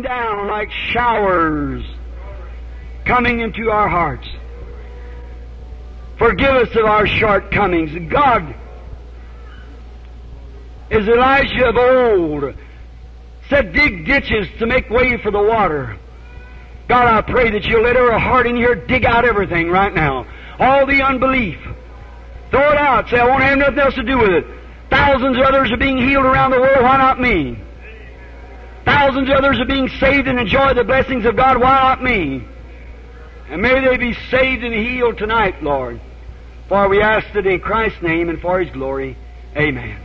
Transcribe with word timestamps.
down 0.00 0.48
like 0.48 0.70
showers 0.70 1.84
coming 3.04 3.40
into 3.40 3.70
our 3.70 3.90
hearts. 3.90 4.26
Forgive 6.16 6.48
us 6.48 6.74
of 6.74 6.86
our 6.86 7.06
shortcomings. 7.06 8.10
God, 8.10 8.54
as 10.90 11.06
Elijah 11.06 11.66
of 11.66 11.76
old 11.76 12.54
said, 13.50 13.74
dig 13.74 14.06
ditches 14.06 14.48
to 14.60 14.66
make 14.66 14.88
way 14.88 15.18
for 15.18 15.30
the 15.30 15.42
water. 15.42 15.98
God, 16.88 17.06
I 17.06 17.20
pray 17.30 17.50
that 17.50 17.64
you'll 17.64 17.82
let 17.82 17.98
our 17.98 18.18
heart 18.18 18.46
in 18.46 18.56
here 18.56 18.74
dig 18.74 19.04
out 19.04 19.26
everything 19.26 19.68
right 19.68 19.92
now. 19.92 20.26
All 20.58 20.86
the 20.86 21.02
unbelief. 21.02 21.58
Throw 22.50 22.72
it 22.72 22.78
out. 22.78 23.10
Say, 23.10 23.18
I 23.18 23.26
won't 23.26 23.42
have 23.42 23.58
nothing 23.58 23.78
else 23.78 23.94
to 23.96 24.04
do 24.04 24.16
with 24.16 24.30
it. 24.30 24.46
Thousands 24.88 25.36
of 25.36 25.42
others 25.42 25.70
are 25.70 25.76
being 25.76 25.98
healed 25.98 26.24
around 26.24 26.52
the 26.52 26.60
world. 26.60 26.82
Why 26.82 26.96
not 26.96 27.20
me? 27.20 27.58
Thousands 28.84 29.28
of 29.28 29.36
others 29.36 29.60
are 29.60 29.64
being 29.64 29.88
saved 29.88 30.28
and 30.28 30.38
enjoy 30.38 30.74
the 30.74 30.84
blessings 30.84 31.24
of 31.24 31.36
God. 31.36 31.60
Why 31.60 31.80
not 31.80 32.02
me? 32.02 32.44
And 33.48 33.62
may 33.62 33.80
they 33.80 33.96
be 33.96 34.14
saved 34.30 34.64
and 34.64 34.74
healed 34.74 35.18
tonight, 35.18 35.62
Lord. 35.62 36.00
For 36.68 36.88
we 36.88 37.02
ask 37.02 37.34
it 37.34 37.46
in 37.46 37.60
Christ's 37.60 38.02
name 38.02 38.28
and 38.28 38.40
for 38.40 38.60
His 38.60 38.72
glory. 38.72 39.16
Amen. 39.56 40.00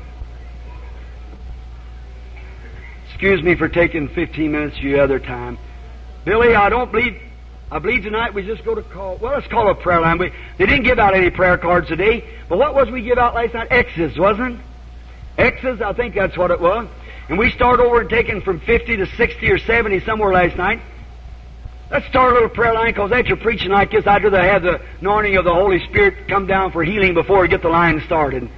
Excuse 3.07 3.41
me 3.41 3.55
for 3.55 3.67
taking 3.67 4.09
15 4.09 4.51
minutes 4.51 4.77
of 4.77 4.83
your 4.83 5.01
other 5.01 5.19
time. 5.19 5.57
Billy, 6.23 6.53
I 6.53 6.69
don't 6.69 6.91
believe, 6.91 7.19
I 7.71 7.79
believe 7.79 8.03
tonight 8.03 8.33
we 8.33 8.45
just 8.45 8.63
go 8.63 8.75
to 8.75 8.83
call, 8.83 9.17
well, 9.17 9.33
let's 9.33 9.47
call 9.47 9.71
a 9.71 9.75
prayer 9.75 10.01
line. 10.01 10.19
We, 10.19 10.31
they 10.57 10.65
didn't 10.65 10.83
give 10.83 10.99
out 10.99 11.15
any 11.15 11.31
prayer 11.31 11.57
cards 11.57 11.87
today, 11.87 12.23
but 12.47 12.59
what 12.59 12.75
was 12.75 12.91
we 12.91 13.01
give 13.01 13.17
out 13.17 13.33
last 13.33 13.53
night? 13.53 13.69
X's, 13.71 14.19
wasn't 14.19 14.59
it? 14.59 14.65
X's, 15.37 15.81
I 15.81 15.93
think 15.93 16.15
that's 16.15 16.37
what 16.37 16.51
it 16.51 16.59
was. 16.59 16.87
And 17.29 17.37
we 17.37 17.51
start 17.51 17.79
over 17.79 18.01
and 18.01 18.09
taking 18.09 18.41
from 18.41 18.59
50 18.61 18.97
to 18.97 19.05
60 19.05 19.51
or 19.51 19.57
70 19.57 19.99
somewhere 20.01 20.31
last 20.31 20.55
night. 20.55 20.81
Let's 21.91 22.07
start 22.07 22.31
a 22.31 22.33
little 22.33 22.49
prayer 22.49 22.73
line 22.73 22.87
because 22.87 23.11
after 23.11 23.35
preaching 23.35 23.71
like 23.71 23.91
this, 23.91 24.05
I'd 24.05 24.23
rather 24.23 24.41
have 24.41 24.61
the 24.61 24.81
anointing 24.99 25.37
of 25.37 25.45
the 25.45 25.53
Holy 25.53 25.79
Spirit 25.87 26.27
come 26.27 26.45
down 26.45 26.71
for 26.71 26.83
healing 26.83 27.13
before 27.13 27.41
we 27.41 27.47
get 27.47 27.61
the 27.61 27.69
line 27.69 28.01
started. 28.05 28.49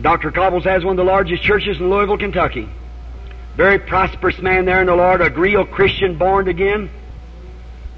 Dr. 0.00 0.30
Cobbles 0.30 0.64
has 0.64 0.82
one 0.84 0.92
of 0.92 0.96
the 1.04 1.10
largest 1.10 1.42
churches 1.42 1.78
in 1.78 1.90
Louisville, 1.90 2.18
Kentucky. 2.18 2.68
Very 3.56 3.78
prosperous 3.78 4.38
man 4.38 4.64
there 4.64 4.80
in 4.80 4.86
the 4.86 4.94
Lord, 4.94 5.20
a 5.20 5.30
real 5.30 5.66
Christian 5.66 6.16
born 6.16 6.48
again. 6.48 6.90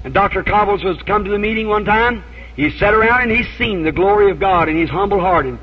And 0.03 0.13
Dr. 0.13 0.43
Cobbles 0.43 0.83
was 0.83 1.01
come 1.03 1.23
to 1.23 1.31
the 1.31 1.39
meeting 1.39 1.67
one 1.67 1.85
time. 1.85 2.23
He 2.55 2.69
sat 2.77 2.93
around 2.93 3.23
and 3.23 3.31
he's 3.31 3.47
seen 3.57 3.83
the 3.83 3.91
glory 3.91 4.31
of 4.31 4.39
God 4.39 4.67
and 4.67 4.77
he's 4.77 4.89
humble 4.89 5.19
hearted. 5.19 5.57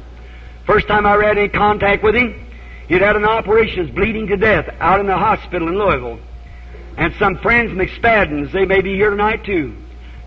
First 0.70 0.86
time 0.86 1.04
I 1.04 1.20
had 1.20 1.36
any 1.36 1.48
contact 1.48 2.04
with 2.04 2.14
him, 2.14 2.46
he'd 2.86 3.02
had 3.02 3.16
an 3.16 3.24
operation, 3.24 3.86
was 3.86 3.90
bleeding 3.90 4.28
to 4.28 4.36
death 4.36 4.72
out 4.78 5.00
in 5.00 5.06
the 5.06 5.16
hospital 5.16 5.66
in 5.66 5.76
Louisville. 5.76 6.20
And 6.96 7.12
some 7.18 7.38
friends, 7.38 7.72
McSpaddens, 7.72 8.52
they 8.52 8.66
may 8.66 8.80
be 8.80 8.94
here 8.94 9.10
tonight 9.10 9.42
too, 9.42 9.74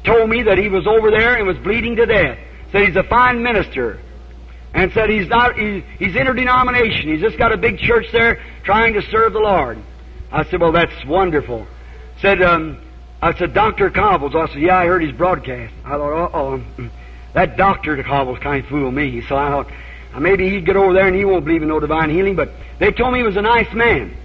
told 0.03 0.29
me 0.29 0.43
that 0.43 0.57
he 0.57 0.67
was 0.67 0.85
over 0.85 1.11
there 1.11 1.37
and 1.37 1.47
was 1.47 1.57
bleeding 1.59 1.95
to 1.95 2.05
death. 2.05 2.37
Said 2.73 2.85
he's 2.85 2.97
a 2.97 3.03
fine 3.03 3.41
minister. 3.41 4.01
And 4.73 4.91
said 4.91 5.09
he's 5.09 5.29
not, 5.29 5.57
he's, 5.57 5.81
he's 5.97 6.13
interdenomination. 6.13 7.13
He's 7.13 7.21
just 7.21 7.37
got 7.37 7.53
a 7.53 7.57
big 7.57 7.77
church 7.77 8.07
there 8.11 8.43
trying 8.65 8.95
to 8.95 9.01
serve 9.03 9.31
the 9.31 9.39
Lord. 9.39 9.81
I 10.29 10.43
said, 10.43 10.59
well, 10.59 10.73
that's 10.73 11.05
wonderful. 11.05 11.65
Said, 12.19 12.41
um, 12.41 12.81
I 13.21 13.33
said, 13.37 13.53
Dr. 13.53 13.89
Cobbles. 13.91 14.35
I 14.35 14.47
said, 14.47 14.61
yeah, 14.61 14.77
I 14.77 14.87
heard 14.87 15.03
his 15.03 15.13
broadcast. 15.13 15.73
I 15.85 15.91
thought, 15.91 16.25
uh-oh, 16.25 16.89
that 17.33 17.55
Dr. 17.55 18.03
Cobbles 18.03 18.39
kind 18.39 18.61
of 18.61 18.69
fooled 18.69 18.93
me. 18.93 19.21
So 19.29 19.37
I 19.37 19.47
thought, 19.47 19.71
maybe 20.19 20.49
he'd 20.49 20.65
get 20.65 20.75
over 20.75 20.93
there 20.93 21.07
and 21.07 21.15
he 21.15 21.25
won't 21.25 21.45
believe 21.45 21.61
in 21.61 21.69
no 21.69 21.79
divine 21.79 22.09
healing, 22.09 22.35
but 22.35 22.51
they 22.79 22.91
told 22.91 23.13
me 23.13 23.19
he 23.19 23.25
was 23.25 23.37
a 23.37 23.41
nice 23.41 23.71
man. 23.73 24.15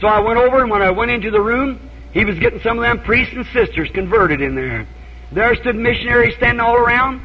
So 0.00 0.06
I 0.06 0.20
went 0.20 0.38
over 0.38 0.60
and 0.60 0.70
when 0.70 0.82
I 0.82 0.90
went 0.90 1.10
into 1.10 1.30
the 1.30 1.40
room, 1.40 1.90
he 2.12 2.24
was 2.24 2.38
getting 2.38 2.60
some 2.60 2.78
of 2.78 2.82
them 2.82 3.00
priests 3.02 3.34
and 3.34 3.46
sisters 3.46 3.90
converted 3.90 4.40
in 4.40 4.54
there. 4.54 4.86
There 5.32 5.54
stood 5.56 5.76
missionaries 5.76 6.36
standing 6.36 6.60
all 6.60 6.76
around, 6.76 7.20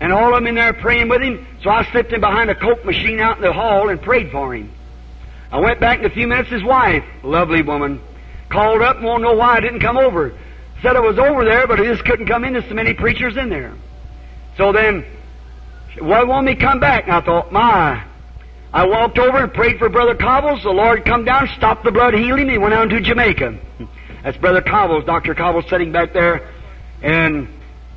and 0.00 0.12
all 0.12 0.34
of 0.34 0.34
them 0.34 0.46
in 0.46 0.54
there 0.54 0.74
praying 0.74 1.08
with 1.08 1.22
him. 1.22 1.46
So 1.62 1.70
I 1.70 1.90
slipped 1.90 2.12
in 2.12 2.20
behind 2.20 2.50
a 2.50 2.54
Coke 2.54 2.84
machine 2.84 3.20
out 3.20 3.36
in 3.36 3.42
the 3.42 3.52
hall 3.52 3.88
and 3.88 4.00
prayed 4.00 4.30
for 4.30 4.54
him. 4.54 4.70
I 5.50 5.60
went 5.60 5.80
back 5.80 5.98
in 5.98 6.04
a 6.04 6.10
few 6.10 6.26
minutes, 6.26 6.50
his 6.50 6.62
wife, 6.62 7.04
lovely 7.22 7.62
woman, 7.62 8.00
called 8.50 8.82
up 8.82 8.96
and 8.96 9.04
won't 9.04 9.22
know 9.22 9.32
why 9.32 9.56
I 9.56 9.60
didn't 9.60 9.80
come 9.80 9.96
over. 9.96 10.34
Said 10.82 10.94
I 10.94 11.00
was 11.00 11.18
over 11.18 11.44
there, 11.44 11.66
but 11.66 11.80
I 11.80 11.84
just 11.84 12.04
couldn't 12.04 12.26
come 12.26 12.44
in. 12.44 12.52
There's 12.52 12.68
so 12.68 12.74
many 12.74 12.94
preachers 12.94 13.36
in 13.36 13.48
there. 13.48 13.72
So 14.56 14.72
then, 14.72 15.04
why 16.00 16.22
won't 16.24 16.46
me 16.46 16.54
come 16.54 16.80
back? 16.80 17.04
And 17.04 17.12
I 17.12 17.20
thought, 17.20 17.52
my. 17.52 18.04
I 18.72 18.86
walked 18.86 19.18
over 19.18 19.38
and 19.38 19.52
prayed 19.52 19.78
for 19.78 19.88
Brother 19.88 20.14
Cobbles. 20.14 20.62
The 20.62 20.70
Lord 20.70 21.04
come 21.04 21.24
down, 21.24 21.48
stopped 21.56 21.84
the 21.84 21.90
blood, 21.90 22.14
healed 22.14 22.38
him. 22.38 22.48
He 22.48 22.58
went 22.58 22.74
on 22.74 22.88
to 22.90 23.00
Jamaica. 23.00 23.58
That's 24.22 24.36
Brother 24.36 24.60
Cobbles, 24.60 25.04
Dr. 25.04 25.34
Cobbles 25.34 25.64
sitting 25.70 25.92
back 25.92 26.12
there 26.12 26.50
and 27.02 27.48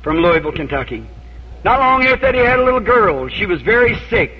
from 0.02 0.18
Louisville, 0.18 0.52
Kentucky. 0.52 1.06
Not 1.64 1.80
long 1.80 2.04
after 2.04 2.26
that, 2.26 2.34
he 2.34 2.40
had 2.40 2.58
a 2.58 2.64
little 2.64 2.80
girl. 2.80 3.28
She 3.28 3.46
was 3.46 3.62
very 3.62 3.96
sick. 4.08 4.32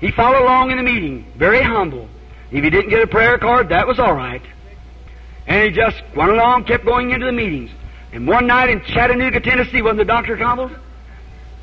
He 0.00 0.10
followed 0.10 0.42
along 0.42 0.70
in 0.70 0.78
the 0.78 0.82
meeting, 0.82 1.26
very 1.36 1.62
humble. 1.62 2.08
If 2.50 2.64
he 2.64 2.70
didn't 2.70 2.90
get 2.90 3.02
a 3.02 3.06
prayer 3.06 3.38
card, 3.38 3.68
that 3.68 3.86
was 3.86 3.98
all 3.98 4.14
right. 4.14 4.42
And 5.46 5.64
he 5.64 5.70
just 5.70 6.02
went 6.16 6.30
along, 6.30 6.64
kept 6.64 6.84
going 6.84 7.10
into 7.10 7.26
the 7.26 7.32
meetings. 7.32 7.70
And 8.12 8.26
one 8.26 8.46
night 8.46 8.70
in 8.70 8.82
Chattanooga, 8.82 9.40
Tennessee, 9.40 9.82
wasn't 9.82 9.98
the 9.98 10.04
Dr. 10.04 10.36
Cobbles? 10.36 10.72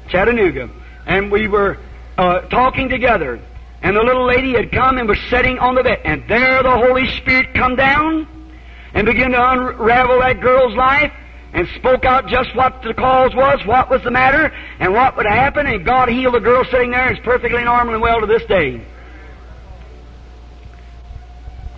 Chattanooga. 0.10 0.70
And 1.06 1.32
we 1.32 1.48
were 1.48 1.78
uh, 2.18 2.42
talking 2.42 2.90
together. 2.90 3.40
And 3.82 3.96
the 3.96 4.02
little 4.02 4.26
lady 4.26 4.54
had 4.54 4.72
come 4.72 4.98
and 4.98 5.08
was 5.08 5.20
sitting 5.30 5.60
on 5.60 5.76
the 5.76 5.84
bed. 5.84 6.02
And 6.04 6.24
there 6.28 6.64
the 6.64 6.72
Holy 6.72 7.08
Spirit 7.18 7.54
come 7.54 7.76
down 7.76 8.28
and 8.94 9.06
began 9.06 9.32
to 9.32 9.52
unravel 9.52 10.20
that 10.20 10.42
girl's 10.42 10.76
life 10.76 11.14
and 11.54 11.68
spoke 11.76 12.06
out 12.06 12.28
just 12.28 12.56
what 12.56 12.82
the 12.82 12.94
cause 12.94 13.34
was, 13.34 13.66
what 13.66 13.90
was 13.90 14.04
the 14.04 14.12
matter, 14.12 14.54
and 14.80 14.94
what 14.94 15.16
would 15.18 15.26
happen, 15.26 15.66
and 15.66 15.86
God 15.86 16.10
healed 16.10 16.34
the 16.34 16.40
girl 16.40 16.64
sitting 16.66 16.92
there 16.92 17.08
and 17.08 17.18
is 17.18 17.24
perfectly 17.24 17.64
normal 17.64 17.94
and 17.94 18.04
well 18.04 18.20
to 18.20 18.28
this 18.28 18.44
day. 18.46 18.86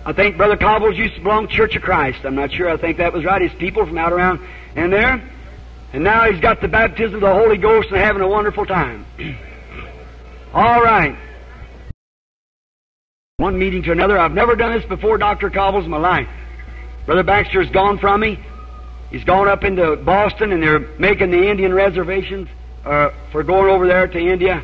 I 0.04 0.12
think 0.12 0.36
Brother 0.36 0.56
Cobbles 0.56 0.96
used 0.96 1.14
to 1.14 1.20
belong 1.20 1.46
to 1.46 1.54
Church 1.54 1.76
of 1.76 1.82
Christ. 1.82 2.24
I'm 2.24 2.34
not 2.34 2.52
sure. 2.52 2.68
I 2.68 2.76
think 2.78 2.96
that 2.98 3.12
was 3.12 3.24
right. 3.24 3.42
His 3.42 3.52
people 3.58 3.86
from 3.86 3.98
out 3.98 4.12
around 4.12 4.40
in 4.74 4.90
there. 4.90 5.22
And 5.92 6.04
now 6.04 6.30
he's 6.30 6.40
got 6.40 6.60
the 6.60 6.68
baptism 6.68 7.16
of 7.16 7.20
the 7.20 7.34
Holy 7.34 7.56
Ghost 7.56 7.88
and 7.88 7.98
having 7.98 8.22
a 8.22 8.28
wonderful 8.28 8.64
time. 8.64 9.04
All 10.54 10.82
right. 10.82 11.16
One 13.38 13.58
meeting 13.58 13.82
to 13.84 13.92
another. 13.92 14.18
I've 14.18 14.32
never 14.32 14.54
done 14.54 14.78
this 14.78 14.84
before, 14.84 15.18
Dr. 15.18 15.50
Cobbles, 15.50 15.84
in 15.84 15.90
my 15.90 15.98
life. 15.98 16.28
Brother 17.06 17.22
Baxter's 17.22 17.70
gone 17.70 17.98
from 17.98 18.20
me. 18.20 18.38
He's 19.10 19.24
gone 19.24 19.48
up 19.48 19.64
into 19.64 19.96
Boston 19.96 20.52
and 20.52 20.62
they're 20.62 20.78
making 20.98 21.30
the 21.30 21.50
Indian 21.50 21.74
reservations 21.74 22.48
uh, 22.84 23.10
for 23.32 23.42
going 23.42 23.68
over 23.68 23.86
there 23.86 24.06
to 24.06 24.18
India. 24.18 24.62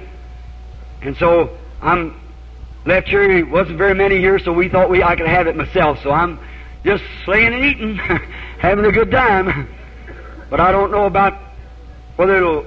And 1.02 1.16
so 1.16 1.56
I'm 1.82 2.20
left 2.84 3.08
here. 3.08 3.22
It 3.22 3.48
wasn't 3.48 3.78
very 3.78 3.94
many 3.94 4.18
here, 4.18 4.38
so 4.38 4.52
we 4.52 4.68
thought 4.68 4.90
we 4.90 5.02
I 5.02 5.16
could 5.16 5.26
have 5.26 5.46
it 5.48 5.56
myself. 5.56 5.98
So 6.02 6.10
I'm 6.10 6.38
just 6.84 7.02
slaying 7.24 7.52
and 7.52 7.64
eating, 7.64 7.96
having 8.58 8.84
a 8.84 8.92
good 8.92 9.10
time. 9.10 9.68
But 10.50 10.60
I 10.60 10.72
don't 10.72 10.90
know 10.90 11.06
about 11.06 11.34
whether 12.16 12.36
it'll. 12.36 12.66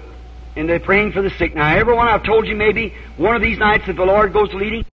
And 0.56 0.68
they're 0.68 0.80
praying 0.80 1.14
for 1.14 1.22
the 1.22 1.30
sick. 1.30 1.56
Now, 1.56 1.74
everyone 1.74 2.08
I've 2.08 2.24
told 2.24 2.46
you, 2.46 2.56
maybe 2.56 2.94
one 3.18 3.36
of 3.36 3.42
these 3.42 3.60
nights, 3.60 3.86
if 3.88 3.96
the 3.96 4.04
Lord 4.04 4.34
goes 4.34 4.54
leading, 4.54 4.84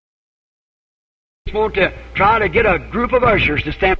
want 1.52 1.74
to 1.74 1.92
try 2.14 2.38
to 2.38 2.48
get 2.48 2.66
a 2.66 2.78
group 2.78 3.12
of 3.12 3.24
ushers 3.24 3.62
to 3.64 3.72
stand. 3.72 3.98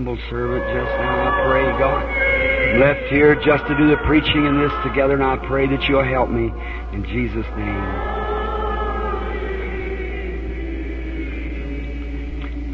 Humble 0.00 0.18
servant 0.30 0.64
just 0.64 0.96
now, 0.96 1.28
I 1.28 1.44
pray, 1.46 1.64
God. 1.78 2.80
Left 2.80 3.12
here 3.12 3.34
just 3.34 3.66
to 3.66 3.76
do 3.76 3.90
the 3.90 3.98
preaching 4.06 4.46
and 4.46 4.58
this 4.58 4.72
together, 4.82 5.12
and 5.12 5.22
I 5.22 5.36
pray 5.46 5.66
that 5.66 5.82
you'll 5.82 6.02
help 6.02 6.30
me 6.30 6.50
in 6.94 7.04
Jesus' 7.04 7.44
name. 7.54 7.84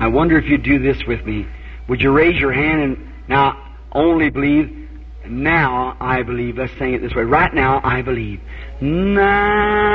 I 0.00 0.06
wonder 0.06 0.38
if 0.38 0.44
you'd 0.44 0.62
do 0.62 0.78
this 0.78 1.04
with 1.08 1.26
me. 1.26 1.48
Would 1.88 2.00
you 2.00 2.12
raise 2.12 2.38
your 2.38 2.52
hand 2.52 2.80
and 2.80 3.12
now 3.28 3.74
only 3.90 4.30
believe? 4.30 4.88
Now 5.26 5.96
I 6.00 6.22
believe. 6.22 6.58
Let's 6.58 6.78
sing 6.78 6.94
it 6.94 7.02
this 7.02 7.12
way. 7.12 7.24
Right 7.24 7.52
now 7.52 7.80
I 7.82 8.02
believe. 8.02 8.40
Now 8.80 9.85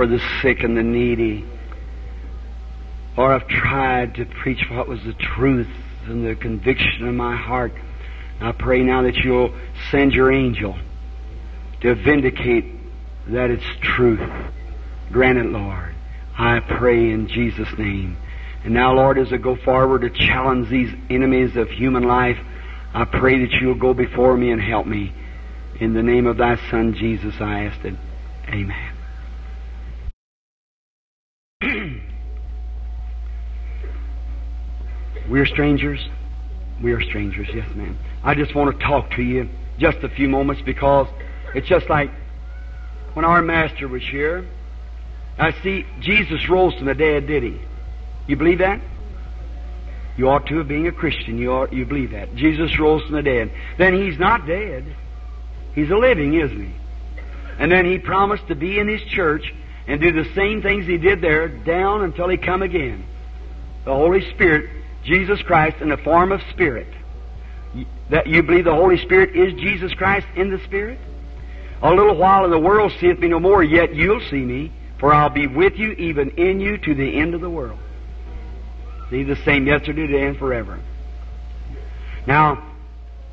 for 0.00 0.06
the 0.06 0.18
sick 0.40 0.60
and 0.60 0.78
the 0.78 0.82
needy. 0.82 1.44
Or 3.18 3.34
I've 3.34 3.46
tried 3.46 4.14
to 4.14 4.24
preach 4.24 4.64
what 4.70 4.88
was 4.88 4.98
the 5.04 5.12
truth 5.12 5.68
and 6.06 6.26
the 6.26 6.34
conviction 6.34 7.06
of 7.06 7.14
my 7.14 7.36
heart. 7.36 7.74
I 8.40 8.52
pray 8.52 8.82
now 8.82 9.02
that 9.02 9.16
you'll 9.16 9.54
send 9.90 10.14
your 10.14 10.32
angel 10.32 10.74
to 11.82 11.94
vindicate 11.96 12.64
that 13.26 13.50
it's 13.50 13.62
truth. 13.82 14.26
Grant 15.12 15.36
it, 15.36 15.44
Lord. 15.44 15.94
I 16.38 16.60
pray 16.60 17.10
in 17.10 17.28
Jesus' 17.28 17.68
name. 17.76 18.16
And 18.64 18.72
now, 18.72 18.94
Lord, 18.94 19.18
as 19.18 19.30
I 19.34 19.36
go 19.36 19.54
forward 19.54 20.00
to 20.00 20.08
challenge 20.08 20.70
these 20.70 20.94
enemies 21.10 21.56
of 21.56 21.68
human 21.68 22.04
life, 22.04 22.38
I 22.94 23.04
pray 23.04 23.44
that 23.44 23.52
you'll 23.60 23.74
go 23.74 23.92
before 23.92 24.34
me 24.34 24.50
and 24.50 24.62
help 24.62 24.86
me. 24.86 25.12
In 25.78 25.92
the 25.92 26.02
name 26.02 26.26
of 26.26 26.38
thy 26.38 26.56
Son, 26.70 26.94
Jesus, 26.94 27.34
I 27.38 27.64
ask 27.64 27.84
it. 27.84 27.96
Amen. 28.48 28.89
We're 35.30 35.46
strangers. 35.46 36.04
We 36.82 36.92
are 36.92 37.00
strangers, 37.00 37.46
yes, 37.54 37.68
ma'am. 37.76 37.96
I 38.24 38.34
just 38.34 38.52
want 38.54 38.76
to 38.76 38.84
talk 38.84 39.12
to 39.12 39.22
you 39.22 39.48
just 39.78 39.98
a 39.98 40.08
few 40.08 40.28
moments 40.28 40.60
because 40.62 41.06
it's 41.54 41.68
just 41.68 41.88
like 41.88 42.10
when 43.14 43.24
our 43.24 43.40
Master 43.40 43.86
was 43.86 44.02
here. 44.02 44.44
I 45.38 45.52
see 45.62 45.86
Jesus 46.00 46.48
rose 46.48 46.74
from 46.74 46.86
the 46.86 46.94
dead, 46.94 47.28
did 47.28 47.44
he? 47.44 47.60
You 48.26 48.36
believe 48.36 48.58
that? 48.58 48.80
You 50.16 50.28
ought 50.28 50.46
to, 50.48 50.64
being 50.64 50.88
a 50.88 50.92
Christian, 50.92 51.38
you 51.38 51.52
ought, 51.52 51.72
you 51.72 51.86
believe 51.86 52.10
that. 52.10 52.34
Jesus 52.34 52.76
rose 52.78 53.02
from 53.04 53.14
the 53.14 53.22
dead. 53.22 53.52
Then 53.78 53.94
he's 53.94 54.18
not 54.18 54.46
dead. 54.46 54.84
He's 55.74 55.90
a 55.90 55.96
living, 55.96 56.34
isn't 56.34 56.60
he? 56.60 56.74
And 57.58 57.70
then 57.70 57.86
he 57.86 57.98
promised 57.98 58.48
to 58.48 58.56
be 58.56 58.78
in 58.78 58.88
his 58.88 59.02
church 59.02 59.54
and 59.86 60.00
do 60.00 60.12
the 60.12 60.28
same 60.34 60.60
things 60.60 60.86
he 60.86 60.98
did 60.98 61.20
there 61.20 61.46
down 61.48 62.02
until 62.02 62.28
he 62.28 62.36
come 62.36 62.62
again. 62.62 63.04
The 63.84 63.94
Holy 63.94 64.28
Spirit, 64.30 64.79
Jesus 65.04 65.40
Christ 65.42 65.76
in 65.80 65.88
the 65.88 65.96
form 65.96 66.32
of 66.32 66.40
Spirit. 66.50 66.88
That 68.10 68.26
you 68.26 68.42
believe 68.42 68.64
the 68.64 68.74
Holy 68.74 68.98
Spirit 68.98 69.36
is 69.36 69.54
Jesus 69.54 69.92
Christ 69.94 70.26
in 70.36 70.50
the 70.50 70.58
Spirit? 70.64 70.98
A 71.82 71.90
little 71.94 72.16
while 72.16 72.44
and 72.44 72.52
the 72.52 72.58
world 72.58 72.92
seeth 73.00 73.18
me 73.18 73.28
no 73.28 73.40
more, 73.40 73.62
yet 73.62 73.94
you'll 73.94 74.20
see 74.28 74.44
me, 74.44 74.72
for 74.98 75.14
I'll 75.14 75.30
be 75.30 75.46
with 75.46 75.76
you, 75.76 75.92
even 75.92 76.30
in 76.30 76.60
you, 76.60 76.76
to 76.78 76.94
the 76.94 77.18
end 77.18 77.34
of 77.34 77.40
the 77.40 77.48
world. 77.48 77.78
See, 79.08 79.22
the 79.22 79.36
same 79.36 79.66
yesterday, 79.66 80.06
today, 80.06 80.26
and 80.26 80.36
forever. 80.36 80.78
Now, 82.26 82.70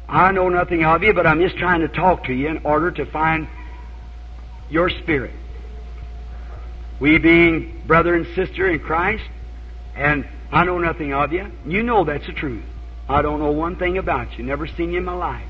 I 0.08 0.32
know 0.32 0.48
nothing 0.48 0.86
of 0.86 1.04
you, 1.04 1.14
but 1.14 1.28
I'm 1.28 1.42
just 1.42 1.58
trying 1.58 1.82
to 1.82 1.90
talk 1.90 2.26
to 2.26 2.34
you 2.34 2.48
in 2.48 2.66
order 2.66 2.92
to 2.92 3.06
find 3.06 3.48
your 4.70 4.90
spirit. 4.90 5.34
We 7.00 7.18
being 7.18 7.84
brother 7.86 8.16
and 8.16 8.26
sister 8.34 8.70
in 8.70 8.80
Christ, 8.80 9.24
and 9.96 10.26
I 10.52 10.64
know 10.64 10.78
nothing 10.78 11.14
of 11.14 11.32
you. 11.34 11.52
You 11.66 11.84
know 11.84 12.04
that's 12.04 12.26
the 12.26 12.34
truth. 12.34 12.64
I 13.10 13.22
don't 13.22 13.40
know 13.40 13.52
one 13.52 13.76
thing 13.78 13.98
about 13.98 14.38
you. 14.38 14.44
Never 14.44 14.68
seen 14.68 14.92
you 14.92 15.00
in 15.00 15.06
my 15.06 15.14
life. 15.14 15.48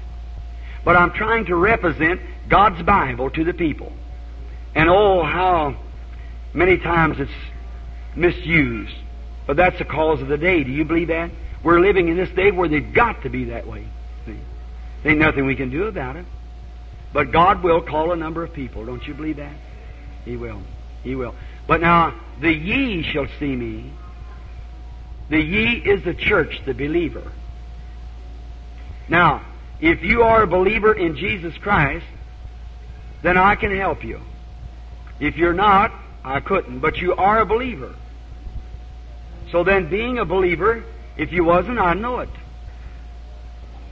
But 0.84 0.96
I'm 0.96 1.12
trying 1.12 1.46
to 1.46 1.56
represent 1.56 2.22
God's 2.50 2.82
Bible 2.84 3.30
to 3.32 3.44
the 3.44 3.54
people. 3.54 3.92
And 4.76 4.90
oh, 4.90 5.24
how 5.24 5.76
many 6.54 6.78
times 6.78 7.18
it's 7.20 7.32
misused. 8.16 8.96
But 9.46 9.58
that's 9.58 9.78
the 9.78 9.86
cause 9.86 10.22
of 10.22 10.28
the 10.28 10.38
day. 10.38 10.64
Do 10.64 10.72
you 10.72 10.86
believe 10.86 11.08
that? 11.08 11.32
We're 11.64 11.80
living 11.80 12.08
in 12.08 12.18
this 12.18 12.30
day 12.30 12.52
where 12.52 12.70
they've 12.70 12.94
got 12.94 13.24
to 13.24 13.30
be 13.30 13.46
that 13.46 13.68
way. 13.68 13.88
There 15.04 15.12
ain't 15.12 15.22
nothing 15.22 15.46
we 15.46 15.56
can 15.56 15.70
do 15.70 15.86
about 15.86 16.16
it. 16.16 16.26
But 17.14 17.32
God 17.32 17.64
will 17.64 17.82
call 17.82 18.12
a 18.12 18.16
number 18.16 18.44
of 18.44 18.54
people. 18.54 18.86
Don't 18.86 19.06
you 19.08 19.14
believe 19.14 19.38
that? 19.38 19.56
He 20.26 20.36
will. 20.36 20.62
He 21.04 21.16
will. 21.16 21.34
But 21.68 21.82
now, 21.82 22.20
the 22.42 22.52
ye 22.52 23.04
shall 23.04 23.28
see 23.40 23.56
me. 23.56 23.92
The 25.30 25.42
ye 25.42 25.74
is 25.76 26.04
the 26.04 26.14
church, 26.14 26.62
the 26.66 26.74
believer. 26.74 27.32
Now, 29.10 29.42
if 29.80 30.04
you 30.04 30.24
are 30.24 30.44
a 30.44 30.48
believer 30.48 30.94
in 30.94 31.16
Jesus 31.16 31.58
Christ, 31.58 32.06
then 33.22 33.38
I 33.38 33.56
can 33.56 33.76
help 33.76 34.04
you. 34.04 34.22
If 35.20 35.38
you're 35.38 35.54
not, 35.54 35.92
I 36.24 36.40
couldn't. 36.40 36.80
But 36.80 36.98
you 36.98 37.14
are 37.16 37.40
a 37.40 37.46
believer. 37.46 37.96
So 39.52 39.64
then, 39.64 39.90
being 39.90 40.20
a 40.20 40.26
believer, 40.26 40.84
if 41.18 41.32
you 41.32 41.44
wasn't, 41.44 41.80
I'd 41.80 41.98
know 41.98 42.20
it. 42.20 42.30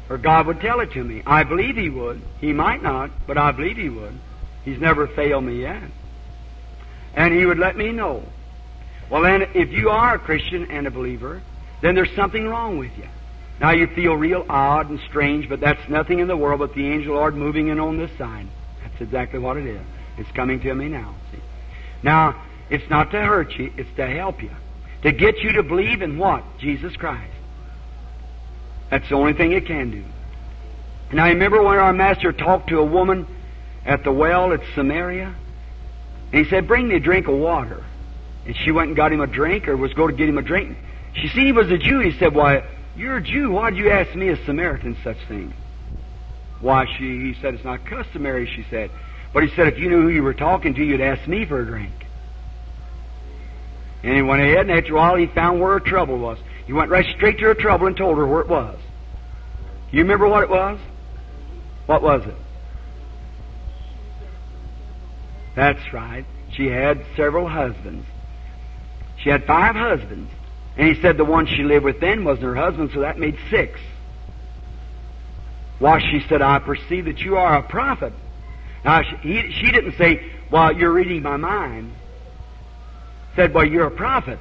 Or 0.10 0.18
God 0.18 0.48
would 0.48 0.62
tell 0.62 0.82
it 0.82 0.92
to 0.92 1.04
me. 1.04 1.24
I 1.26 1.44
believe 1.44 1.76
He 1.76 1.90
would. 1.90 2.22
He 2.40 2.54
might 2.54 2.84
not, 2.84 3.10
but 3.26 3.38
I 3.38 3.52
believe 3.52 3.78
He 3.78 3.90
would. 3.90 4.14
He's 4.64 4.80
never 4.80 5.08
failed 5.08 5.44
me 5.44 5.62
yet. 5.62 5.84
And 7.16 7.34
He 7.34 7.46
would 7.46 7.58
let 7.58 7.76
me 7.76 7.92
know. 7.92 8.24
Well, 9.10 9.22
then, 9.22 9.44
if 9.54 9.72
you 9.72 9.90
are 9.90 10.16
a 10.16 10.20
Christian 10.20 10.72
and 10.72 10.88
a 10.88 10.92
believer, 10.92 11.42
then 11.82 11.96
there's 11.96 12.14
something 12.16 12.48
wrong 12.48 12.80
with 12.80 12.98
you. 12.98 13.08
Now 13.60 13.72
you 13.72 13.88
feel 13.88 14.16
real 14.16 14.46
odd 14.50 14.90
and 14.90 15.00
strange, 15.08 15.48
but 15.48 15.60
that's 15.60 15.88
nothing 15.88 16.20
in 16.20 16.28
the 16.28 16.36
world 16.36 16.60
but 16.60 16.74
the 16.74 16.88
angel 16.88 17.16
Lord 17.16 17.36
moving 17.36 17.68
in 17.68 17.80
on 17.80 17.98
this 17.98 18.12
side. 18.18 18.48
That's 18.84 19.02
exactly 19.02 19.40
what 19.40 19.58
it 19.58 19.66
is. 19.66 19.82
It's 20.18 20.32
coming 20.32 20.60
to 20.62 20.74
me 20.74 20.90
now. 20.90 21.16
See? 21.32 21.40
Now, 22.04 22.42
it's 22.70 22.90
not 22.90 23.12
to 23.12 23.22
hurt 23.22 23.54
you, 23.54 23.72
it's 23.78 23.96
to 23.96 24.08
help 24.08 24.42
you. 24.42 24.52
To 25.04 25.12
get 25.12 25.38
you 25.40 25.54
to 25.54 25.64
believe 25.64 26.02
in 26.02 26.18
what? 26.18 26.44
Jesus 26.58 26.96
Christ. 26.96 27.32
That's 28.90 29.08
the 29.08 29.16
only 29.16 29.34
thing 29.34 29.52
it 29.52 29.66
can 29.66 29.92
do. 29.92 30.04
And 31.12 31.22
I 31.22 31.30
remember 31.30 31.62
when 31.62 31.78
our 31.78 31.94
Master 31.94 32.34
talked 32.34 32.70
to 32.70 32.80
a 32.80 32.86
woman 32.86 33.28
at 33.86 34.04
the 34.04 34.12
well 34.12 34.52
at 34.52 34.62
Samaria? 34.74 35.34
And 36.32 36.44
he 36.44 36.50
said, 36.50 36.68
Bring 36.68 36.88
me 36.88 36.96
a 36.96 37.00
drink 37.00 37.28
of 37.28 37.36
water. 37.36 37.84
And 38.46 38.56
she 38.56 38.72
went 38.72 38.90
and 38.90 38.96
got 38.96 39.12
him 39.12 39.22
a 39.22 39.28
drink, 39.28 39.68
or 39.68 39.76
was 39.76 39.94
going 39.94 40.12
to 40.12 40.18
get 40.18 40.30
him 40.30 40.38
a 40.38 40.42
drink. 40.42 40.78
She 41.14 41.28
seen 41.30 41.46
he 41.46 41.52
was 41.52 41.72
a 41.72 41.78
Jew. 41.78 42.00
He 42.00 42.18
said, 42.18 42.36
Why, 42.36 42.64
you're 42.96 43.18
a 43.18 43.22
Jew. 43.22 43.52
Why'd 43.52 43.76
you 43.76 43.90
ask 43.90 44.16
me, 44.16 44.30
a 44.30 44.46
Samaritan, 44.46 44.98
such 45.04 45.18
thing? 45.28 45.54
Why, 46.62 46.86
she, 46.98 47.34
he 47.34 47.36
said, 47.42 47.54
It's 47.56 47.64
not 47.64 47.86
customary, 47.86 48.46
she 48.48 48.66
said. 48.70 48.92
But 49.34 49.44
he 49.44 49.56
said, 49.56 49.68
If 49.68 49.80
you 49.80 49.90
knew 49.90 50.02
who 50.04 50.10
you 50.10 50.24
were 50.24 50.34
talking 50.34 50.74
to, 50.76 50.84
you'd 50.84 51.02
ask 51.02 51.28
me 51.28 51.46
for 51.46 51.60
a 51.60 51.66
drink. 51.66 51.94
And 54.04 54.16
he 54.16 54.22
went 54.22 54.42
ahead, 54.42 54.70
and 54.70 54.72
after 54.72 54.94
a 54.94 54.96
while, 54.96 55.16
he 55.16 55.26
found 55.26 55.60
where 55.60 55.74
her 55.74 55.80
trouble 55.80 56.20
was. 56.20 56.38
He 56.68 56.74
went 56.74 56.92
right 56.92 57.06
straight 57.16 57.40
to 57.40 57.46
her 57.46 57.54
trouble 57.56 57.88
and 57.88 57.98
told 57.98 58.18
her 58.18 58.28
where 58.28 58.42
it 58.42 58.48
was. 58.48 58.78
You 59.92 60.02
remember 60.02 60.28
what 60.28 60.44
it 60.44 60.50
was? 60.50 60.80
What 61.86 62.02
was 62.02 62.26
it? 62.26 62.36
That's 65.56 65.94
right. 65.94 66.26
She 66.52 66.68
had 66.68 67.06
several 67.16 67.48
husbands. 67.48 68.06
She 69.26 69.32
had 69.32 69.46
five 69.46 69.76
husbands. 69.76 70.32
And 70.78 70.88
he 70.88 71.02
said 71.02 71.18
the 71.18 71.26
one 71.26 71.48
she 71.48 71.64
lived 71.64 71.84
with 71.84 72.00
then 72.00 72.24
wasn't 72.24 72.46
her 72.46 72.56
husband, 72.56 72.92
so 72.94 73.00
that 73.00 73.18
made 73.18 73.36
six. 73.50 73.80
Why, 75.80 76.00
she 76.00 76.24
said, 76.30 76.44
I 76.44 76.60
perceive 76.60 77.06
that 77.06 77.18
you 77.20 77.36
are 77.36 77.58
a 77.58 77.64
prophet. 77.64 78.14
Now, 78.84 79.02
she, 79.02 79.16
he, 79.16 79.52
she 79.52 79.72
didn't 79.72 79.98
say, 79.98 80.32
Well, 80.52 80.78
you're 80.78 80.92
reading 80.92 81.24
my 81.24 81.38
mind. 81.38 81.92
Said, 83.36 83.52
Well, 83.52 83.66
you're 83.66 83.88
a 83.88 83.92
prophet. 83.92 84.38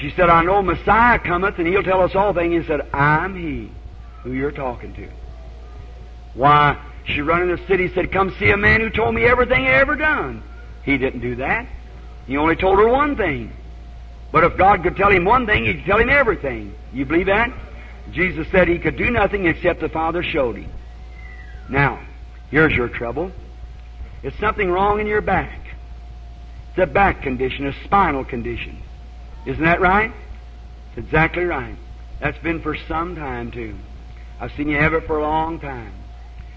She 0.00 0.10
said, 0.16 0.30
I 0.30 0.44
know 0.44 0.62
Messiah 0.62 1.18
cometh, 1.18 1.58
and 1.58 1.66
he'll 1.66 1.82
tell 1.82 2.00
us 2.00 2.14
all 2.14 2.32
things. 2.32 2.62
He 2.62 2.66
said, 2.66 2.88
I'm 2.94 3.36
he 3.36 3.70
who 4.22 4.32
you're 4.32 4.50
talking 4.50 4.94
to. 4.94 5.08
Why, 6.32 6.82
she 7.04 7.20
run 7.20 7.42
in 7.42 7.48
the 7.48 7.66
city 7.66 7.92
said, 7.92 8.12
Come 8.12 8.34
see 8.38 8.48
a 8.48 8.56
man 8.56 8.80
who 8.80 8.88
told 8.88 9.14
me 9.14 9.24
everything 9.24 9.66
I 9.66 9.72
ever 9.72 9.94
done. 9.94 10.42
He 10.84 10.96
didn't 10.96 11.20
do 11.20 11.36
that. 11.36 11.66
He 12.26 12.38
only 12.38 12.56
told 12.56 12.78
her 12.78 12.88
one 12.88 13.14
thing. 13.14 13.52
But 14.32 14.44
if 14.44 14.56
God 14.56 14.82
could 14.82 14.96
tell 14.96 15.10
him 15.10 15.24
one 15.24 15.46
thing, 15.46 15.64
he 15.64 15.74
could 15.74 15.84
tell 15.84 15.98
him 15.98 16.10
everything. 16.10 16.74
You 16.92 17.04
believe 17.04 17.26
that? 17.26 17.52
Jesus 18.12 18.46
said 18.50 18.68
he 18.68 18.78
could 18.78 18.96
do 18.96 19.10
nothing 19.10 19.46
except 19.46 19.80
the 19.80 19.88
Father 19.88 20.22
showed 20.22 20.56
him. 20.56 20.70
Now, 21.68 22.00
here's 22.50 22.72
your 22.72 22.88
trouble. 22.88 23.32
It's 24.22 24.38
something 24.38 24.70
wrong 24.70 25.00
in 25.00 25.06
your 25.06 25.20
back. 25.20 25.60
It's 26.70 26.78
a 26.78 26.86
back 26.86 27.22
condition, 27.22 27.66
a 27.66 27.72
spinal 27.84 28.24
condition. 28.24 28.80
Isn't 29.46 29.64
that 29.64 29.80
right? 29.80 30.12
It's 30.90 31.06
exactly 31.06 31.44
right. 31.44 31.76
That's 32.20 32.38
been 32.38 32.60
for 32.60 32.76
some 32.88 33.16
time, 33.16 33.50
too. 33.50 33.76
I've 34.40 34.52
seen 34.52 34.68
you 34.68 34.76
have 34.76 34.94
it 34.94 35.06
for 35.06 35.18
a 35.18 35.22
long 35.22 35.58
time. 35.60 35.92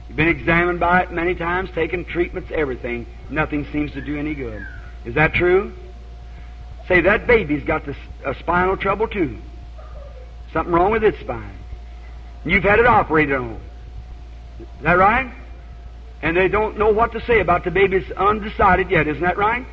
You've 0.07 0.17
been 0.17 0.27
examined 0.27 0.79
by 0.79 1.03
it 1.03 1.11
many 1.11 1.35
times, 1.35 1.69
taken 1.71 2.05
treatments, 2.05 2.51
everything. 2.53 3.05
Nothing 3.29 3.65
seems 3.71 3.91
to 3.93 4.01
do 4.01 4.17
any 4.17 4.35
good. 4.35 4.65
Is 5.05 5.15
that 5.15 5.33
true? 5.33 5.73
Say, 6.87 7.01
that 7.01 7.27
baby's 7.27 7.63
got 7.63 7.85
this, 7.85 7.95
a 8.25 8.35
spinal 8.35 8.77
trouble, 8.77 9.07
too. 9.07 9.37
Something 10.51 10.73
wrong 10.73 10.91
with 10.91 11.03
its 11.03 11.19
spine. 11.19 11.57
You've 12.45 12.63
had 12.63 12.79
it 12.79 12.85
operated 12.85 13.35
on. 13.35 13.59
Is 14.59 14.67
that 14.83 14.97
right? 14.97 15.33
And 16.21 16.37
they 16.37 16.47
don't 16.47 16.77
know 16.77 16.91
what 16.91 17.13
to 17.13 17.25
say 17.25 17.39
about 17.39 17.63
the 17.63 17.71
baby. 17.71 17.97
It's 17.97 18.11
undecided 18.11 18.89
yet. 18.89 19.07
Isn't 19.07 19.23
that 19.23 19.37
right? 19.37 19.65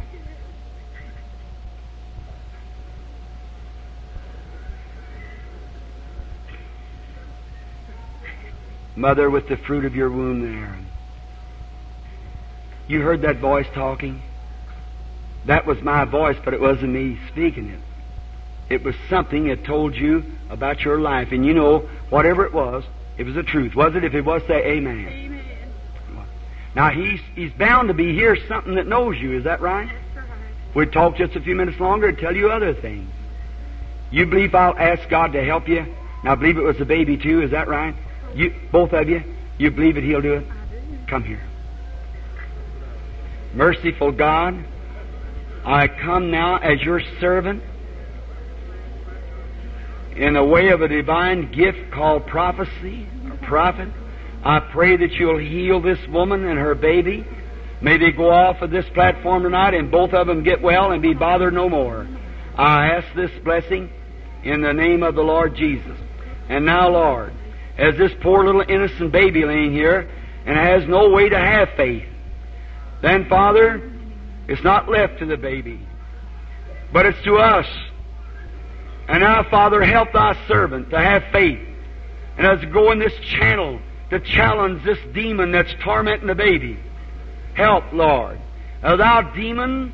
Mother, 8.97 9.31
with 9.31 9.49
the 9.49 9.57
fruit 9.57 9.85
of 9.85 9.95
your 9.95 10.11
womb 10.11 10.43
there. 10.43 10.77
You 12.87 13.01
heard 13.01 13.23
that 13.23 13.39
voice 13.39 13.67
talking? 13.73 14.21
That 15.47 15.67
was 15.67 15.81
my 15.83 16.05
voice, 16.05 16.37
but 16.45 16.55
it 16.55 16.61
wasn't 16.61 16.93
me 16.93 17.19
speaking 17.29 17.69
it. 17.69 17.81
It 18.69 18.85
was 18.85 18.95
something 19.09 19.49
that 19.49 19.65
told 19.65 19.97
you 19.97 20.25
about 20.49 20.81
your 20.81 21.01
life. 21.01 21.33
And 21.33 21.45
you 21.45 21.55
know, 21.55 21.89
whatever 22.09 22.45
it 22.45 22.53
was, 22.53 22.85
it 23.19 23.25
was 23.25 23.35
the 23.35 23.43
truth. 23.43 23.75
Was 23.75 23.95
it? 23.97 24.05
If 24.05 24.15
it 24.15 24.25
was, 24.25 24.43
say 24.47 24.65
amen. 24.65 25.09
Amen. 25.09 25.41
Now, 26.75 26.91
he's, 26.91 27.21
he's 27.35 27.53
bound 27.53 27.89
to 27.89 27.95
be 27.95 28.15
here 28.15 28.37
something 28.47 28.77
that 28.77 28.87
knows 28.87 29.19
you. 29.19 29.37
Is 29.37 29.45
that 29.45 29.61
right? 29.61 29.89
Right. 29.89 30.27
We'd 30.75 30.93
talk 30.93 31.17
just 31.17 31.35
a 31.35 31.41
few 31.41 31.57
minutes 31.57 31.81
longer 31.81 32.09
and 32.09 32.19
tell 32.19 32.35
you 32.35 32.51
other 32.51 32.75
things. 32.75 33.11
You 34.11 34.27
believe 34.27 34.55
I'll 34.55 34.79
ask 34.79 35.09
God 35.09 35.33
to 35.33 35.45
help 35.45 35.69
you? 35.69 35.85
Now, 36.23 36.33
I 36.33 36.35
believe 36.37 36.59
it 36.59 36.63
was 36.63 36.79
the 36.79 36.85
baby, 36.85 37.17
too. 37.17 37.43
Is 37.43 37.51
that 37.51 37.69
right? 37.69 37.95
You, 38.35 38.55
both 38.71 38.93
of 38.93 39.09
you? 39.09 39.23
You 39.59 39.71
believe 39.71 39.97
that 39.97 40.05
He'll 40.05 40.23
do 40.23 40.35
it? 40.35 40.47
I 40.49 40.75
do. 40.75 40.99
Come 41.09 41.25
here. 41.25 41.41
Merciful 43.53 44.13
God, 44.13 44.65
I 45.65 45.89
come 45.89 46.31
now 46.31 46.57
as 46.57 46.81
your 46.81 47.01
servant 47.21 47.63
in 50.17 50.35
the 50.35 50.45
way 50.45 50.69
of 50.69 50.83
a 50.83 50.89
divine 50.89 51.53
gift 51.53 51.93
called 51.93 52.27
prophecy, 52.27 53.07
or 53.25 53.37
prophet. 53.47 53.89
I 54.43 54.61
pray 54.61 54.97
that 54.97 55.13
you'll 55.13 55.39
heal 55.39 55.81
this 55.81 55.99
woman 56.09 56.45
and 56.47 56.59
her 56.59 56.75
baby. 56.75 57.27
May 57.81 57.99
they 57.99 58.11
go 58.11 58.31
off 58.31 58.63
of 58.63 58.71
this 58.71 58.87
platform 58.95 59.43
tonight 59.43 59.75
and 59.75 59.91
both 59.91 60.13
of 60.13 60.27
them 60.27 60.43
get 60.43 60.61
well 60.61 60.93
and 60.93 61.03
be 61.03 61.15
bothered 61.15 61.55
no 61.55 61.69
more. 61.69 62.07
I 62.57 62.89
ask 62.89 63.15
this 63.15 63.31
blessing 63.45 63.91
in 64.43 64.61
the 64.61 64.73
name 64.73 65.03
of 65.03 65.15
the 65.15 65.23
Lord 65.23 65.55
Jesus. 65.55 65.99
And 66.49 66.67
now, 66.67 66.91
Lord, 66.91 67.33
as 67.79 67.97
this 67.97 68.13
poor 68.23 68.45
little 68.45 68.65
innocent 68.67 69.13
baby 69.13 69.45
laying 69.45 69.73
here 69.73 70.11
and 70.45 70.57
has 70.57 70.89
no 70.89 71.11
way 71.11 71.29
to 71.29 71.39
have 71.39 71.71
faith, 71.77 72.05
then, 73.03 73.27
Father, 73.29 73.91
it's 74.51 74.65
not 74.65 74.89
left 74.89 75.21
to 75.21 75.27
the 75.27 75.37
baby, 75.37 75.79
but 76.93 77.07
it's 77.07 77.23
to 77.23 77.37
us. 77.37 77.67
And 79.07 79.21
now, 79.21 79.45
Father, 79.49 79.81
help 79.83 80.13
thy 80.13 80.37
servant 80.49 80.91
to 80.91 80.99
have 80.99 81.23
faith 81.31 81.61
and 82.37 82.47
as 82.47 82.65
go 82.73 82.91
in 82.91 82.99
this 82.99 83.13
channel 83.21 83.81
to 84.11 84.19
challenge 84.19 84.83
this 84.83 84.99
demon 85.13 85.53
that's 85.53 85.73
tormenting 85.85 86.27
the 86.27 86.35
baby. 86.35 86.79
Help, 87.55 87.93
Lord. 87.93 88.41
Now, 88.83 88.97
thou 88.97 89.21
demon, 89.21 89.93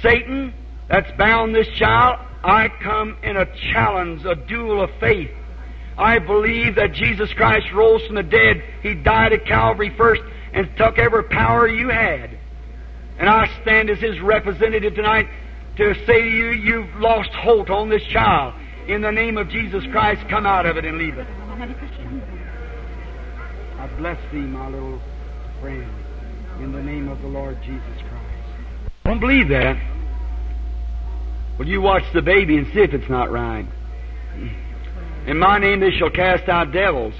Satan, 0.00 0.54
that's 0.88 1.10
bound 1.18 1.54
this 1.54 1.68
child, 1.76 2.20
I 2.42 2.68
come 2.82 3.18
in 3.22 3.36
a 3.36 3.44
challenge, 3.72 4.24
a 4.24 4.34
duel 4.34 4.82
of 4.82 4.90
faith. 4.98 5.30
I 5.98 6.20
believe 6.20 6.76
that 6.76 6.94
Jesus 6.94 7.30
Christ 7.34 7.66
rose 7.74 8.06
from 8.06 8.14
the 8.14 8.22
dead. 8.22 8.64
He 8.82 8.94
died 8.94 9.34
at 9.34 9.44
Calvary 9.44 9.92
first 9.94 10.22
and 10.54 10.74
took 10.78 10.98
every 10.98 11.24
power 11.24 11.68
you 11.68 11.90
had. 11.90 12.39
And 13.20 13.28
I 13.28 13.46
stand 13.60 13.90
as 13.90 13.98
His 13.98 14.18
representative 14.20 14.94
tonight 14.94 15.28
to 15.76 15.94
say 16.06 16.22
to 16.22 16.28
you, 16.28 16.50
you've 16.52 16.96
lost 16.96 17.30
hold 17.30 17.68
on 17.68 17.90
this 17.90 18.02
child. 18.04 18.54
In 18.88 19.02
the 19.02 19.12
name 19.12 19.36
of 19.36 19.50
Jesus 19.50 19.84
Christ, 19.92 20.26
come 20.30 20.46
out 20.46 20.64
of 20.64 20.78
it 20.78 20.86
and 20.86 20.96
leave 20.96 21.18
it. 21.18 21.26
I 23.78 23.86
bless 23.98 24.18
thee, 24.32 24.38
my 24.38 24.68
little 24.68 25.00
friend, 25.60 25.88
in 26.60 26.72
the 26.72 26.82
name 26.82 27.08
of 27.08 27.20
the 27.20 27.28
Lord 27.28 27.58
Jesus 27.62 27.82
Christ. 28.08 28.90
Don't 29.04 29.20
believe 29.20 29.48
that. 29.48 29.76
Well, 31.58 31.68
you 31.68 31.82
watch 31.82 32.04
the 32.14 32.22
baby 32.22 32.56
and 32.56 32.66
see 32.72 32.80
if 32.80 32.94
it's 32.94 33.10
not 33.10 33.30
right. 33.30 33.66
In 35.26 35.38
my 35.38 35.58
name 35.58 35.80
they 35.80 35.90
shall 35.90 36.10
cast 36.10 36.48
out 36.48 36.72
devils. 36.72 37.12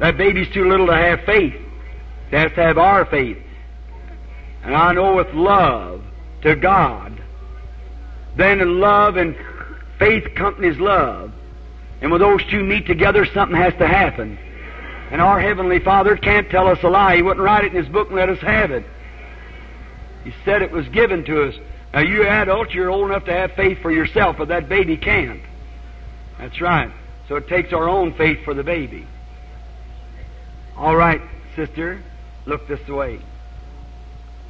That 0.00 0.18
baby's 0.18 0.52
too 0.52 0.68
little 0.68 0.86
to 0.88 0.94
have 0.94 1.20
faith. 1.24 1.54
It 2.30 2.38
has 2.38 2.52
to 2.52 2.62
have 2.62 2.76
our 2.76 3.06
faith. 3.06 3.38
And 4.62 4.76
I 4.76 4.92
know 4.92 5.16
with 5.16 5.32
love 5.34 6.02
to 6.42 6.54
God, 6.54 7.20
then 8.36 8.80
love 8.80 9.16
and 9.16 9.36
faith 9.98 10.34
companies 10.34 10.78
love. 10.78 11.32
And 12.00 12.10
when 12.10 12.20
those 12.20 12.44
two 12.44 12.64
meet 12.64 12.86
together, 12.86 13.24
something 13.24 13.56
has 13.56 13.74
to 13.74 13.86
happen. 13.86 14.38
And 15.10 15.20
our 15.20 15.38
Heavenly 15.38 15.78
Father 15.78 16.16
can't 16.16 16.48
tell 16.50 16.68
us 16.68 16.82
a 16.82 16.88
lie. 16.88 17.16
He 17.16 17.22
wouldn't 17.22 17.44
write 17.44 17.64
it 17.64 17.74
in 17.74 17.82
His 17.82 17.92
book 17.92 18.08
and 18.08 18.16
let 18.16 18.28
us 18.28 18.40
have 18.40 18.70
it. 18.70 18.84
He 20.24 20.32
said 20.44 20.62
it 20.62 20.70
was 20.70 20.88
given 20.88 21.24
to 21.24 21.48
us. 21.48 21.54
Now, 21.92 22.00
you 22.00 22.26
adults, 22.26 22.72
you're 22.72 22.90
old 22.90 23.10
enough 23.10 23.26
to 23.26 23.32
have 23.32 23.52
faith 23.52 23.82
for 23.82 23.90
yourself, 23.90 24.36
but 24.38 24.48
that 24.48 24.68
baby 24.68 24.96
can't. 24.96 25.42
That's 26.38 26.60
right. 26.60 26.90
So 27.28 27.36
it 27.36 27.48
takes 27.48 27.72
our 27.72 27.88
own 27.88 28.14
faith 28.14 28.44
for 28.44 28.54
the 28.54 28.64
baby. 28.64 29.06
All 30.76 30.96
right, 30.96 31.20
sister, 31.54 32.02
look 32.46 32.66
this 32.66 32.86
way. 32.88 33.20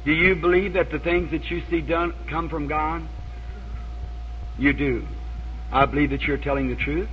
Do 0.05 0.11
you 0.11 0.35
believe 0.35 0.73
that 0.73 0.91
the 0.91 0.99
things 0.99 1.31
that 1.31 1.49
you 1.49 1.61
see 1.69 1.81
done 1.81 2.13
come 2.29 2.49
from 2.49 2.67
God? 2.67 3.03
You 4.57 4.73
do. 4.73 5.07
I 5.71 5.85
believe 5.85 6.09
that 6.09 6.21
you're 6.21 6.37
telling 6.37 6.67
the 6.67 6.75
truth. 6.75 7.09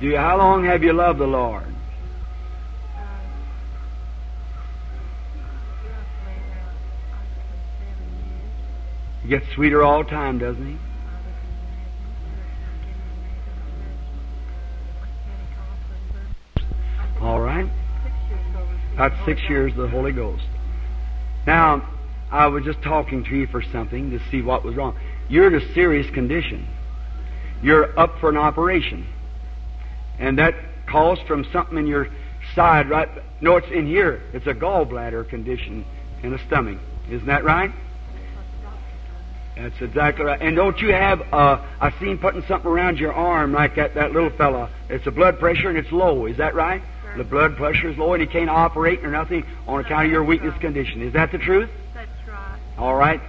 Do 0.00 0.08
you, 0.08 0.16
how 0.16 0.36
long 0.36 0.64
have 0.64 0.82
you 0.82 0.92
loved 0.92 1.20
the 1.20 1.26
Lord? 1.26 1.64
He 9.22 9.28
gets 9.28 9.46
sweeter 9.54 9.82
all 9.82 10.02
the 10.02 10.10
time, 10.10 10.38
doesn't 10.38 10.66
he? 10.66 10.78
All 17.22 17.40
right. 17.40 17.70
About 18.94 19.12
six 19.24 19.40
years 19.48 19.70
of 19.72 19.78
the 19.78 19.88
Holy 19.88 20.10
Ghost. 20.10 20.42
Now, 21.46 21.88
I 22.32 22.48
was 22.48 22.64
just 22.64 22.82
talking 22.82 23.22
to 23.24 23.30
you 23.36 23.46
for 23.46 23.62
something 23.62 24.10
to 24.10 24.20
see 24.30 24.42
what 24.42 24.64
was 24.64 24.74
wrong. 24.74 24.98
You're 25.28 25.46
in 25.46 25.54
a 25.54 25.72
serious 25.72 26.12
condition. 26.12 26.66
You're 27.62 27.96
up 27.98 28.18
for 28.18 28.28
an 28.28 28.36
operation. 28.36 29.06
And 30.18 30.36
that 30.40 30.54
calls 30.88 31.20
from 31.28 31.46
something 31.52 31.78
in 31.78 31.86
your 31.86 32.08
side, 32.56 32.90
right? 32.90 33.08
No, 33.40 33.56
it's 33.56 33.70
in 33.70 33.86
here. 33.86 34.20
It's 34.32 34.48
a 34.48 34.54
gallbladder 34.54 35.28
condition 35.28 35.84
in 36.24 36.32
the 36.32 36.40
stomach. 36.48 36.78
Isn't 37.08 37.28
that 37.28 37.44
right? 37.44 37.70
That's 39.56 39.80
exactly 39.80 40.24
right. 40.24 40.42
And 40.42 40.56
don't 40.56 40.80
you 40.80 40.92
have, 40.92 41.20
uh, 41.32 41.64
I 41.80 41.92
seen 42.00 42.18
putting 42.18 42.42
something 42.48 42.68
around 42.68 42.98
your 42.98 43.12
arm 43.12 43.52
like 43.52 43.76
that, 43.76 43.94
that 43.94 44.10
little 44.10 44.30
fella. 44.30 44.70
It's 44.88 45.06
a 45.06 45.12
blood 45.12 45.38
pressure 45.38 45.68
and 45.68 45.78
it's 45.78 45.92
low. 45.92 46.26
Is 46.26 46.38
that 46.38 46.56
right? 46.56 46.82
The 47.16 47.24
blood 47.24 47.56
pressure 47.56 47.90
is 47.90 47.98
low 47.98 48.14
and 48.14 48.22
he 48.22 48.26
can't 48.26 48.50
operate 48.50 49.04
or 49.04 49.10
nothing 49.10 49.44
on 49.66 49.80
account 49.80 50.06
of 50.06 50.12
your 50.12 50.24
weakness 50.24 50.58
condition. 50.60 51.02
Is 51.02 51.12
that 51.12 51.32
the 51.32 51.38
truth? 51.38 51.70
That's 51.94 52.08
right. 52.28 52.58
All 52.78 52.94
right. 52.94 53.20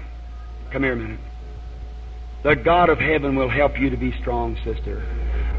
Come 0.71 0.83
here 0.83 0.93
a 0.93 0.95
minute. 0.95 1.19
The 2.43 2.55
God 2.55 2.89
of 2.89 2.99
heaven 2.99 3.35
will 3.35 3.49
help 3.49 3.79
you 3.79 3.89
to 3.89 3.97
be 3.97 4.11
strong, 4.19 4.57
sister. 4.63 5.05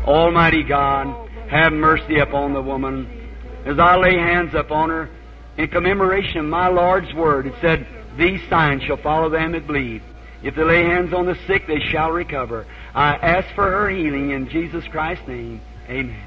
Almighty 0.04 0.62
God, 0.62 1.28
have 1.48 1.72
mercy 1.72 2.18
upon 2.18 2.52
the 2.52 2.62
woman. 2.62 3.30
As 3.64 3.78
I 3.78 3.96
lay 3.96 4.14
hands 4.14 4.54
upon 4.54 4.90
her, 4.90 5.08
in 5.56 5.68
commemoration 5.68 6.38
of 6.38 6.44
my 6.46 6.68
Lord's 6.68 7.12
word, 7.14 7.46
it 7.46 7.54
said, 7.60 7.86
These 8.18 8.40
signs 8.48 8.82
shall 8.82 8.96
follow 8.98 9.30
them 9.30 9.52
that 9.52 9.66
believe. 9.66 10.02
If 10.42 10.56
they 10.56 10.64
lay 10.64 10.82
hands 10.82 11.14
on 11.14 11.24
the 11.24 11.38
sick, 11.46 11.66
they 11.66 11.80
shall 11.80 12.10
recover. 12.10 12.66
I 12.94 13.14
ask 13.14 13.54
for 13.54 13.64
her 13.64 13.88
healing 13.88 14.30
in 14.30 14.48
Jesus 14.50 14.84
Christ's 14.88 15.26
name. 15.26 15.62
Amen. 15.88 16.20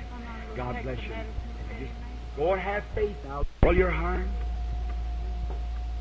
God 0.55 0.81
bless 0.81 0.99
you. 1.03 1.13
Go 2.37 2.55
have 2.55 2.83
faith. 2.93 3.17
All 3.63 3.75
your 3.75 3.89
heart. 3.89 4.27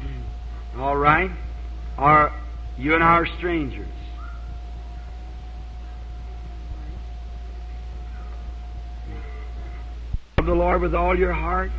Mm. 0.03 0.79
All 0.79 0.97
right? 0.97 1.31
Are 1.97 2.31
you 2.77 2.95
and 2.95 3.03
I 3.03 3.15
are 3.15 3.27
strangers? 3.39 3.89
Love 10.37 10.47
the 10.47 10.55
Lord 10.55 10.83
with 10.83 10.95
all 10.95 11.19
your 11.19 11.33
heart. 11.33 11.71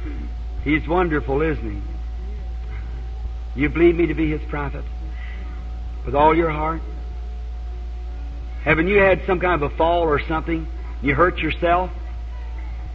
He's 0.64 0.88
wonderful, 0.88 1.44
isn't 1.44 1.82
he? 3.56 3.62
You 3.62 3.70
believe 3.70 3.96
me 3.96 4.08
to 4.08 4.16
be 4.16 4.32
his 4.32 4.42
prophet? 4.50 4.84
With 6.04 6.16
all 6.16 6.36
your 6.36 6.50
heart? 6.50 6.82
Haven't 8.64 8.88
you 8.88 8.98
had 8.98 9.22
some 9.28 9.40
kind 9.40 9.62
of 9.62 9.72
a 9.72 9.76
fall 9.78 10.02
or 10.02 10.20
something? 10.28 10.68
You 11.04 11.14
hurt 11.14 11.38
yourself? 11.38 11.92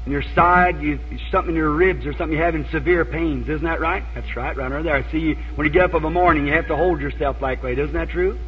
In 0.05 0.11
your 0.11 0.25
side, 0.35 0.83
you 0.83 0.99
something 1.31 1.51
in 1.51 1.57
your 1.57 1.71
ribs 1.71 2.07
or 2.07 2.13
something, 2.13 2.37
you're 2.37 2.45
having 2.45 2.67
severe 2.73 3.05
pains. 3.05 3.49
Isn't 3.49 3.65
that 3.65 3.81
right? 3.81 4.03
That's 4.15 4.35
right, 4.35 4.57
right 4.57 4.73
over 4.73 4.83
there. 4.83 4.97
I 4.97 5.11
see 5.13 5.19
you 5.19 5.37
when 5.55 5.67
you 5.67 5.73
get 5.73 5.85
up 5.85 5.95
of 5.95 6.03
a 6.03 6.11
morning, 6.11 6.47
you 6.47 6.53
have 6.55 6.67
to 6.69 6.77
hold 6.77 7.01
yourself 7.01 7.41
like 7.41 7.63
that. 7.63 7.79
Isn't 7.79 7.93
that 7.93 8.09
true? 8.09 8.39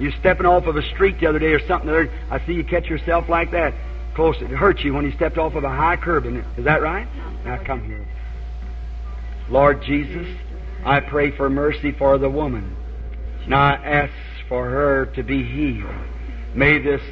You're 0.00 0.12
stepping 0.18 0.46
off 0.46 0.66
of 0.66 0.76
a 0.76 0.82
street 0.94 1.20
the 1.20 1.26
other 1.26 1.38
day 1.38 1.52
or 1.52 1.64
something. 1.66 1.88
Other, 1.88 2.10
I 2.30 2.44
see 2.46 2.54
you 2.54 2.64
catch 2.64 2.86
yourself 2.86 3.28
like 3.28 3.52
that. 3.52 3.74
Close. 4.14 4.36
It 4.40 4.48
hurt 4.48 4.80
you 4.80 4.94
when 4.94 5.04
you 5.04 5.12
stepped 5.12 5.38
off 5.38 5.54
of 5.54 5.62
a 5.62 5.68
high 5.68 5.96
curb. 5.96 6.26
Is 6.26 6.64
that 6.64 6.82
right? 6.82 7.06
Now 7.44 7.62
come 7.64 7.84
here. 7.84 8.06
Lord 9.48 9.82
Jesus, 9.82 10.26
I 10.84 11.00
pray 11.00 11.36
for 11.36 11.48
mercy 11.48 11.92
for 11.92 12.18
the 12.18 12.30
woman. 12.30 12.76
Now 13.46 13.62
I 13.62 13.74
ask 13.74 14.12
for 14.48 14.68
her 14.68 15.06
to 15.14 15.22
be 15.22 15.44
healed. 15.44 15.94
May 16.54 16.78
this 16.82 17.02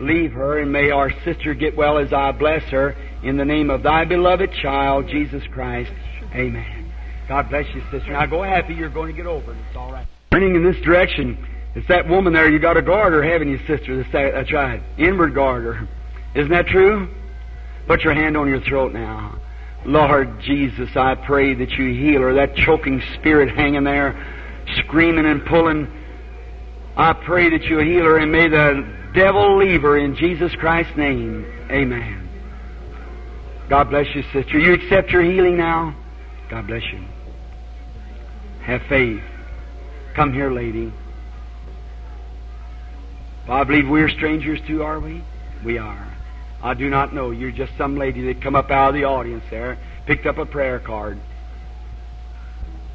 leave 0.00 0.32
her, 0.32 0.58
and 0.58 0.72
may 0.72 0.90
our 0.90 1.10
sister 1.24 1.54
get 1.54 1.76
well 1.76 1.98
as 1.98 2.12
I 2.12 2.32
bless 2.32 2.62
her 2.70 2.96
in 3.22 3.36
the 3.36 3.44
name 3.44 3.70
of 3.70 3.82
thy 3.82 4.04
beloved 4.04 4.52
child, 4.52 5.08
Jesus 5.08 5.42
Christ. 5.52 5.92
Amen. 6.34 6.92
God 7.28 7.50
bless 7.50 7.66
you, 7.74 7.82
sister. 7.90 8.12
Now 8.12 8.26
go 8.26 8.42
happy. 8.42 8.74
You're 8.74 8.88
going 8.88 9.08
to 9.08 9.16
get 9.16 9.26
over 9.26 9.52
it. 9.52 9.58
It's 9.68 9.76
all 9.76 9.92
right. 9.92 10.06
Turning 10.30 10.54
in 10.54 10.64
this 10.64 10.80
direction, 10.82 11.46
it's 11.74 11.88
that 11.88 12.08
woman 12.08 12.32
there. 12.32 12.50
You 12.50 12.58
got 12.58 12.76
a 12.76 12.82
goiter, 12.82 13.22
haven't 13.22 13.48
you, 13.48 13.58
sister? 13.66 14.04
That's, 14.12 14.52
right. 14.52 14.82
Inward 14.96 15.34
goiter. 15.34 15.88
Isn't 16.34 16.50
that 16.50 16.66
true? 16.66 17.08
Put 17.86 18.02
your 18.02 18.14
hand 18.14 18.36
on 18.36 18.48
your 18.48 18.60
throat 18.60 18.92
now. 18.92 19.40
Lord 19.84 20.40
Jesus, 20.40 20.90
I 20.96 21.14
pray 21.14 21.54
that 21.54 21.70
you 21.72 21.92
heal 21.94 22.22
her. 22.22 22.34
That 22.34 22.56
choking 22.56 23.02
spirit 23.14 23.54
hanging 23.54 23.84
there, 23.84 24.14
screaming 24.84 25.26
and 25.26 25.44
pulling. 25.44 25.86
I 26.98 27.12
pray 27.12 27.48
that 27.50 27.62
you 27.62 27.78
heal 27.78 28.02
her 28.02 28.18
and 28.18 28.32
may 28.32 28.48
the 28.48 28.84
devil 29.14 29.56
leave 29.56 29.82
her 29.82 29.96
in 29.96 30.16
Jesus 30.16 30.52
Christ's 30.56 30.96
name. 30.96 31.46
Amen. 31.70 32.28
God 33.68 33.88
bless 33.90 34.12
you, 34.16 34.24
sister. 34.32 34.58
You 34.58 34.74
accept 34.74 35.10
your 35.10 35.22
healing 35.22 35.56
now? 35.56 35.94
God 36.50 36.66
bless 36.66 36.82
you. 36.92 37.04
Have 38.62 38.82
faith. 38.88 39.22
Come 40.14 40.32
here, 40.32 40.50
lady. 40.50 40.92
Well, 43.46 43.58
I 43.58 43.62
believe 43.62 43.88
we're 43.88 44.08
strangers 44.08 44.58
too, 44.66 44.82
are 44.82 44.98
we? 44.98 45.22
We 45.64 45.78
are. 45.78 46.12
I 46.60 46.74
do 46.74 46.90
not 46.90 47.14
know. 47.14 47.30
You're 47.30 47.52
just 47.52 47.72
some 47.78 47.96
lady 47.96 48.26
that 48.26 48.42
come 48.42 48.56
up 48.56 48.72
out 48.72 48.88
of 48.88 48.94
the 48.94 49.04
audience 49.04 49.44
there, 49.50 49.78
picked 50.06 50.26
up 50.26 50.38
a 50.38 50.46
prayer 50.46 50.80
card. 50.80 51.20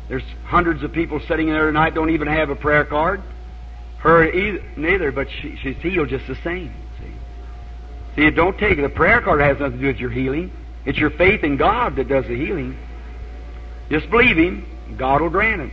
There's 0.10 0.24
hundreds 0.44 0.84
of 0.84 0.92
people 0.92 1.22
sitting 1.22 1.48
there 1.48 1.68
tonight 1.68 1.96
don't 1.96 2.10
even 2.10 2.28
have 2.28 2.50
a 2.50 2.56
prayer 2.56 2.84
card. 2.84 3.22
Her 4.04 4.30
either, 4.30 4.62
neither, 4.76 5.12
but 5.14 5.30
she, 5.32 5.56
she's 5.56 5.78
healed 5.78 6.10
just 6.10 6.28
the 6.28 6.36
same. 6.44 6.74
See, 7.00 7.14
see, 8.18 8.30
don't 8.32 8.58
take 8.58 8.76
the 8.76 8.90
prayer 8.90 9.22
card 9.22 9.40
has 9.40 9.58
nothing 9.60 9.78
to 9.78 9.82
do 9.82 9.88
with 9.88 9.98
your 9.98 10.10
healing. 10.10 10.52
It's 10.84 10.98
your 10.98 11.10
faith 11.10 11.42
in 11.46 11.56
God 11.56 11.96
that 11.96 12.10
does 12.10 12.26
the 12.26 12.36
healing. 12.36 12.78
Just 13.90 14.10
believe 14.10 14.36
Him, 14.36 14.68
God 14.98 15.22
will 15.22 15.30
grant 15.30 15.62
it. 15.62 15.72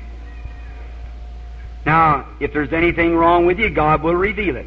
Now, 1.84 2.28
if 2.38 2.52
there's 2.52 2.72
anything 2.72 3.16
wrong 3.16 3.46
with 3.46 3.58
you, 3.58 3.68
God 3.68 4.04
will 4.04 4.14
reveal 4.14 4.54
it. 4.54 4.66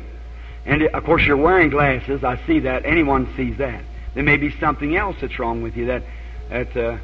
And 0.65 0.83
of 0.83 1.05
course, 1.05 1.23
you're 1.25 1.37
wearing 1.37 1.69
glasses. 1.69 2.21
I 2.21 2.45
see 2.45 2.59
that. 2.61 2.85
Anyone 2.85 3.33
sees 3.37 3.57
that. 3.59 3.81
There 4.13 4.23
may 4.23 4.35
be 4.35 4.51
something 4.59 4.93
else 4.93 5.15
that's 5.21 5.39
wrong 5.39 5.61
with 5.61 5.77
you. 5.77 5.85
That, 5.85 6.03
that 6.49 6.75
uh, 6.75 6.97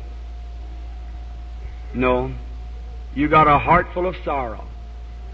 no, 1.93 2.33
you 3.15 3.29
got 3.29 3.47
a 3.47 3.57
heart 3.57 3.87
full 3.93 4.07
of 4.07 4.17
sorrow 4.25 4.68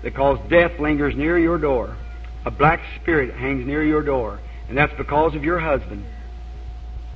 because 0.02 0.40
death 0.50 0.80
lingers 0.80 1.16
near 1.16 1.38
your 1.38 1.58
door. 1.58 1.96
A 2.46 2.52
black 2.52 2.82
spirit 3.02 3.34
hangs 3.34 3.66
near 3.66 3.84
your 3.84 4.04
door, 4.04 4.40
and 4.70 4.78
that's 4.78 4.96
because 4.98 5.36
of 5.36 5.44
your 5.44 5.60
husband. 5.60 6.06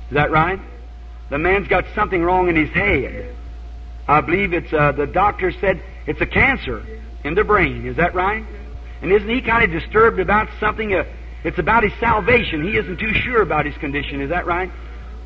Is 0.08 0.14
that 0.14 0.30
right? 0.30 0.58
The 1.30 1.38
man's 1.38 1.68
got 1.68 1.84
something 1.94 2.22
wrong 2.22 2.48
in 2.48 2.56
his 2.56 2.70
head. 2.70 3.36
I 4.08 4.20
believe 4.20 4.52
it's 4.52 4.72
uh, 4.72 4.92
the 4.92 5.06
doctor 5.06 5.52
said 5.60 5.80
it's 6.06 6.20
a 6.20 6.26
cancer 6.26 6.84
in 7.22 7.36
the 7.36 7.44
brain. 7.44 7.86
Is 7.86 7.96
that 7.96 8.14
right? 8.14 8.44
And 9.02 9.12
isn't 9.12 9.28
he 9.28 9.40
kind 9.40 9.62
of 9.62 9.70
disturbed 9.70 10.18
about 10.18 10.48
something? 10.58 10.92
Uh, 10.92 11.04
it's 11.44 11.58
about 11.58 11.84
his 11.84 11.92
salvation. 12.00 12.64
He 12.64 12.76
isn't 12.76 12.98
too 12.98 13.14
sure 13.14 13.40
about 13.40 13.66
his 13.66 13.76
condition. 13.76 14.20
Is 14.20 14.30
that 14.30 14.46
right? 14.46 14.70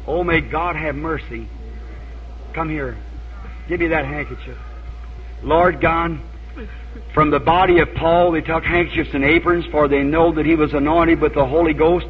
Oh, 0.06 0.22
may 0.22 0.40
God 0.42 0.76
have 0.76 0.94
mercy. 0.94 1.48
Come 2.52 2.68
here. 2.68 2.96
Give 3.68 3.80
me 3.80 3.88
that 3.88 4.04
handkerchief. 4.04 4.58
Lord 5.42 5.80
God, 5.80 6.18
from 7.14 7.30
the 7.30 7.40
body 7.40 7.78
of 7.78 7.88
Paul 7.94 8.32
they 8.32 8.40
took 8.40 8.64
handkerchiefs 8.64 9.10
and 9.14 9.24
aprons, 9.24 9.64
for 9.70 9.86
they 9.88 10.02
know 10.02 10.32
that 10.34 10.44
he 10.44 10.56
was 10.56 10.74
anointed 10.74 11.20
with 11.20 11.34
the 11.34 11.46
Holy 11.46 11.72
Ghost. 11.72 12.06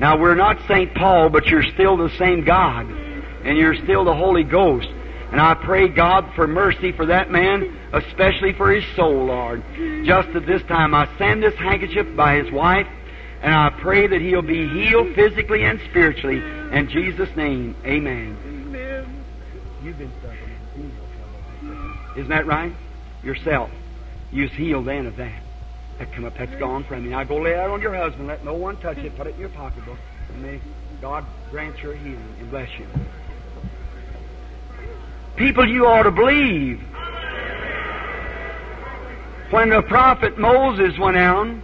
Now 0.00 0.18
we're 0.18 0.34
not 0.34 0.58
St. 0.66 0.94
Paul, 0.94 1.28
but 1.28 1.46
you're 1.46 1.62
still 1.62 1.96
the 1.96 2.10
same 2.18 2.44
God, 2.44 2.86
and 3.44 3.56
you're 3.56 3.76
still 3.76 4.04
the 4.04 4.14
Holy 4.14 4.44
Ghost. 4.44 4.88
And 5.30 5.40
I 5.40 5.54
pray 5.54 5.88
God 5.88 6.32
for 6.34 6.48
mercy 6.48 6.90
for 6.90 7.06
that 7.06 7.30
man, 7.30 7.78
especially 7.92 8.52
for 8.52 8.72
his 8.72 8.84
soul, 8.96 9.26
Lord. 9.26 9.62
Just 10.04 10.28
at 10.30 10.44
this 10.46 10.62
time, 10.64 10.92
I 10.94 11.08
send 11.18 11.42
this 11.42 11.54
handkerchief 11.54 12.16
by 12.16 12.42
his 12.42 12.50
wife, 12.50 12.88
and 13.40 13.54
I 13.54 13.70
pray 13.80 14.08
that 14.08 14.20
he'll 14.20 14.42
be 14.42 14.68
healed 14.68 15.14
physically 15.14 15.62
and 15.64 15.80
spiritually. 15.88 16.38
In 16.76 16.88
Jesus' 16.88 17.30
name, 17.36 17.76
amen. 17.84 18.36
Amen. 18.44 19.24
You've 19.84 19.98
been 19.98 20.12
suffering 20.20 20.92
Isn't 22.16 22.30
that 22.30 22.46
right? 22.46 22.72
Yourself. 23.22 23.70
You 24.32 24.42
was 24.42 24.52
healed 24.52 24.86
then 24.86 25.06
of 25.06 25.16
that. 25.16 25.42
That 25.98 26.12
come 26.12 26.24
up, 26.24 26.36
that's 26.38 26.54
gone 26.56 26.84
from 26.84 27.04
you. 27.04 27.10
Now 27.10 27.24
go 27.24 27.36
lay 27.36 27.52
that 27.52 27.68
on 27.68 27.82
your 27.82 27.94
husband. 27.94 28.28
Let 28.28 28.44
no 28.44 28.54
one 28.54 28.76
touch 28.78 28.98
it. 28.98 29.16
Put 29.16 29.26
it 29.26 29.34
in 29.34 29.40
your 29.40 29.50
pocketbook. 29.50 29.98
And 30.32 30.42
may 30.42 30.60
God 31.00 31.24
grant 31.50 31.78
your 31.82 31.94
healing 31.94 32.34
and 32.38 32.50
bless 32.50 32.70
you. 32.78 32.86
People 35.36 35.68
you 35.68 35.86
ought 35.86 36.04
to 36.04 36.10
believe. 36.10 36.80
When 39.50 39.70
the 39.70 39.82
prophet 39.82 40.38
Moses 40.38 40.96
went 40.98 41.16
down, 41.16 41.62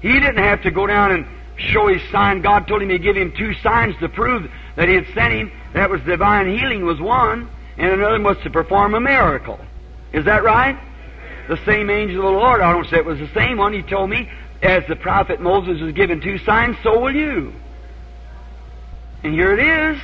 he 0.00 0.12
didn't 0.12 0.38
have 0.38 0.62
to 0.62 0.70
go 0.70 0.86
down 0.86 1.12
and 1.12 1.26
show 1.56 1.86
his 1.86 2.02
sign. 2.10 2.42
God 2.42 2.66
told 2.66 2.82
him 2.82 2.88
to 2.88 2.98
give 2.98 3.16
him 3.16 3.32
two 3.36 3.54
signs 3.54 3.94
to 4.00 4.08
prove 4.08 4.50
that 4.76 4.88
he 4.88 4.94
had 4.94 5.06
sent 5.14 5.32
him. 5.32 5.52
That 5.72 5.88
was 5.88 6.00
divine 6.02 6.58
healing 6.58 6.84
was 6.84 7.00
one, 7.00 7.48
and 7.78 7.92
another 7.92 8.20
was 8.20 8.36
to 8.42 8.50
perform 8.50 8.94
a 8.94 9.00
miracle. 9.00 9.58
Is 10.14 10.24
that 10.26 10.44
right? 10.44 10.78
The 11.48 11.58
same 11.66 11.90
angel 11.90 12.18
of 12.18 12.32
the 12.32 12.38
Lord. 12.38 12.60
I 12.60 12.72
don't 12.72 12.86
say 12.88 12.98
it 12.98 13.04
was 13.04 13.18
the 13.18 13.30
same 13.34 13.58
one. 13.58 13.72
He 13.72 13.82
told 13.82 14.08
me, 14.08 14.30
as 14.62 14.84
the 14.88 14.96
prophet 14.96 15.40
Moses 15.40 15.82
was 15.82 15.92
given 15.92 16.20
two 16.20 16.38
signs, 16.38 16.76
so 16.82 17.00
will 17.00 17.14
you. 17.14 17.52
And 19.24 19.34
here 19.34 19.52
it 19.52 19.60
is. 19.60 20.00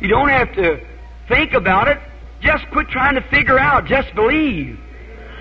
You 0.00 0.08
don't 0.08 0.30
have 0.30 0.52
to 0.54 0.84
think 1.28 1.52
about 1.52 1.88
it. 1.88 1.98
Just 2.40 2.64
quit 2.70 2.88
trying 2.88 3.14
to 3.16 3.20
figure 3.28 3.58
out. 3.58 3.86
Just 3.86 4.14
believe. 4.14 4.78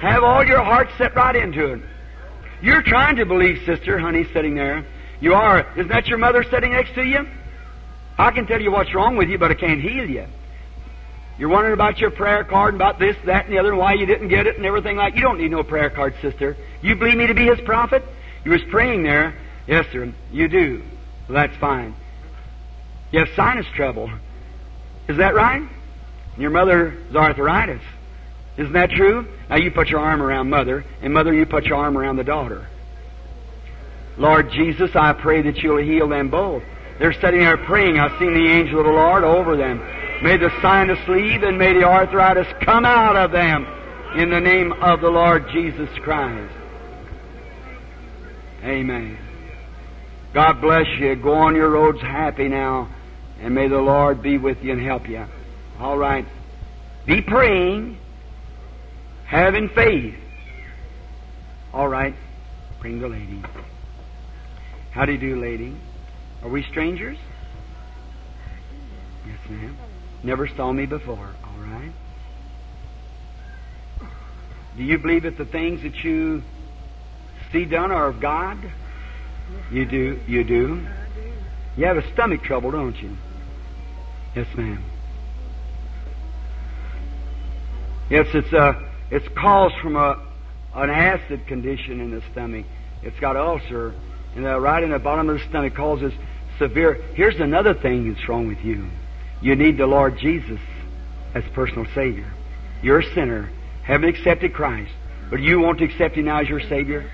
Have 0.02 0.24
all 0.24 0.46
your 0.46 0.62
heart 0.62 0.89
set 0.98 1.15
right 1.15 1.36
into 1.36 1.74
it. 1.74 1.82
You're 2.62 2.84
trying 2.84 3.15
to 3.18 3.26
believe, 3.26 3.63
sister, 3.65 3.98
honey, 3.98 4.26
sitting 4.34 4.56
there. 4.56 4.86
You 5.22 5.34
are. 5.34 5.65
Isn't 5.74 5.88
that 5.89 6.08
your 6.08 6.18
mother 6.18 6.44
sitting 6.44 6.74
next 6.74 6.94
to 6.96 7.04
you? 7.04 7.26
I 8.18 8.32
can 8.32 8.48
tell 8.48 8.62
you 8.62 8.72
what's 8.72 8.94
wrong 8.94 9.15
with 9.15 9.30
you, 9.30 9.38
but 9.38 9.52
I 9.52 9.56
can't 9.56 9.82
heal 9.82 10.10
you. 10.10 10.26
You're 11.38 11.50
wondering 11.50 11.74
about 11.74 12.00
your 12.00 12.12
prayer 12.12 12.43
card 12.43 12.74
and 12.74 12.82
about 12.82 12.98
this, 12.98 13.15
that, 13.26 13.45
and 13.45 13.54
the 13.54 13.60
other, 13.60 13.71
and 13.71 13.78
why 13.78 13.93
you 13.93 14.06
didn't 14.06 14.30
get 14.30 14.48
it 14.48 14.56
and 14.56 14.65
everything 14.65 14.95
like 14.95 15.15
You 15.15 15.21
don't 15.21 15.38
need 15.38 15.52
no 15.52 15.63
prayer 15.63 15.89
card, 15.89 16.15
sister. 16.21 16.56
You 16.82 16.95
believe 16.95 17.17
me 17.17 17.28
to 17.28 17.34
be 17.34 17.45
his 17.45 17.60
prophet? 17.62 18.04
You 18.45 18.52
was 18.52 18.62
praying 18.69 19.04
there. 19.04 19.38
Yes, 19.67 19.86
sir. 19.91 20.13
You 20.32 20.48
do. 20.48 20.84
Well, 21.28 21.36
that's 21.36 21.58
fine. 21.58 21.95
You 23.12 23.19
have 23.19 23.30
sinus 23.36 23.65
trouble. 23.76 24.10
Is 25.08 25.17
that 25.17 25.36
right? 25.36 25.67
Your 26.38 26.52
mother's 26.52 27.15
arthritis. 27.15 27.82
Isn't 28.58 28.74
that 28.74 28.91
true? 28.91 29.28
Now 29.50 29.58
you 29.58 29.71
put 29.71 29.89
your 29.89 30.00
arm 30.00 30.21
around 30.21 30.50
mother, 30.50 30.86
and 31.02 31.13
mother, 31.13 31.34
you 31.34 31.45
put 31.45 31.65
your 31.65 31.78
arm 31.78 31.98
around 31.98 32.15
the 32.15 32.24
daughter. 32.24 32.67
Lord 34.17 34.50
Jesus, 34.52 34.91
I 34.95 35.13
pray 35.13 35.41
that 35.41 35.58
you'll 35.58 35.84
heal 35.84 36.08
them 36.08 36.30
both. 36.30 36.63
They're 37.00 37.13
sitting 37.13 37.41
there 37.41 37.58
praying. 37.58 38.00
I've 38.00 38.17
seen 38.19 38.34
the 38.34 38.50
angel 38.50 38.80
of 38.80 38.86
the 38.86 38.91
Lord 38.91 39.24
over 39.24 39.58
them. 39.58 39.82
May 40.21 40.38
the 40.38 40.51
sinus 40.62 40.99
leave 41.08 41.43
and 41.43 41.58
may 41.58 41.73
the 41.73 41.84
arthritis 41.84 42.47
come 42.62 42.86
out 42.86 43.15
of 43.15 43.32
them 43.32 43.67
in 44.15 44.30
the 44.30 44.39
name 44.39 44.71
of 44.71 45.01
the 45.01 45.10
Lord 45.10 45.49
Jesus 45.51 45.89
Christ. 45.99 46.54
Amen. 48.63 49.17
God 50.34 50.62
bless 50.62 50.88
you. 50.99 51.15
Go 51.15 51.34
on 51.34 51.56
your 51.56 51.69
roads 51.69 52.01
happy 52.01 52.47
now, 52.47 52.89
and 53.39 53.54
may 53.54 53.67
the 53.67 53.80
Lord 53.80 54.21
be 54.21 54.38
with 54.38 54.63
you 54.63 54.71
and 54.71 54.82
help 54.82 55.08
you. 55.08 55.25
All 55.80 55.97
right. 55.97 56.25
Be 57.06 57.21
praying, 57.21 57.97
having 59.25 59.69
faith. 59.69 60.15
All 61.73 61.88
right. 61.88 62.15
Bring 62.82 62.99
the 62.99 63.08
lady. 63.08 63.43
How 64.91 65.06
do 65.06 65.12
you 65.12 65.17
do, 65.17 65.39
lady? 65.39 65.75
Are 66.41 66.49
we 66.49 66.63
strangers? 66.63 67.17
Yes, 69.28 69.39
ma'am. 69.49 69.78
Never 70.25 70.47
saw 70.47 70.73
me 70.73 70.88
before. 70.88 71.35
All 71.43 71.59
right. 71.59 71.91
Do 74.75 74.83
you 74.83 74.97
believe 74.97 75.21
that 75.23 75.38
the 75.38 75.45
things 75.45 75.83
that 75.83 76.03
you 76.03 76.41
see 77.51 77.65
done 77.65 77.91
are 77.91 78.07
of 78.07 78.19
God? 78.19 78.57
You 79.71 79.85
do. 79.85 80.19
You 80.27 80.43
do. 80.43 80.83
You 81.77 81.85
have 81.85 81.97
a 81.97 82.13
stomach 82.13 82.41
trouble, 82.41 82.71
don't 82.71 82.95
you? 82.97 83.15
Yes, 84.35 84.47
ma'am. 84.57 84.83
Yes, 88.09 88.25
it's 88.33 88.51
a 88.51 88.89
it's 89.11 89.27
caused 89.38 89.75
from 89.79 89.95
a 89.95 90.25
an 90.73 90.89
acid 90.89 91.45
condition 91.45 92.01
in 92.01 92.09
the 92.09 92.23
stomach. 92.31 92.65
It's 93.03 93.19
got 93.19 93.38
ulcer, 93.38 93.93
and 94.35 94.43
uh, 94.43 94.59
right 94.59 94.81
in 94.81 94.89
the 94.89 94.97
bottom 94.97 95.29
of 95.29 95.38
the 95.38 95.45
stomach 95.49 95.75
causes 95.75 96.13
severe. 96.57 96.95
Here's 97.13 97.39
another 97.39 97.75
thing 97.75 98.11
that's 98.11 98.27
wrong 98.27 98.47
with 98.47 98.65
you. 98.65 98.89
You 99.41 99.56
need 99.56 99.78
the 99.78 99.88
Lord 99.88 100.17
Jesus 100.17 100.60
as 101.34 101.43
personal 101.54 101.86
Savior. 101.93 102.32
You're 102.82 103.00
a 103.00 103.13
sinner, 103.13 103.50
haven't 103.84 104.10
accepted 104.10 104.54
Christ, 104.54 104.91
but 105.30 105.39
you 105.39 105.60
want 105.60 105.80
to 105.80 105.86
accept 105.86 106.15
Him 106.15 106.26
now 106.26 106.41
as 106.41 106.50
your 106.50 106.62
Savior. 106.62 107.10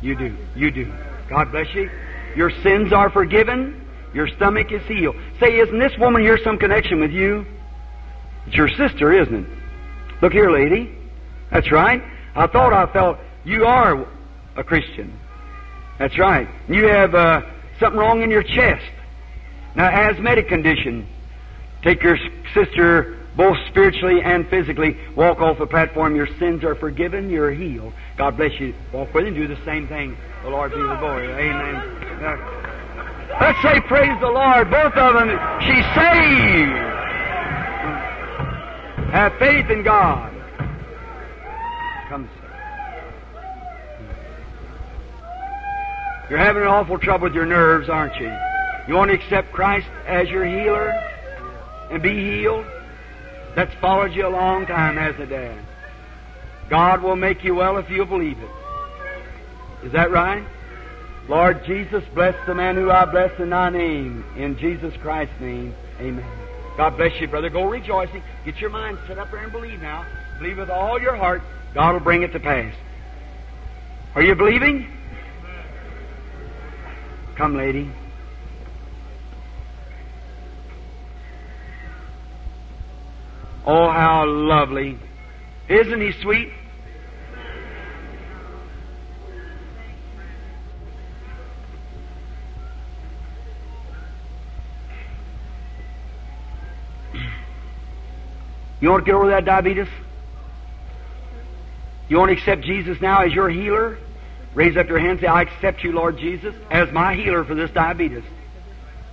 You 0.00 0.16
do. 0.16 0.36
You 0.54 0.70
do. 0.70 0.92
God 1.28 1.50
bless 1.50 1.72
you. 1.74 1.90
Your 2.36 2.50
sins 2.62 2.92
are 2.92 3.10
forgiven. 3.10 3.82
Your 4.14 4.28
stomach 4.28 4.72
is 4.72 4.82
healed. 4.86 5.16
Say, 5.40 5.58
isn't 5.58 5.78
this 5.78 5.92
woman 5.98 6.22
here 6.22 6.38
some 6.42 6.58
connection 6.58 7.00
with 7.00 7.10
you? 7.10 7.44
It's 8.46 8.56
your 8.56 8.68
sister, 8.68 9.12
isn't 9.12 9.34
it? 9.34 9.58
Look 10.22 10.32
here, 10.32 10.50
lady. 10.50 10.96
That's 11.50 11.70
right. 11.70 12.02
I 12.34 12.46
thought 12.46 12.72
I 12.72 12.90
felt 12.92 13.18
you 13.44 13.64
are 13.64 14.06
a 14.56 14.64
Christian. 14.64 15.18
That's 15.98 16.18
right. 16.18 16.48
You 16.68 16.84
have 16.88 17.14
uh, 17.14 17.42
something 17.80 17.98
wrong 17.98 18.22
in 18.22 18.30
your 18.30 18.42
chest. 18.42 18.84
Now, 19.76 19.88
asthmatic 19.88 20.48
condition. 20.48 21.06
Take 21.82 22.02
your 22.02 22.16
sister 22.54 23.18
both 23.36 23.58
spiritually 23.68 24.22
and 24.24 24.48
physically. 24.48 24.96
Walk 25.14 25.40
off 25.40 25.58
the 25.58 25.66
platform. 25.66 26.16
Your 26.16 26.26
sins 26.38 26.64
are 26.64 26.74
forgiven. 26.74 27.28
You're 27.28 27.50
healed. 27.50 27.92
God 28.16 28.38
bless 28.38 28.58
you. 28.58 28.74
Walk 28.92 29.12
with 29.12 29.26
him. 29.26 29.34
Do 29.34 29.46
the 29.46 29.62
same 29.66 29.86
thing. 29.86 30.16
The 30.42 30.48
Lord 30.48 30.72
be 30.72 30.78
with 30.78 30.98
boy. 30.98 31.20
Amen. 31.30 31.74
Now, 32.22 33.38
let's 33.38 33.60
say 33.60 33.80
praise 33.82 34.18
the 34.20 34.28
Lord. 34.28 34.70
Both 34.70 34.94
of 34.94 35.14
them. 35.14 35.28
She's 35.60 35.84
saved. 35.94 36.96
Have 39.12 39.34
faith 39.38 39.70
in 39.70 39.82
God. 39.82 40.32
Come, 42.08 42.28
You're 46.30 46.38
having 46.38 46.62
an 46.62 46.68
awful 46.68 46.98
trouble 46.98 47.24
with 47.24 47.34
your 47.34 47.46
nerves, 47.46 47.88
aren't 47.90 48.16
you? 48.16 48.34
You 48.88 48.94
want 48.94 49.10
to 49.10 49.16
accept 49.16 49.52
Christ 49.52 49.88
as 50.06 50.28
your 50.28 50.44
healer 50.44 50.92
and 51.90 52.02
be 52.02 52.14
healed? 52.14 52.66
That's 53.54 53.74
followed 53.80 54.12
you 54.12 54.26
a 54.26 54.28
long 54.28 54.66
time, 54.66 54.96
hasn't 54.96 55.22
it, 55.22 55.26
Dad? 55.26 55.58
God 56.68 57.02
will 57.02 57.16
make 57.16 57.42
you 57.42 57.54
well 57.54 57.78
if 57.78 57.88
you 57.90 58.04
believe 58.04 58.38
it. 58.38 58.50
Is 59.84 59.92
that 59.92 60.10
right? 60.10 60.44
Lord 61.28 61.64
Jesus, 61.64 62.04
bless 62.14 62.34
the 62.46 62.54
man 62.54 62.76
who 62.76 62.90
I 62.90 63.04
bless 63.04 63.38
in 63.40 63.50
thy 63.50 63.70
name. 63.70 64.24
In 64.36 64.56
Jesus 64.58 64.94
Christ's 65.00 65.34
name, 65.40 65.74
amen. 66.00 66.26
God 66.76 66.96
bless 66.96 67.20
you, 67.20 67.26
brother. 67.26 67.48
Go 67.48 67.64
rejoicing. 67.64 68.22
Get 68.44 68.56
your 68.58 68.70
mind 68.70 68.98
set 69.08 69.18
up 69.18 69.30
there 69.30 69.42
and 69.42 69.50
believe 69.50 69.80
now. 69.80 70.06
Believe 70.38 70.58
with 70.58 70.70
all 70.70 71.00
your 71.00 71.16
heart. 71.16 71.42
God 71.74 71.94
will 71.94 72.00
bring 72.00 72.22
it 72.22 72.32
to 72.32 72.40
pass. 72.40 72.74
Are 74.14 74.22
you 74.22 74.34
believing? 74.34 74.86
Come, 77.36 77.56
lady. 77.56 77.90
Oh, 83.66 83.90
how 83.90 84.26
lovely. 84.26 84.96
Isn't 85.68 86.00
he 86.00 86.12
sweet? 86.22 86.52
You 98.80 98.90
want 98.90 99.04
to 99.04 99.10
get 99.10 99.16
over 99.16 99.30
that 99.30 99.44
diabetes? 99.44 99.88
You 102.08 102.18
want 102.18 102.30
to 102.30 102.36
accept 102.36 102.62
Jesus 102.62 103.00
now 103.00 103.22
as 103.22 103.32
your 103.32 103.48
healer? 103.48 103.98
Raise 104.54 104.76
up 104.76 104.86
your 104.86 104.98
hand 104.98 105.12
and 105.12 105.20
say, 105.22 105.26
I 105.26 105.42
accept 105.42 105.82
you, 105.82 105.90
Lord 105.90 106.18
Jesus, 106.18 106.54
as 106.70 106.92
my 106.92 107.16
healer 107.16 107.42
for 107.42 107.56
this 107.56 107.70
diabetes. 107.72 108.22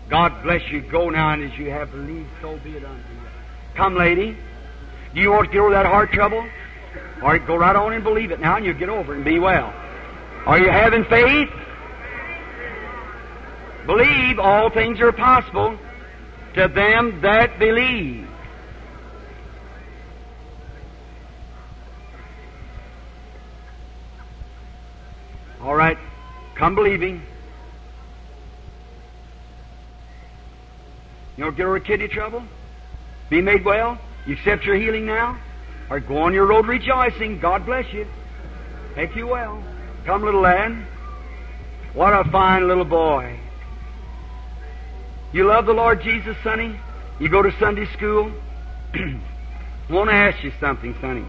God 0.09 0.43
bless 0.43 0.69
you. 0.69 0.81
Go 0.81 1.09
now, 1.09 1.31
and 1.31 1.43
as 1.43 1.57
you 1.57 1.71
have 1.71 1.91
believed, 1.91 2.29
so 2.39 2.57
be 2.63 2.77
it 2.77 2.85
unto 2.85 3.13
you. 3.13 3.22
Come, 3.75 3.95
lady. 3.95 4.37
Do 5.13 5.21
you 5.21 5.31
want 5.31 5.45
to 5.47 5.51
get 5.51 5.59
over 5.59 5.71
that 5.71 5.85
heart 5.85 6.11
trouble? 6.11 6.47
Right, 7.21 7.45
go 7.45 7.55
right 7.55 7.75
on 7.75 7.93
and 7.93 8.03
believe 8.03 8.31
it 8.31 8.39
now, 8.39 8.57
and 8.57 8.65
you'll 8.65 8.77
get 8.77 8.89
over 8.89 9.13
it 9.13 9.17
and 9.17 9.25
be 9.25 9.39
well. 9.39 9.73
Are 10.45 10.59
you 10.59 10.69
having 10.69 11.05
faith? 11.05 11.49
Believe 13.85 14.39
all 14.39 14.69
things 14.69 14.99
are 14.99 15.11
possible 15.11 15.77
to 16.55 16.67
them 16.67 17.21
that 17.21 17.59
believe. 17.59 18.27
All 25.61 25.75
right, 25.75 25.97
come 26.55 26.75
believing. 26.75 27.21
You 31.37 31.45
don't 31.45 31.55
get 31.55 31.65
over 31.65 31.79
kidney 31.79 32.09
trouble? 32.09 32.43
Be 33.29 33.41
made 33.41 33.65
well? 33.65 33.99
You 34.25 34.35
accept 34.35 34.63
your 34.63 34.75
healing 34.75 35.05
now? 35.05 35.39
Or 35.89 35.99
go 35.99 36.17
on 36.17 36.33
your 36.33 36.45
road 36.45 36.67
rejoicing. 36.67 37.39
God 37.39 37.65
bless 37.65 37.91
you. 37.93 38.07
Make 38.95 39.15
you 39.15 39.27
well. 39.27 39.63
Come, 40.05 40.23
little 40.23 40.41
lad. 40.41 40.85
What 41.93 42.13
a 42.13 42.29
fine 42.29 42.67
little 42.67 42.85
boy. 42.85 43.39
You 45.31 45.47
love 45.47 45.65
the 45.65 45.73
Lord 45.73 46.01
Jesus, 46.01 46.35
sonny? 46.43 46.79
You 47.19 47.29
go 47.29 47.41
to 47.41 47.51
Sunday 47.59 47.85
school? 47.93 48.31
I 48.93 49.19
want 49.89 50.09
to 50.09 50.15
ask 50.15 50.43
you 50.43 50.51
something, 50.59 50.95
sonny. 51.01 51.25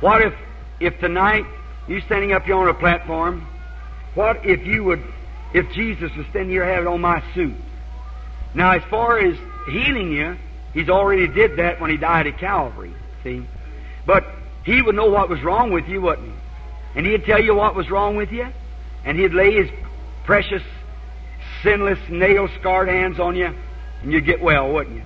What 0.00 0.22
if, 0.22 0.34
if 0.80 0.98
tonight 1.00 1.44
you 1.88 2.00
standing 2.02 2.32
up 2.32 2.42
here 2.42 2.56
on 2.56 2.68
a 2.68 2.74
platform, 2.74 3.46
what 4.14 4.44
if 4.44 4.66
you 4.66 4.84
would, 4.84 5.02
if 5.54 5.70
Jesus 5.72 6.10
was 6.16 6.26
standing 6.30 6.50
here 6.50 6.64
having 6.64 6.88
on 6.88 7.00
my 7.00 7.22
suit? 7.34 7.54
Now, 8.54 8.72
as 8.72 8.82
far 8.90 9.18
as 9.18 9.36
healing 9.68 10.12
you, 10.12 10.36
He's 10.76 10.90
already 10.90 11.26
did 11.26 11.56
that 11.56 11.80
when 11.80 11.88
He 11.88 11.96
died 11.96 12.26
at 12.26 12.36
Calvary, 12.36 12.92
see? 13.24 13.46
But 14.04 14.26
He 14.62 14.82
would 14.82 14.94
know 14.94 15.06
what 15.06 15.30
was 15.30 15.42
wrong 15.42 15.72
with 15.72 15.88
you, 15.88 16.02
wouldn't 16.02 16.28
He? 16.28 16.34
And 16.96 17.06
He'd 17.06 17.24
tell 17.24 17.42
you 17.42 17.54
what 17.54 17.74
was 17.74 17.90
wrong 17.90 18.14
with 18.14 18.30
you, 18.30 18.46
and 19.02 19.18
He'd 19.18 19.32
lay 19.32 19.54
His 19.54 19.70
precious, 20.26 20.62
sinless, 21.62 21.98
nail-scarred 22.10 22.88
hands 22.88 23.18
on 23.18 23.36
you, 23.36 23.54
and 24.02 24.12
you'd 24.12 24.26
get 24.26 24.42
well, 24.42 24.70
wouldn't 24.70 24.96
you? 24.96 25.02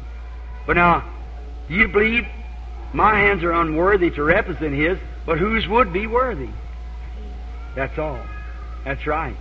But 0.66 0.74
now, 0.74 1.08
you 1.68 1.86
believe 1.86 2.26
my 2.92 3.14
hands 3.14 3.44
are 3.44 3.52
unworthy 3.52 4.10
to 4.10 4.24
represent 4.24 4.74
His, 4.74 4.98
but 5.24 5.38
whose 5.38 5.68
would 5.68 5.92
be 5.92 6.08
worthy? 6.08 6.50
That's 7.76 7.96
all. 7.96 8.18
That's 8.84 9.06
right. 9.06 9.36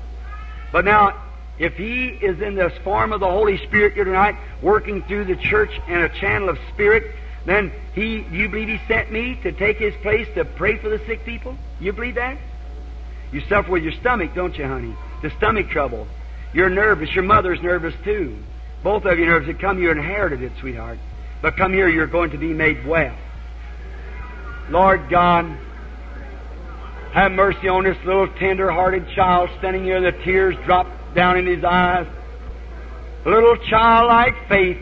But 0.71 0.85
now, 0.85 1.19
if 1.59 1.75
He 1.75 2.07
is 2.07 2.41
in 2.41 2.55
this 2.55 2.73
form 2.83 3.13
of 3.13 3.19
the 3.19 3.29
Holy 3.29 3.57
Spirit 3.67 3.93
here 3.93 4.05
tonight, 4.05 4.35
working 4.61 5.03
through 5.03 5.25
the 5.25 5.35
church 5.35 5.71
in 5.87 6.01
a 6.01 6.09
channel 6.09 6.49
of 6.49 6.57
Spirit, 6.73 7.15
then 7.45 7.71
He, 7.93 8.25
you 8.31 8.49
believe 8.49 8.69
He 8.69 8.79
sent 8.87 9.11
me 9.11 9.39
to 9.43 9.51
take 9.51 9.77
His 9.77 9.93
place 10.01 10.27
to 10.35 10.45
pray 10.45 10.77
for 10.77 10.89
the 10.89 10.99
sick 11.05 11.25
people? 11.25 11.57
You 11.79 11.93
believe 11.93 12.15
that? 12.15 12.37
You 13.31 13.41
suffer 13.41 13.71
with 13.71 13.83
your 13.83 13.93
stomach, 13.93 14.33
don't 14.33 14.57
you, 14.57 14.65
honey? 14.65 14.95
The 15.21 15.29
stomach 15.37 15.69
trouble. 15.69 16.07
You're 16.53 16.69
nervous. 16.69 17.13
Your 17.13 17.25
mother's 17.25 17.61
nervous 17.61 17.93
too. 18.03 18.37
Both 18.83 19.05
of 19.05 19.19
you 19.19 19.25
nervous. 19.25 19.49
It 19.49 19.59
come, 19.59 19.81
you 19.81 19.91
inherited 19.91 20.41
it, 20.41 20.53
sweetheart. 20.59 20.97
But 21.41 21.57
come 21.57 21.73
here, 21.73 21.87
you're 21.87 22.07
going 22.07 22.31
to 22.31 22.37
be 22.37 22.53
made 22.53 22.85
well. 22.85 23.15
Lord 24.69 25.09
God, 25.09 25.45
have 27.11 27.31
mercy 27.31 27.67
on 27.67 27.83
this 27.83 27.97
little 28.05 28.27
tender-hearted 28.27 29.09
child 29.15 29.49
standing 29.57 29.83
here. 29.83 29.99
The 29.99 30.11
tears 30.23 30.55
drop 30.65 30.87
down 31.15 31.37
in 31.37 31.45
his 31.45 31.63
eyes. 31.63 32.07
Little 33.25 33.57
childlike 33.69 34.47
faith. 34.47 34.77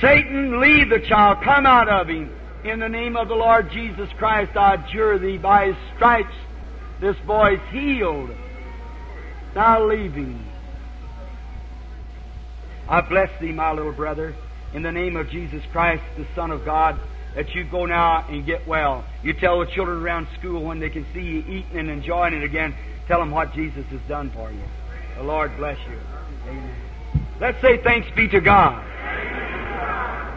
Satan, 0.00 0.60
leave 0.60 0.90
the 0.90 1.00
child. 1.00 1.42
Come 1.42 1.66
out 1.66 1.88
of 1.88 2.08
him. 2.08 2.34
In 2.64 2.80
the 2.80 2.88
name 2.88 3.16
of 3.16 3.28
the 3.28 3.34
Lord 3.34 3.70
Jesus 3.70 4.08
Christ, 4.18 4.56
I 4.56 4.74
adjure 4.74 5.18
thee, 5.18 5.38
by 5.38 5.66
his 5.66 5.76
stripes, 5.94 6.34
this 7.00 7.16
boy 7.26 7.54
is 7.54 7.60
healed. 7.70 8.30
Now 9.54 9.84
leave 9.84 10.14
him. 10.14 10.44
I 12.88 13.00
bless 13.00 13.30
thee, 13.40 13.52
my 13.52 13.72
little 13.72 13.92
brother, 13.92 14.34
in 14.72 14.82
the 14.82 14.92
name 14.92 15.16
of 15.16 15.28
Jesus 15.30 15.62
Christ, 15.72 16.02
the 16.16 16.26
Son 16.34 16.50
of 16.50 16.64
God, 16.64 16.98
that 17.34 17.54
you 17.54 17.64
go 17.64 17.86
now 17.86 18.26
and 18.28 18.44
get 18.44 18.66
well. 18.66 19.04
You 19.22 19.34
tell 19.34 19.60
the 19.60 19.66
children 19.66 20.02
around 20.02 20.26
school 20.38 20.64
when 20.64 20.80
they 20.80 20.90
can 20.90 21.06
see 21.12 21.20
you 21.20 21.38
eating 21.40 21.78
and 21.78 21.90
enjoying 21.90 22.34
it 22.34 22.42
again, 22.42 22.74
tell 23.06 23.20
them 23.20 23.30
what 23.30 23.52
Jesus 23.52 23.84
has 23.86 24.00
done 24.08 24.30
for 24.30 24.50
you. 24.50 24.62
The 25.18 25.24
Lord 25.24 25.56
bless 25.56 25.76
you. 25.90 25.98
Amen. 26.48 26.76
Let's 27.40 27.60
say 27.60 27.82
thanks 27.82 28.08
be 28.14 28.28
to 28.28 28.40
God. 28.40 28.84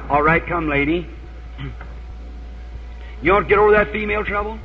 All 0.09 0.23
right, 0.23 0.43
come, 0.43 0.67
lady. 0.67 1.07
You 3.21 3.31
want 3.31 3.45
to 3.45 3.49
get 3.49 3.59
over 3.59 3.73
that 3.73 3.91
female 3.91 4.25
trouble? 4.25 4.57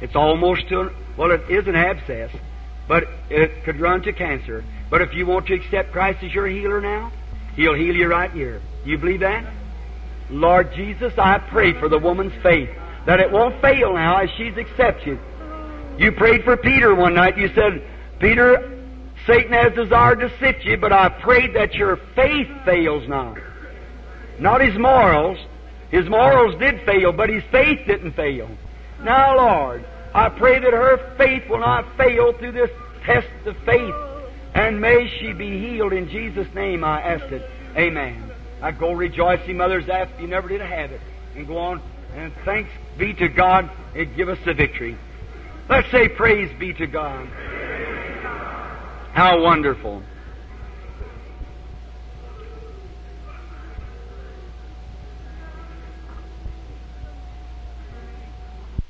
It's 0.00 0.16
almost 0.16 0.70
to, 0.70 0.90
well, 1.18 1.32
it 1.32 1.50
is 1.50 1.66
an 1.66 1.76
abscess, 1.76 2.30
but 2.88 3.08
it 3.28 3.62
could 3.64 3.78
run 3.78 4.00
to 4.04 4.12
cancer. 4.14 4.64
But 4.88 5.02
if 5.02 5.12
you 5.12 5.26
want 5.26 5.48
to 5.48 5.54
accept 5.54 5.92
Christ 5.92 6.22
as 6.22 6.32
your 6.32 6.46
healer 6.46 6.80
now, 6.80 7.12
He'll 7.56 7.74
heal 7.74 7.94
you 7.94 8.08
right 8.08 8.30
here. 8.30 8.62
You 8.86 8.96
believe 8.96 9.20
that? 9.20 9.44
Lord 10.30 10.72
Jesus, 10.72 11.12
I 11.18 11.40
pray 11.40 11.74
for 11.74 11.90
the 11.90 11.98
woman's 11.98 12.32
faith 12.42 12.70
that 13.04 13.20
it 13.20 13.30
won't 13.30 13.60
fail 13.60 13.92
now 13.92 14.16
as 14.16 14.30
she's 14.38 14.56
accepted. 14.56 15.18
You 15.98 16.12
prayed 16.12 16.42
for 16.42 16.56
Peter 16.56 16.94
one 16.94 17.12
night. 17.12 17.36
You 17.36 17.48
said, 17.54 17.82
Peter, 18.18 18.75
Satan 19.26 19.52
has 19.52 19.74
desired 19.74 20.20
to 20.20 20.30
sift 20.38 20.64
you, 20.64 20.76
but 20.76 20.92
I 20.92 21.08
prayed 21.08 21.54
that 21.54 21.74
your 21.74 21.96
faith 22.14 22.48
fails 22.64 23.08
not. 23.08 23.38
Not 24.38 24.60
his 24.60 24.78
morals. 24.78 25.38
His 25.90 26.08
morals 26.08 26.58
did 26.60 26.80
fail, 26.82 27.12
but 27.12 27.28
his 27.28 27.42
faith 27.50 27.80
didn't 27.86 28.12
fail. 28.12 28.48
Now, 29.02 29.36
Lord, 29.36 29.84
I 30.14 30.28
pray 30.28 30.58
that 30.58 30.72
her 30.72 31.14
faith 31.16 31.48
will 31.48 31.60
not 31.60 31.96
fail 31.96 32.32
through 32.32 32.52
this 32.52 32.70
test 33.04 33.28
of 33.46 33.56
faith, 33.58 33.94
and 34.54 34.80
may 34.80 35.08
she 35.18 35.32
be 35.32 35.58
healed 35.60 35.92
in 35.92 36.08
Jesus' 36.08 36.52
name. 36.54 36.84
I 36.84 37.00
ask 37.02 37.24
it. 37.32 37.48
Amen. 37.76 38.30
I 38.62 38.70
go 38.70 38.92
rejoicing, 38.92 39.56
mothers, 39.56 39.88
after 39.88 40.22
you 40.22 40.28
never 40.28 40.48
did 40.48 40.60
have 40.60 40.92
it, 40.92 41.00
and 41.34 41.46
go 41.46 41.58
on. 41.58 41.82
And 42.14 42.32
thanks 42.44 42.70
be 42.96 43.12
to 43.14 43.28
God, 43.28 43.70
it 43.94 44.16
give 44.16 44.28
us 44.28 44.38
the 44.44 44.54
victory. 44.54 44.96
Let's 45.68 45.90
say 45.90 46.08
praise 46.08 46.50
be 46.58 46.72
to 46.74 46.86
God. 46.86 47.28
How 49.16 49.40
wonderful. 49.40 50.02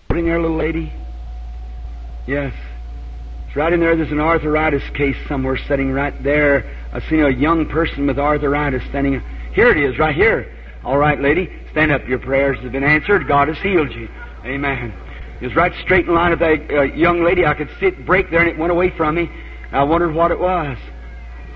Put 0.08 0.18
in 0.18 0.24
there, 0.24 0.40
little 0.40 0.56
lady. 0.56 0.92
Yes. 2.26 2.52
It's 3.46 3.54
right 3.54 3.72
in 3.72 3.78
there. 3.78 3.94
There's 3.94 4.10
an 4.10 4.18
arthritis 4.18 4.82
case 4.96 5.14
somewhere 5.28 5.56
sitting 5.68 5.92
right 5.92 6.20
there. 6.24 6.76
I've 6.92 7.04
seen 7.04 7.20
a 7.20 7.30
young 7.30 7.68
person 7.68 8.08
with 8.08 8.18
arthritis 8.18 8.82
standing. 8.88 9.22
Here 9.52 9.70
it 9.70 9.76
is, 9.76 9.96
right 9.96 10.16
here. 10.16 10.52
All 10.82 10.98
right, 10.98 11.20
lady. 11.20 11.48
Stand 11.70 11.92
up. 11.92 12.04
Your 12.08 12.18
prayers 12.18 12.58
have 12.62 12.72
been 12.72 12.82
answered. 12.82 13.28
God 13.28 13.46
has 13.46 13.58
healed 13.58 13.92
you. 13.92 14.08
Amen. 14.44 14.92
It 15.40 15.46
was 15.46 15.54
right 15.54 15.72
straight 15.84 16.06
in 16.06 16.14
line 16.14 16.30
with 16.30 16.40
that 16.40 16.68
uh, 16.68 16.82
young 16.82 17.22
lady. 17.22 17.46
I 17.46 17.54
could 17.54 17.68
see 17.78 17.86
it 17.86 18.04
break 18.04 18.28
there, 18.32 18.40
and 18.40 18.48
it 18.48 18.58
went 18.58 18.72
away 18.72 18.90
from 18.90 19.14
me. 19.14 19.30
I 19.72 19.82
wondered 19.84 20.14
what 20.14 20.30
it 20.30 20.38
was. 20.38 20.78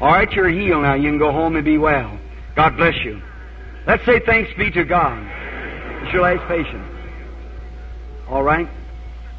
All 0.00 0.08
right, 0.08 0.30
you're 0.32 0.48
healed 0.48 0.82
now. 0.82 0.94
You 0.94 1.10
can 1.10 1.18
go 1.18 1.32
home 1.32 1.56
and 1.56 1.64
be 1.64 1.78
well. 1.78 2.18
God 2.56 2.76
bless 2.76 2.96
you. 3.04 3.20
Let's 3.86 4.04
say 4.04 4.20
thanks 4.20 4.50
be 4.56 4.70
to 4.70 4.84
God. 4.84 5.18
It's 6.02 6.12
your 6.12 6.22
last 6.22 6.46
patient. 6.48 6.84
All 8.28 8.42
right? 8.42 8.68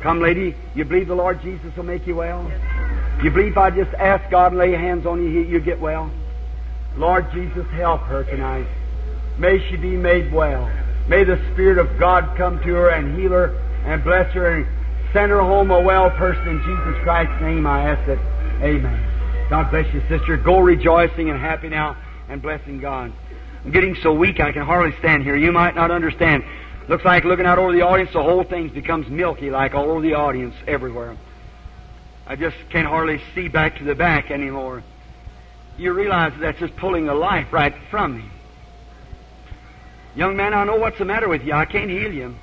Come, 0.01 0.19
lady. 0.19 0.55
You 0.75 0.85
believe 0.85 1.07
the 1.07 1.15
Lord 1.15 1.41
Jesus 1.41 1.75
will 1.75 1.83
make 1.83 2.05
you 2.07 2.15
well? 2.15 2.51
You 3.23 3.29
believe 3.29 3.57
I 3.57 3.69
just 3.69 3.93
ask 3.95 4.29
God 4.31 4.51
and 4.51 4.57
lay 4.57 4.71
hands 4.71 5.05
on 5.05 5.23
you, 5.23 5.41
you 5.41 5.59
get 5.59 5.79
well? 5.79 6.11
Lord 6.97 7.31
Jesus, 7.31 7.65
help 7.71 8.01
her 8.01 8.23
tonight. 8.23 8.67
May 9.37 9.67
she 9.69 9.77
be 9.77 9.95
made 9.95 10.31
well. 10.33 10.71
May 11.07 11.23
the 11.23 11.37
Spirit 11.53 11.77
of 11.77 11.99
God 11.99 12.37
come 12.37 12.59
to 12.59 12.73
her 12.73 12.89
and 12.89 13.17
heal 13.17 13.31
her 13.31 13.55
and 13.85 14.03
bless 14.03 14.31
her 14.33 14.55
and 14.55 14.67
send 15.13 15.31
her 15.31 15.41
home 15.41 15.71
a 15.71 15.79
well 15.79 16.09
person 16.11 16.47
in 16.47 16.57
Jesus 16.59 17.03
Christ's 17.03 17.41
name. 17.41 17.65
I 17.65 17.91
ask 17.91 18.07
it. 18.07 18.19
Amen. 18.61 19.47
God 19.49 19.71
bless 19.71 19.91
you, 19.93 20.01
sister. 20.07 20.37
Go 20.37 20.59
rejoicing 20.59 21.29
and 21.29 21.39
happy 21.39 21.67
now 21.67 21.97
and 22.29 22.41
blessing 22.41 22.79
God. 22.79 23.11
I'm 23.65 23.71
getting 23.71 23.95
so 23.95 24.13
weak 24.13 24.39
I 24.39 24.51
can 24.51 24.63
hardly 24.63 24.97
stand 24.99 25.23
here. 25.23 25.35
You 25.35 25.51
might 25.51 25.75
not 25.75 25.91
understand. 25.91 26.43
Looks 26.87 27.03
like 27.03 27.23
looking 27.23 27.45
out 27.45 27.57
over 27.57 27.73
the 27.73 27.81
audience, 27.81 28.11
the 28.13 28.23
whole 28.23 28.43
thing 28.43 28.69
becomes 28.69 29.07
milky 29.07 29.49
like 29.49 29.73
all 29.73 29.89
over 29.89 30.01
the 30.01 30.13
audience 30.13 30.55
everywhere. 30.67 31.17
I 32.27 32.35
just 32.35 32.55
can't 32.69 32.87
hardly 32.87 33.19
see 33.33 33.47
back 33.47 33.77
to 33.79 33.83
the 33.83 33.95
back 33.95 34.31
anymore. 34.31 34.83
You 35.77 35.93
realize 35.93 36.33
that's 36.39 36.59
just 36.59 36.75
pulling 36.77 37.07
the 37.07 37.15
life 37.15 37.51
right 37.51 37.73
from 37.89 38.17
me. 38.17 38.25
Young 40.15 40.35
man, 40.35 40.53
I 40.53 40.65
know 40.65 40.75
what's 40.75 40.99
the 40.99 41.05
matter 41.05 41.27
with 41.27 41.43
you. 41.43 41.53
I 41.53 41.65
can't 41.65 41.89
heal 41.89 42.13
you. 42.13 42.35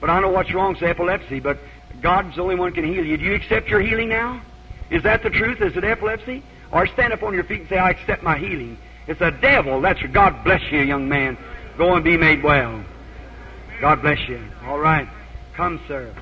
But 0.00 0.10
I 0.10 0.20
know 0.20 0.30
what's 0.30 0.52
wrong. 0.52 0.74
It's 0.74 0.82
epilepsy. 0.82 1.38
But 1.38 1.58
God's 2.00 2.34
the 2.34 2.42
only 2.42 2.56
one 2.56 2.72
can 2.72 2.84
heal 2.84 3.04
you. 3.04 3.16
Do 3.16 3.24
you 3.24 3.34
accept 3.34 3.68
your 3.68 3.80
healing 3.80 4.08
now? 4.08 4.42
Is 4.92 5.02
that 5.04 5.22
the 5.22 5.30
truth? 5.30 5.60
Is 5.62 5.76
it 5.76 5.84
epilepsy? 5.84 6.42
Or 6.70 6.86
stand 6.86 7.12
up 7.12 7.22
on 7.22 7.34
your 7.34 7.44
feet 7.44 7.60
and 7.60 7.68
say, 7.68 7.78
I 7.78 7.90
accept 7.90 8.22
my 8.22 8.38
healing. 8.38 8.78
It's 9.06 9.20
a 9.20 9.30
devil. 9.30 9.80
That's 9.80 10.00
God 10.12 10.44
bless 10.44 10.60
you, 10.70 10.80
young 10.80 11.08
man. 11.08 11.36
Go 11.78 11.94
and 11.94 12.04
be 12.04 12.16
made 12.16 12.42
well. 12.42 12.84
God 13.80 14.02
bless 14.02 14.28
you. 14.28 14.40
All 14.64 14.78
right. 14.78 15.08
Come, 15.54 15.80
sir. 15.88 16.14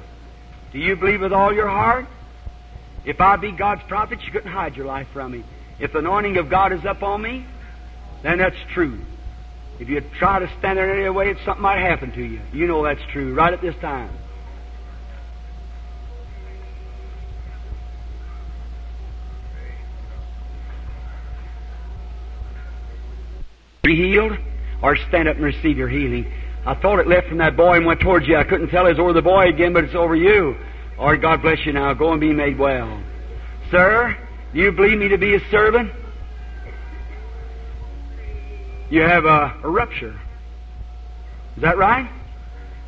Do 0.73 0.79
you 0.79 0.97
believe 0.97 1.21
with 1.21 1.33
all 1.33 1.53
your 1.53 1.69
heart? 1.69 2.07
If 3.05 3.21
I 3.21 3.37
be 3.37 3.51
God's 3.53 3.83
prophet, 3.89 4.23
you 4.25 4.31
couldn't 4.31 4.51
hide 4.51 4.77
your 4.77 4.87
life 4.87 5.09
from 5.13 5.33
me. 5.33 5.45
If 5.79 5.93
the 5.93 5.99
anointing 5.99 6.37
of 6.37 6.49
God 6.49 6.73
is 6.73 6.85
up 6.85 7.03
on 7.03 7.21
me, 7.21 7.45
then 8.23 8.39
that's 8.39 8.57
true. 8.73 9.01
If 9.81 9.89
you 9.89 10.01
try 10.19 10.39
to 10.39 10.51
stand 10.59 10.79
there 10.79 10.95
any 10.95 11.09
way, 11.09 11.35
something 11.45 11.63
might 11.63 11.81
happen 11.81 12.13
to 12.13 12.23
you. 12.23 12.41
You 12.53 12.67
know 12.67 12.85
that's 12.85 13.01
true 13.11 13.35
right 13.35 13.53
at 13.53 13.63
this 13.63 13.75
time. 13.81 14.11
Be 23.83 23.97
healed 23.97 24.37
or 24.83 24.97
stand 25.09 25.29
up 25.29 25.37
and 25.37 25.45
receive 25.45 25.77
your 25.77 25.89
healing. 25.89 26.31
I 26.67 26.75
thought 26.75 26.99
it 26.99 27.07
left 27.07 27.29
from 27.29 27.39
that 27.39 27.57
boy 27.57 27.77
and 27.77 27.87
went 27.87 28.01
towards 28.01 28.27
you. 28.29 28.37
I 28.37 28.45
couldn't 28.45 28.69
tell 28.69 28.87
it 28.87 28.91
was 28.91 28.99
over 28.99 29.13
the 29.13 29.23
boy 29.23 29.49
again, 29.49 29.73
but 29.73 29.85
it's 29.85 29.95
over 29.95 30.15
you. 30.15 30.57
Or 30.99 31.17
God 31.17 31.41
bless 31.41 31.65
you 31.65 31.73
now. 31.73 31.95
Go 31.95 32.13
and 32.13 32.21
be 32.21 32.33
made 32.33 32.59
well. 32.59 33.03
Sir, 33.71 34.17
do 34.53 34.61
you 34.61 34.73
believe 34.73 34.99
me 34.99 35.09
to 35.09 35.19
be 35.19 35.35
a 35.35 35.41
servant? 35.51 35.91
You 38.91 39.03
have 39.03 39.25
a, 39.25 39.61
a 39.63 39.71
rupture. 39.71 40.19
Is 41.57 41.63
that 41.63 41.79
right? 41.79 42.11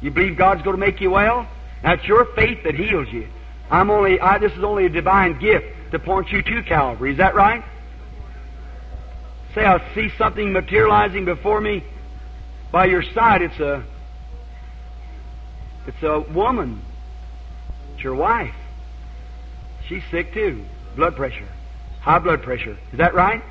You 0.02 0.11
believe 0.11 0.37
God's 0.37 0.62
going 0.62 0.76
to 0.76 0.81
make 0.81 1.00
you 1.00 1.11
well? 1.11 1.48
That's 1.83 2.05
your 2.05 2.26
faith 2.35 2.64
that 2.64 2.74
heals 2.74 3.09
you. 3.11 3.28
I'm 3.70 3.90
only, 3.90 4.20
I, 4.20 4.38
this 4.38 4.52
is 4.52 4.64
only 4.64 4.87
a 4.87 4.88
divine 4.88 5.38
gift 5.38 5.64
to 5.92 5.98
point 5.98 6.31
you 6.31 6.42
to 6.42 6.62
Calvary. 6.64 7.12
Is 7.12 7.18
that 7.18 7.35
right? 7.35 7.64
Say, 9.54 9.64
I 9.64 9.94
see 9.94 10.10
something 10.16 10.52
materializing 10.52 11.24
before 11.24 11.60
me 11.60 11.84
by 12.70 12.86
your 12.86 13.02
side. 13.02 13.42
It's 13.42 13.60
a, 13.60 13.84
it's 15.86 16.02
a 16.02 16.20
woman. 16.20 16.80
It's 17.94 18.02
your 18.02 18.14
wife. 18.14 18.54
She's 19.86 20.02
sick 20.10 20.32
too. 20.32 20.64
Blood 20.96 21.16
pressure. 21.16 21.48
High 22.00 22.18
blood 22.18 22.42
pressure. 22.42 22.78
Is 22.92 22.98
that 22.98 23.14
right? 23.14 23.42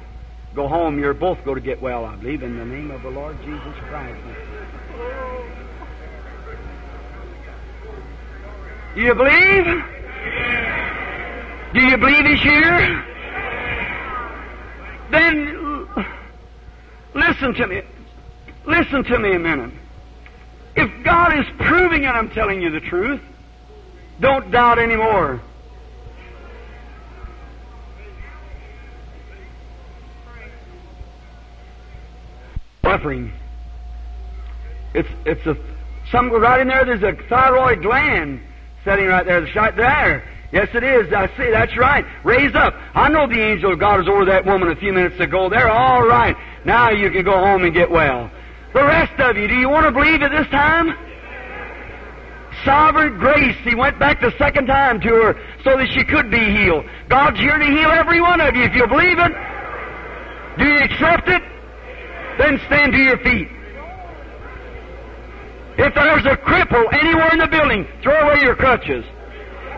Go 0.55 0.67
home. 0.67 0.99
You're 0.99 1.13
both 1.13 1.43
going 1.45 1.55
to 1.55 1.61
get 1.61 1.81
well, 1.81 2.03
I 2.03 2.15
believe, 2.15 2.41
in 2.41 2.57
the 2.57 2.65
name 2.65 2.89
of 2.89 3.03
the 3.03 3.09
Lord 3.09 3.37
Jesus 3.43 3.75
Christ. 3.87 4.19
Do 8.95 9.01
you 9.01 9.13
believe? 9.13 9.65
Do 11.73 11.79
you 11.79 11.97
believe 11.97 12.25
He's 12.25 12.41
here? 12.41 13.05
Then 15.11 15.61
listen 17.13 17.53
to 17.53 17.67
me. 17.67 17.81
Listen 18.65 19.03
to 19.03 19.19
me 19.19 19.35
a 19.35 19.39
minute. 19.39 19.73
If 20.75 21.03
God 21.03 21.37
is 21.37 21.45
proving 21.59 22.03
it, 22.03 22.07
I'm 22.07 22.29
telling 22.29 22.61
you 22.61 22.69
the 22.69 22.79
truth. 22.79 23.21
Don't 24.19 24.51
doubt 24.51 24.79
anymore. 24.79 25.41
Suffering. 32.83 33.31
It's 34.93 35.09
it's 35.25 35.45
a 35.45 35.57
some 36.11 36.29
right 36.31 36.59
in 36.59 36.67
there. 36.67 36.85
There's 36.85 37.03
a 37.03 37.13
thyroid 37.29 37.81
gland 37.81 38.41
sitting 38.83 39.07
right 39.07 39.25
there. 39.25 39.43
It's 39.43 39.55
right 39.55 39.75
there. 39.75 40.27
Yes, 40.51 40.67
it 40.73 40.83
is. 40.83 41.13
I 41.13 41.27
see. 41.37 41.49
That's 41.49 41.77
right. 41.77 42.05
Raise 42.25 42.53
up. 42.55 42.73
I 42.93 43.07
know 43.07 43.25
the 43.27 43.41
angel 43.41 43.71
of 43.71 43.79
God 43.79 43.99
was 43.99 44.09
over 44.09 44.25
that 44.25 44.45
woman 44.45 44.69
a 44.69 44.75
few 44.75 44.91
minutes 44.91 45.19
ago. 45.19 45.49
They're 45.49 45.69
all 45.69 46.05
right. 46.05 46.35
Now 46.65 46.91
you 46.91 47.09
can 47.09 47.23
go 47.23 47.37
home 47.37 47.63
and 47.63 47.73
get 47.73 47.89
well. 47.89 48.29
The 48.73 48.83
rest 48.83 49.19
of 49.19 49.37
you, 49.37 49.47
do 49.47 49.55
you 49.55 49.69
want 49.69 49.85
to 49.85 49.91
believe 49.91 50.21
at 50.21 50.31
this 50.31 50.47
time? 50.49 50.93
Sovereign 52.63 53.17
grace. 53.17 53.55
He 53.63 53.75
went 53.75 53.99
back 53.99 54.21
the 54.21 54.31
second 54.37 54.67
time 54.67 55.01
to 55.01 55.07
her 55.07 55.35
so 55.63 55.77
that 55.77 55.89
she 55.91 56.03
could 56.03 56.29
be 56.29 56.39
healed. 56.39 56.85
God's 57.09 57.39
here 57.39 57.57
to 57.57 57.65
heal 57.65 57.89
every 57.89 58.21
one 58.21 58.39
of 58.39 58.55
you 58.55 58.63
if 58.63 58.75
you 58.75 58.87
believe 58.87 59.17
it. 59.17 59.31
Do 60.59 60.65
you 60.67 60.79
accept 60.79 61.27
it? 61.27 61.41
Then 62.37 62.59
stand 62.67 62.93
to 62.93 62.99
your 62.99 63.17
feet. 63.19 63.47
If 65.77 65.95
there's 65.95 66.25
a 66.25 66.37
cripple 66.37 66.85
anywhere 66.93 67.31
in 67.33 67.39
the 67.39 67.47
building, 67.47 67.87
throw 68.03 68.13
away 68.29 68.41
your 68.41 68.55
crutches. 68.55 69.03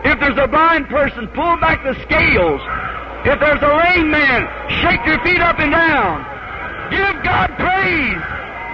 If 0.04 0.20
there's 0.20 0.38
a 0.38 0.46
blind 0.46 0.88
person, 0.88 1.28
pull 1.28 1.56
back 1.58 1.82
the 1.82 1.94
scales. 2.02 2.60
If 3.24 3.40
there's 3.40 3.62
a 3.62 3.72
lame 3.72 4.10
man, 4.10 4.46
shake 4.82 5.06
your 5.06 5.18
feet 5.24 5.40
up 5.40 5.58
and 5.58 5.72
down. 5.72 6.33
Give 6.90 7.16
God 7.24 7.48
praise. 7.56 8.22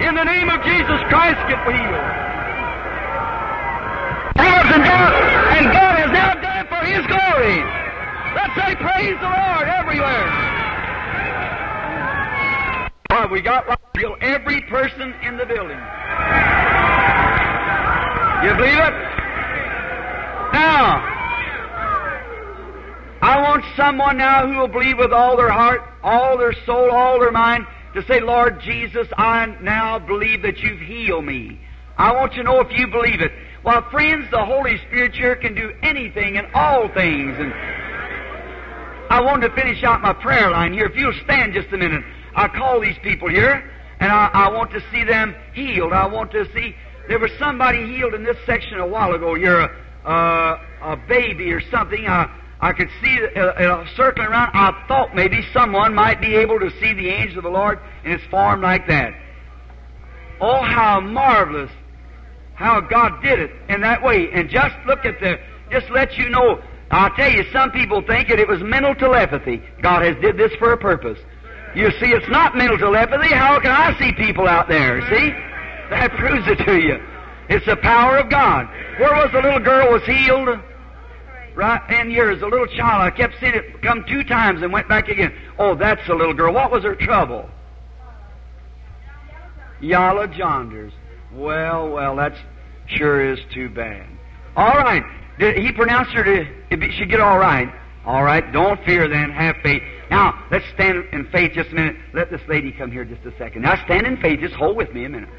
In 0.07 0.15
the 0.15 0.23
name 0.23 0.49
of 0.49 0.63
Jesus 0.63 0.99
Christ, 1.07 1.39
get 1.47 1.61
healed. 1.67 2.21
And 4.71 4.83
God, 4.83 5.13
and 5.57 5.65
God 5.73 5.93
has 5.99 6.11
now 6.11 6.33
done 6.39 6.65
for 6.67 6.81
His 6.87 7.05
glory. 7.07 7.59
Let's 8.33 8.55
say 8.55 8.75
praise 8.75 9.19
the 9.19 9.27
Lord 9.27 9.67
everywhere. 9.67 10.27
Well, 13.09 13.27
we 13.29 13.41
got 13.41 13.67
heal 13.97 14.15
every 14.21 14.61
person 14.61 15.13
in 15.23 15.35
the 15.37 15.45
building. 15.45 15.77
You 18.43 18.55
believe 18.55 18.79
it? 18.79 18.95
Now, 20.53 21.03
I 23.21 23.41
want 23.41 23.63
someone 23.75 24.17
now 24.17 24.47
who 24.47 24.57
will 24.57 24.67
believe 24.67 24.97
with 24.97 25.11
all 25.11 25.37
their 25.37 25.51
heart, 25.51 25.81
all 26.01 26.37
their 26.37 26.53
soul, 26.65 26.89
all 26.89 27.19
their 27.19 27.31
mind 27.31 27.67
to 27.93 28.05
say, 28.07 28.19
Lord 28.21 28.61
Jesus, 28.61 29.07
I 29.17 29.45
now 29.61 29.99
believe 29.99 30.41
that 30.43 30.59
you've 30.59 30.79
healed 30.79 31.25
me. 31.25 31.59
I 31.97 32.13
want 32.13 32.33
you 32.33 32.43
to 32.43 32.49
know 32.49 32.59
if 32.61 32.71
you 32.77 32.87
believe 32.87 33.21
it. 33.21 33.31
Well, 33.63 33.87
friends, 33.91 34.25
the 34.31 34.43
Holy 34.43 34.77
Spirit 34.87 35.13
here 35.13 35.35
can 35.35 35.53
do 35.53 35.71
anything 35.83 36.37
and 36.37 36.47
all 36.53 36.87
things. 36.93 37.35
And 37.37 37.53
I 39.11 39.21
want 39.21 39.43
to 39.43 39.49
finish 39.51 39.83
out 39.83 40.01
my 40.01 40.13
prayer 40.13 40.49
line 40.49 40.73
here. 40.73 40.85
If 40.85 40.95
you'll 40.95 41.13
stand 41.25 41.53
just 41.53 41.71
a 41.73 41.77
minute, 41.77 42.03
I 42.35 42.47
call 42.47 42.79
these 42.79 42.97
people 43.03 43.29
here, 43.29 43.69
and 43.99 44.11
I, 44.11 44.29
I 44.33 44.51
want 44.51 44.71
to 44.71 44.81
see 44.91 45.03
them 45.03 45.35
healed. 45.53 45.93
I 45.93 46.07
want 46.07 46.31
to 46.31 46.45
see 46.53 46.75
there 47.07 47.19
was 47.19 47.31
somebody 47.37 47.85
healed 47.93 48.13
in 48.13 48.23
this 48.23 48.37
section 48.45 48.79
a 48.79 48.87
while 48.87 49.13
ago. 49.13 49.35
You're 49.35 49.61
a, 50.05 50.59
a 50.81 50.97
baby 51.07 51.51
or 51.51 51.61
something. 51.69 52.07
I, 52.07 52.29
I 52.61 52.73
could 52.73 52.89
see 53.01 53.15
it 53.15 53.35
uh, 53.35 53.41
uh, 53.41 53.85
circling 53.95 54.27
around. 54.27 54.51
I 54.53 54.85
thought 54.87 55.15
maybe 55.15 55.45
someone 55.51 55.95
might 55.95 56.21
be 56.21 56.35
able 56.35 56.59
to 56.59 56.69
see 56.79 56.93
the 56.93 57.09
angel 57.09 57.39
of 57.39 57.43
the 57.43 57.49
Lord 57.49 57.79
in 58.05 58.11
its 58.11 58.23
form 58.29 58.61
like 58.61 58.87
that. 58.87 59.13
Oh, 60.39 60.61
how 60.61 60.99
marvelous 60.99 61.71
how 62.61 62.79
God 62.79 63.21
did 63.23 63.39
it 63.39 63.51
in 63.69 63.81
that 63.81 64.03
way. 64.03 64.29
And 64.31 64.49
just 64.49 64.75
look 64.85 65.03
at 65.03 65.19
the, 65.19 65.39
just 65.71 65.89
let 65.89 66.13
you 66.17 66.29
know, 66.29 66.61
I'll 66.91 67.13
tell 67.15 67.31
you, 67.31 67.43
some 67.51 67.71
people 67.71 68.01
think 68.05 68.29
that 68.29 68.39
it 68.39 68.47
was 68.47 68.61
mental 68.61 68.93
telepathy. 68.93 69.61
God 69.81 70.03
has 70.03 70.15
did 70.21 70.37
this 70.37 70.51
for 70.59 70.71
a 70.71 70.77
purpose. 70.77 71.17
You 71.75 71.89
see, 71.99 72.07
it's 72.07 72.29
not 72.29 72.55
mental 72.55 72.77
telepathy. 72.77 73.33
How 73.33 73.59
can 73.59 73.71
I 73.71 73.97
see 73.97 74.13
people 74.13 74.47
out 74.47 74.67
there? 74.69 75.01
See? 75.09 75.31
That 75.89 76.11
proves 76.17 76.47
it 76.47 76.63
to 76.65 76.79
you. 76.79 76.99
It's 77.49 77.65
the 77.65 77.77
power 77.77 78.17
of 78.17 78.29
God. 78.29 78.67
Where 78.99 79.13
was 79.13 79.29
the 79.33 79.41
little 79.41 79.59
girl 79.59 79.91
was 79.91 80.03
healed? 80.05 80.49
Right 81.55 81.81
in 81.99 82.11
years, 82.11 82.41
a 82.41 82.45
little 82.45 82.67
child. 82.67 83.01
I 83.01 83.11
kept 83.11 83.35
seeing 83.39 83.53
it 83.53 83.81
come 83.81 84.05
two 84.07 84.23
times 84.23 84.61
and 84.61 84.71
went 84.71 84.87
back 84.87 85.09
again. 85.09 85.33
Oh, 85.59 85.75
that's 85.75 86.05
the 86.07 86.15
little 86.15 86.33
girl. 86.33 86.53
What 86.53 86.71
was 86.71 86.83
her 86.83 86.95
trouble? 86.95 87.49
Yalla 89.81 90.27
Jonders. 90.27 90.91
Well, 91.33 91.89
well, 91.89 92.15
that's 92.15 92.37
sure 92.87 93.33
is 93.33 93.39
too 93.53 93.69
bad. 93.69 94.07
All 94.55 94.73
right. 94.75 95.03
Did 95.39 95.57
he 95.57 95.71
pronounced 95.71 96.11
her 96.11 96.23
to, 96.23 96.91
should 96.91 97.09
get 97.09 97.19
all 97.19 97.39
right. 97.39 97.73
All 98.05 98.23
right. 98.23 98.51
Don't 98.51 98.83
fear 98.85 99.07
then. 99.07 99.31
Have 99.31 99.55
faith. 99.63 99.81
Now, 100.09 100.45
let's 100.51 100.65
stand 100.73 101.05
in 101.13 101.27
faith 101.31 101.53
just 101.53 101.71
a 101.71 101.75
minute. 101.75 101.95
Let 102.13 102.29
this 102.31 102.41
lady 102.47 102.71
come 102.71 102.91
here 102.91 103.05
just 103.05 103.25
a 103.25 103.35
second. 103.37 103.61
Now, 103.61 103.83
stand 103.85 104.05
in 104.05 104.17
faith. 104.17 104.39
Just 104.39 104.55
hold 104.55 104.75
with 104.75 104.93
me 104.93 105.05
a 105.05 105.09
minute. 105.09 105.29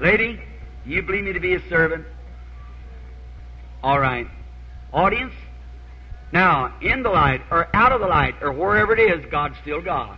Lady, 0.00 0.40
you 0.84 1.02
believe 1.02 1.24
me 1.24 1.32
to 1.32 1.40
be 1.40 1.54
a 1.54 1.68
servant? 1.68 2.04
All 3.82 3.98
right. 4.00 4.26
Audience? 4.92 5.34
Now, 6.32 6.74
in 6.80 7.02
the 7.02 7.10
light, 7.10 7.42
or 7.50 7.68
out 7.74 7.92
of 7.92 8.00
the 8.00 8.06
light, 8.06 8.36
or 8.40 8.52
wherever 8.52 8.94
it 8.94 9.00
is, 9.00 9.24
God's 9.30 9.56
still 9.62 9.80
God. 9.80 10.16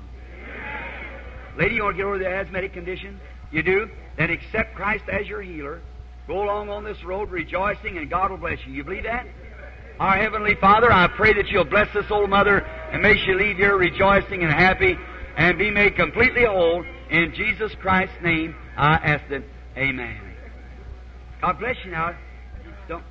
Lady, 1.56 1.76
you 1.76 1.84
want 1.84 1.96
to 1.96 2.02
get 2.02 2.06
over 2.06 2.18
the 2.18 2.28
asthmatic 2.28 2.72
condition? 2.72 3.20
You 3.50 3.62
do? 3.62 3.90
Then 4.16 4.30
accept 4.30 4.74
Christ 4.74 5.04
as 5.10 5.26
your 5.26 5.42
healer. 5.42 5.80
Go 6.26 6.42
along 6.42 6.68
on 6.68 6.84
this 6.84 7.02
road 7.04 7.30
rejoicing, 7.30 7.98
and 7.98 8.08
God 8.08 8.30
will 8.30 8.38
bless 8.38 8.58
you. 8.66 8.72
You 8.72 8.84
believe 8.84 9.04
that? 9.04 9.26
Our 9.98 10.16
Heavenly 10.16 10.54
Father, 10.54 10.90
I 10.90 11.08
pray 11.08 11.32
that 11.34 11.48
you'll 11.48 11.64
bless 11.64 11.92
this 11.94 12.10
old 12.10 12.30
mother 12.30 12.58
and 12.58 13.02
may 13.02 13.14
she 13.24 13.34
leave 13.34 13.56
here 13.56 13.76
rejoicing 13.76 14.42
and 14.42 14.52
happy 14.52 14.96
and 15.36 15.58
be 15.58 15.70
made 15.70 15.96
completely 15.96 16.44
whole. 16.44 16.84
In 17.10 17.32
Jesus 17.34 17.72
Christ's 17.80 18.16
name, 18.22 18.54
I 18.76 18.94
ask 18.94 19.30
it. 19.30 19.44
Amen. 19.76 20.18
God 21.40 21.58
bless 21.58 21.76
you 21.84 21.90
now. 21.90 22.16
Don't. 22.88 23.04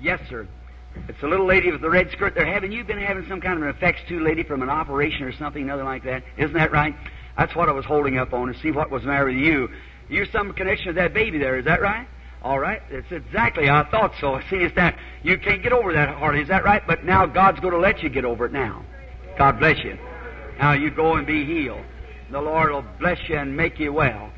Yes, 0.00 0.20
sir. 0.28 0.46
It's 1.08 1.22
a 1.22 1.26
little 1.26 1.46
lady 1.46 1.70
with 1.70 1.80
the 1.80 1.90
red 1.90 2.10
skirt. 2.12 2.34
They're 2.34 2.46
having 2.46 2.72
you 2.72 2.84
been 2.84 2.98
having 2.98 3.26
some 3.28 3.40
kind 3.40 3.56
of 3.56 3.62
an 3.62 3.68
effects 3.68 4.00
too, 4.08 4.20
lady, 4.20 4.42
from 4.42 4.62
an 4.62 4.70
operation 4.70 5.22
or 5.22 5.32
something, 5.32 5.66
nothing 5.66 5.84
like 5.84 6.04
that. 6.04 6.24
Isn't 6.36 6.54
that 6.54 6.72
right? 6.72 6.94
That's 7.36 7.54
what 7.54 7.68
I 7.68 7.72
was 7.72 7.84
holding 7.84 8.18
up 8.18 8.32
on 8.32 8.52
to 8.52 8.58
see 8.60 8.70
what 8.70 8.90
was 8.90 9.02
the 9.02 9.08
matter 9.08 9.26
with 9.26 9.36
you. 9.36 9.68
You're 10.08 10.26
some 10.26 10.52
connection 10.54 10.88
with 10.88 10.96
that 10.96 11.14
baby 11.14 11.38
there, 11.38 11.58
is 11.58 11.64
that 11.66 11.80
right? 11.80 12.08
All 12.42 12.58
right, 12.58 12.82
it's 12.90 13.10
exactly. 13.10 13.68
I 13.68 13.84
thought 13.90 14.12
so. 14.20 14.40
See, 14.48 14.56
it's 14.56 14.74
that 14.76 14.96
you 15.22 15.38
can't 15.38 15.62
get 15.62 15.72
over 15.72 15.92
that 15.92 16.08
hardly. 16.16 16.42
Is 16.42 16.48
that 16.48 16.64
right? 16.64 16.82
But 16.86 17.04
now 17.04 17.26
God's 17.26 17.60
going 17.60 17.74
to 17.74 17.80
let 17.80 18.02
you 18.02 18.08
get 18.08 18.24
over 18.24 18.46
it 18.46 18.52
now. 18.52 18.84
God 19.36 19.58
bless 19.58 19.78
you. 19.84 19.98
Now 20.58 20.72
you 20.72 20.90
go 20.90 21.14
and 21.14 21.26
be 21.26 21.44
healed. 21.44 21.84
The 22.30 22.40
Lord 22.40 22.70
will 22.70 22.84
bless 22.98 23.18
you 23.28 23.36
and 23.36 23.56
make 23.56 23.78
you 23.78 23.92
well. 23.92 24.30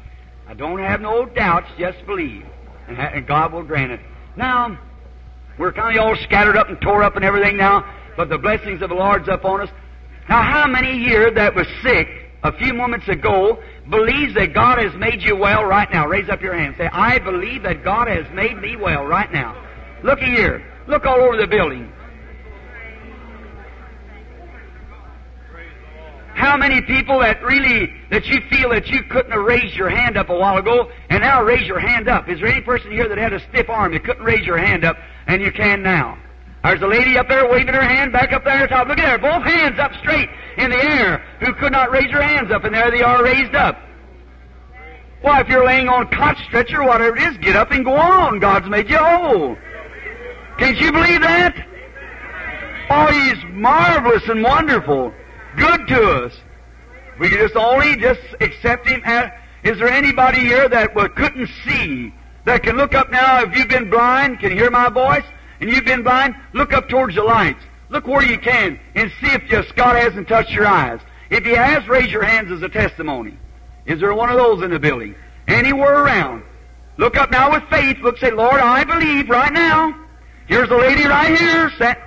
I 0.48 0.54
don't 0.54 0.78
have 0.78 1.00
no 1.00 1.26
doubts. 1.26 1.68
Just 1.78 2.04
believe, 2.06 2.44
and 2.88 3.26
God 3.26 3.52
will 3.52 3.62
grant 3.62 3.92
it. 3.92 4.00
Now 4.36 4.78
we're 5.60 5.72
kind 5.72 5.96
of 5.96 6.02
all 6.02 6.16
scattered 6.24 6.56
up 6.56 6.70
and 6.70 6.80
tore 6.80 7.02
up 7.02 7.16
and 7.16 7.24
everything 7.24 7.58
now, 7.58 7.84
but 8.16 8.30
the 8.30 8.38
blessings 8.38 8.80
of 8.80 8.88
the 8.88 8.94
Lord's 8.94 9.28
upon 9.28 9.60
us. 9.60 9.68
Now, 10.26 10.42
how 10.42 10.66
many 10.66 10.98
here 10.98 11.30
that 11.30 11.54
was 11.54 11.66
sick 11.82 12.08
a 12.42 12.50
few 12.56 12.72
moments 12.72 13.06
ago 13.08 13.62
believes 13.90 14.34
that 14.36 14.54
God 14.54 14.78
has 14.78 14.94
made 14.94 15.20
you 15.20 15.36
well 15.36 15.64
right 15.64 15.88
now? 15.92 16.06
Raise 16.06 16.30
up 16.30 16.40
your 16.40 16.54
hand. 16.54 16.76
Say, 16.78 16.88
I 16.90 17.18
believe 17.18 17.62
that 17.64 17.84
God 17.84 18.08
has 18.08 18.24
made 18.32 18.56
me 18.56 18.76
well 18.76 19.04
right 19.04 19.30
now. 19.30 19.54
Look 20.02 20.20
here. 20.20 20.64
Look 20.88 21.04
all 21.04 21.20
over 21.20 21.36
the 21.36 21.46
building. 21.46 21.92
How 26.34 26.56
many 26.56 26.80
people 26.80 27.20
that 27.20 27.42
really, 27.42 27.92
that 28.10 28.26
you 28.26 28.40
feel 28.50 28.70
that 28.70 28.86
you 28.88 29.02
couldn't 29.04 29.32
have 29.32 29.44
raised 29.44 29.74
your 29.74 29.90
hand 29.90 30.16
up 30.16 30.30
a 30.30 30.36
while 30.36 30.56
ago, 30.56 30.90
and 31.08 31.22
now 31.22 31.42
raise 31.42 31.66
your 31.66 31.80
hand 31.80 32.08
up? 32.08 32.28
Is 32.28 32.40
there 32.40 32.48
any 32.48 32.60
person 32.60 32.90
here 32.92 33.08
that 33.08 33.18
had 33.18 33.32
a 33.32 33.40
stiff 33.48 33.68
arm 33.68 33.92
that 33.92 34.04
couldn't 34.04 34.24
raise 34.24 34.46
your 34.46 34.58
hand 34.58 34.84
up, 34.84 34.96
and 35.26 35.42
you 35.42 35.52
can 35.52 35.82
now? 35.82 36.18
There's 36.62 36.82
a 36.82 36.86
lady 36.86 37.16
up 37.16 37.28
there 37.28 37.48
waving 37.48 37.74
her 37.74 37.82
hand 37.82 38.12
back 38.12 38.32
up 38.32 38.44
there 38.44 38.66
top. 38.66 38.88
Look 38.88 38.98
at 38.98 39.08
her, 39.08 39.18
both 39.18 39.44
hands 39.44 39.78
up 39.78 39.92
straight 40.00 40.28
in 40.58 40.70
the 40.70 40.76
air, 40.76 41.24
who 41.40 41.54
could 41.54 41.72
not 41.72 41.90
raise 41.90 42.10
her 42.10 42.22
hands 42.22 42.50
up, 42.50 42.64
and 42.64 42.74
there 42.74 42.90
they 42.90 43.02
are 43.02 43.22
raised 43.24 43.54
up. 43.54 43.78
Why, 45.22 45.40
if 45.40 45.48
you're 45.48 45.66
laying 45.66 45.88
on 45.88 46.08
cot 46.08 46.36
stretcher, 46.46 46.82
whatever 46.82 47.16
it 47.16 47.22
is, 47.22 47.38
get 47.38 47.56
up 47.56 47.72
and 47.72 47.84
go 47.84 47.94
on. 47.94 48.38
God's 48.40 48.68
made 48.68 48.88
you 48.88 48.96
whole. 48.96 49.56
Can't 50.58 50.78
you 50.78 50.92
believe 50.92 51.20
that? 51.22 51.66
Oh, 52.90 53.06
He's 53.06 53.42
marvelous 53.52 54.22
and 54.28 54.42
wonderful, 54.42 55.12
good 55.56 55.86
to 55.88 56.24
us. 56.24 56.32
We 57.18 57.28
can 57.28 57.38
just 57.38 57.56
only 57.56 57.96
just 57.96 58.20
accept 58.40 58.88
Him. 58.88 59.02
As, 59.04 59.30
is 59.62 59.78
there 59.78 59.88
anybody 59.88 60.40
here 60.40 60.68
that 60.68 60.94
well, 60.94 61.08
couldn't 61.08 61.48
see, 61.64 62.14
that 62.46 62.62
can 62.62 62.76
look 62.76 62.94
up 62.94 63.10
now? 63.10 63.42
If 63.42 63.54
you've 63.56 63.68
been 63.68 63.90
blind, 63.90 64.40
can 64.40 64.52
hear 64.52 64.70
my 64.70 64.88
voice, 64.88 65.24
and 65.60 65.70
you've 65.70 65.84
been 65.84 66.02
blind, 66.02 66.34
look 66.54 66.72
up 66.72 66.88
towards 66.88 67.14
the 67.14 67.22
lights. 67.22 67.62
Look 67.90 68.06
where 68.06 68.24
you 68.24 68.38
can 68.38 68.78
and 68.94 69.10
see 69.20 69.32
if 69.32 69.44
just 69.48 69.74
God 69.74 69.96
hasn't 69.96 70.28
touched 70.28 70.52
your 70.52 70.66
eyes. 70.66 71.00
If 71.28 71.44
He 71.44 71.50
has, 71.50 71.86
raise 71.88 72.10
your 72.10 72.22
hands 72.22 72.50
as 72.50 72.62
a 72.62 72.68
testimony. 72.68 73.36
Is 73.84 74.00
there 74.00 74.14
one 74.14 74.30
of 74.30 74.36
those 74.36 74.62
in 74.62 74.70
the 74.70 74.78
building? 74.78 75.14
Anywhere 75.48 76.04
around? 76.04 76.44
Look 76.96 77.16
up 77.16 77.30
now 77.30 77.50
with 77.50 77.64
faith. 77.68 77.98
Look, 77.98 78.18
say, 78.18 78.30
Lord, 78.30 78.60
I 78.60 78.84
believe 78.84 79.28
right 79.28 79.52
now. 79.52 80.06
Here's 80.46 80.70
a 80.70 80.76
lady 80.76 81.06
right 81.06 81.36
here. 81.36 81.70
Sat. 81.78 81.98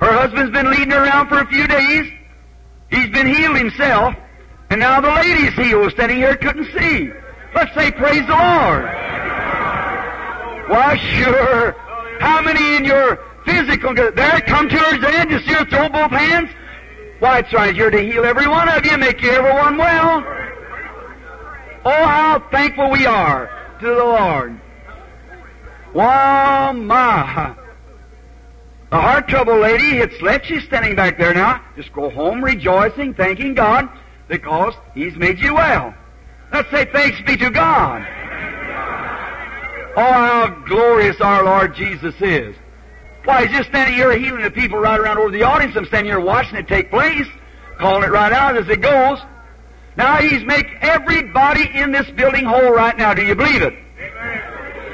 Her 0.00 0.12
husband's 0.12 0.52
been 0.52 0.70
leading 0.70 0.90
her 0.90 1.04
around 1.04 1.28
for 1.28 1.40
a 1.40 1.46
few 1.46 1.66
days. 1.66 2.12
He's 2.90 3.10
been 3.10 3.26
healed 3.26 3.56
himself. 3.56 4.14
And 4.70 4.80
now 4.80 5.00
the 5.00 5.08
lady's 5.08 5.54
healed, 5.54 5.92
standing 5.92 6.18
here, 6.18 6.36
couldn't 6.36 6.66
see. 6.72 7.10
Let's 7.54 7.74
say, 7.74 7.90
praise 7.90 8.26
the 8.26 8.34
Lord. 8.34 8.84
Why, 10.68 10.96
sure. 10.96 11.72
How 12.20 12.42
many 12.42 12.76
in 12.76 12.84
your 12.84 13.18
physical, 13.46 13.94
there, 13.94 14.40
come 14.42 14.68
to 14.68 14.76
her 14.76 14.98
then, 14.98 15.30
just 15.30 15.46
here, 15.46 15.64
throw 15.64 15.88
both 15.88 16.10
hands. 16.10 16.50
Why, 17.20 17.38
it's 17.38 17.52
right 17.52 17.74
here 17.74 17.90
to 17.90 18.00
heal 18.00 18.24
every 18.24 18.46
one 18.46 18.68
of 18.68 18.84
you, 18.84 18.98
make 18.98 19.22
you 19.22 19.30
everyone 19.30 19.78
well. 19.78 20.24
Oh, 21.84 22.06
how 22.06 22.46
thankful 22.50 22.90
we 22.90 23.06
are 23.06 23.50
to 23.80 23.86
the 23.86 23.94
Lord. 23.94 24.60
Wow, 25.94 26.72
my. 26.72 27.54
The 28.90 28.96
heart 28.96 29.28
trouble 29.28 29.58
lady, 29.58 29.98
it's 29.98 30.20
let 30.22 30.48
you 30.48 30.60
standing 30.60 30.96
back 30.96 31.18
there 31.18 31.34
now. 31.34 31.62
Just 31.76 31.92
go 31.92 32.08
home 32.08 32.42
rejoicing, 32.42 33.12
thanking 33.12 33.54
God, 33.54 33.88
because 34.28 34.74
He's 34.94 35.14
made 35.16 35.38
you 35.38 35.54
well. 35.54 35.94
Let's 36.52 36.70
say 36.70 36.86
thanks 36.86 37.20
be 37.26 37.36
to 37.36 37.50
God. 37.50 38.00
Oh, 39.96 40.12
how 40.12 40.48
glorious 40.66 41.20
our 41.20 41.44
Lord 41.44 41.74
Jesus 41.74 42.14
is. 42.20 42.56
Why, 43.24 43.44
he's 43.44 43.56
just 43.56 43.68
standing 43.68 43.94
here 43.94 44.16
healing 44.16 44.42
the 44.42 44.50
people 44.50 44.78
right 44.78 44.98
around 44.98 45.18
over 45.18 45.30
the 45.30 45.42
audience. 45.42 45.76
I'm 45.76 45.84
standing 45.86 46.10
here 46.10 46.20
watching 46.20 46.56
it 46.56 46.66
take 46.66 46.88
place, 46.88 47.26
calling 47.78 48.04
it 48.04 48.10
right 48.10 48.32
out 48.32 48.56
as 48.56 48.68
it 48.68 48.80
goes. 48.80 49.18
Now 49.96 50.16
he's 50.16 50.44
make 50.44 50.66
everybody 50.80 51.68
in 51.74 51.92
this 51.92 52.08
building 52.12 52.44
whole 52.44 52.70
right 52.70 52.96
now. 52.96 53.12
Do 53.12 53.22
you 53.22 53.34
believe 53.34 53.60
it? 53.60 53.74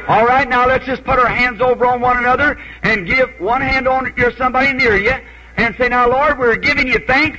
All 0.06 0.26
right, 0.26 0.48
now 0.48 0.66
let's 0.66 0.84
just 0.84 1.02
put 1.04 1.18
our 1.18 1.28
hands 1.28 1.60
over 1.62 1.86
on 1.86 2.00
one 2.00 2.18
another 2.18 2.58
and 2.82 3.06
give 3.06 3.30
one 3.38 3.62
hand 3.62 3.88
on 3.88 4.12
your 4.16 4.32
somebody 4.36 4.72
near 4.74 4.96
you 4.96 5.14
and 5.56 5.74
say, 5.76 5.88
Now, 5.88 6.10
Lord, 6.10 6.38
we're 6.38 6.56
giving 6.56 6.86
you 6.88 6.98
thanks. 7.06 7.38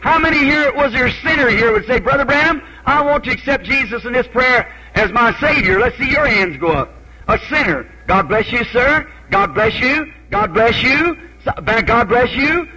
How 0.00 0.18
many 0.18 0.38
here 0.38 0.72
was 0.74 0.92
a 0.94 1.10
sinner 1.22 1.48
here 1.48 1.72
would 1.72 1.86
say, 1.86 2.00
Brother 2.00 2.24
Branham, 2.24 2.60
I 2.84 3.02
want 3.02 3.24
to 3.24 3.30
accept 3.30 3.64
Jesus 3.64 4.04
in 4.04 4.12
this 4.12 4.26
prayer 4.26 4.70
as 4.94 5.12
my 5.12 5.38
Savior. 5.40 5.78
Let's 5.78 5.96
see 5.96 6.10
your 6.10 6.26
hands 6.26 6.56
go 6.58 6.68
up. 6.68 6.92
A 7.28 7.38
sinner. 7.48 7.90
God 8.06 8.28
bless 8.28 8.50
you, 8.52 8.64
sir. 8.64 9.10
God 9.30 9.54
bless 9.54 9.80
you. 9.80 10.12
God 10.30 10.52
bless 10.52 10.82
you. 10.82 11.16
God 11.44 12.08
bless 12.08 12.34
you. 12.34 12.68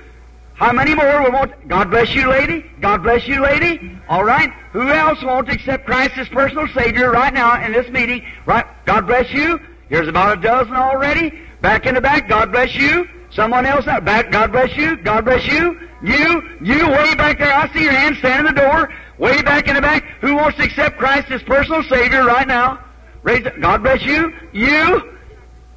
How 0.57 0.73
many 0.73 0.95
more 0.95 1.21
will 1.21 1.31
want? 1.31 1.67
God 1.67 1.91
bless 1.91 2.15
you, 2.15 2.29
lady. 2.29 2.65
God 2.81 3.03
bless 3.03 3.27
you, 3.27 3.43
lady. 3.43 3.95
All 4.09 4.23
right. 4.23 4.51
Who 4.73 4.89
else 4.89 5.21
wants 5.23 5.49
to 5.49 5.55
accept 5.55 5.85
Christ 5.85 6.17
as 6.17 6.27
personal 6.29 6.67
Savior 6.69 7.11
right 7.11 7.31
now 7.31 7.63
in 7.63 7.73
this 7.73 7.87
meeting? 7.89 8.25
Right. 8.47 8.65
God 8.85 9.05
bless 9.05 9.31
you. 9.31 9.59
Here's 9.89 10.07
about 10.07 10.39
a 10.39 10.41
dozen 10.41 10.75
already. 10.75 11.31
Back 11.61 11.85
in 11.85 11.93
the 11.93 12.01
back. 12.01 12.27
God 12.27 12.51
bless 12.51 12.75
you. 12.75 13.07
Someone 13.29 13.67
else 13.67 13.85
out 13.85 14.03
back. 14.03 14.31
God 14.31 14.51
bless 14.51 14.75
you. 14.75 14.95
God 14.97 15.25
bless 15.25 15.45
you. 15.45 15.79
You, 16.01 16.41
you 16.61 16.87
way 16.89 17.13
back 17.13 17.37
there. 17.37 17.53
I 17.53 17.71
see 17.71 17.83
your 17.83 17.91
hand 17.91 18.17
standing 18.17 18.47
in 18.47 18.55
the 18.55 18.61
door. 18.61 18.91
Way 19.19 19.43
back 19.43 19.67
in 19.67 19.75
the 19.75 19.81
back. 19.81 20.05
Who 20.21 20.35
wants 20.35 20.57
to 20.57 20.63
accept 20.63 20.97
Christ 20.97 21.29
as 21.29 21.43
personal 21.43 21.83
Savior 21.83 22.25
right 22.25 22.47
now? 22.47 22.83
Raise. 23.21 23.45
God 23.59 23.83
bless 23.83 24.01
you. 24.01 24.33
You. 24.53 25.13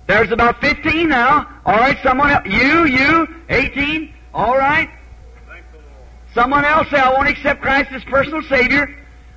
There's 0.06 0.30
about 0.30 0.60
15 0.62 1.08
now. 1.08 1.46
All 1.66 1.76
right, 1.76 1.98
someone 2.02 2.30
else. 2.30 2.46
You, 2.46 2.86
you, 2.86 3.28
18. 3.50 4.14
All 4.32 4.56
right. 4.56 4.90
Someone 6.34 6.64
else 6.64 6.88
say, 6.90 6.98
I 6.98 7.12
won't 7.12 7.28
accept 7.28 7.60
Christ 7.60 7.90
as 7.92 8.04
personal 8.04 8.42
Savior. 8.42 8.94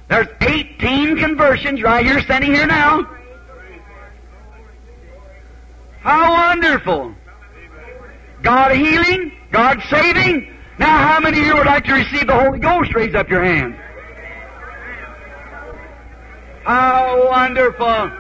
There's 0.10 0.28
18 0.42 1.18
conversions 1.18 1.82
right 1.82 2.06
here, 2.06 2.22
standing 2.22 2.54
here 2.54 2.68
now. 2.68 3.10
How 6.02 6.32
wonderful. 6.32 7.16
God 8.44 8.76
healing, 8.76 9.32
God 9.52 9.82
saving. 9.90 10.54
Now, 10.78 10.98
how 10.98 11.20
many 11.20 11.40
of 11.40 11.46
you 11.46 11.56
would 11.56 11.66
like 11.66 11.86
to 11.86 11.94
receive 11.94 12.28
the 12.28 12.38
Holy 12.38 12.60
Ghost? 12.60 12.94
Raise 12.94 13.16
up 13.16 13.30
your 13.30 13.44
hand. 13.44 13.76
How 16.64 17.30
wonderful. 17.30 18.12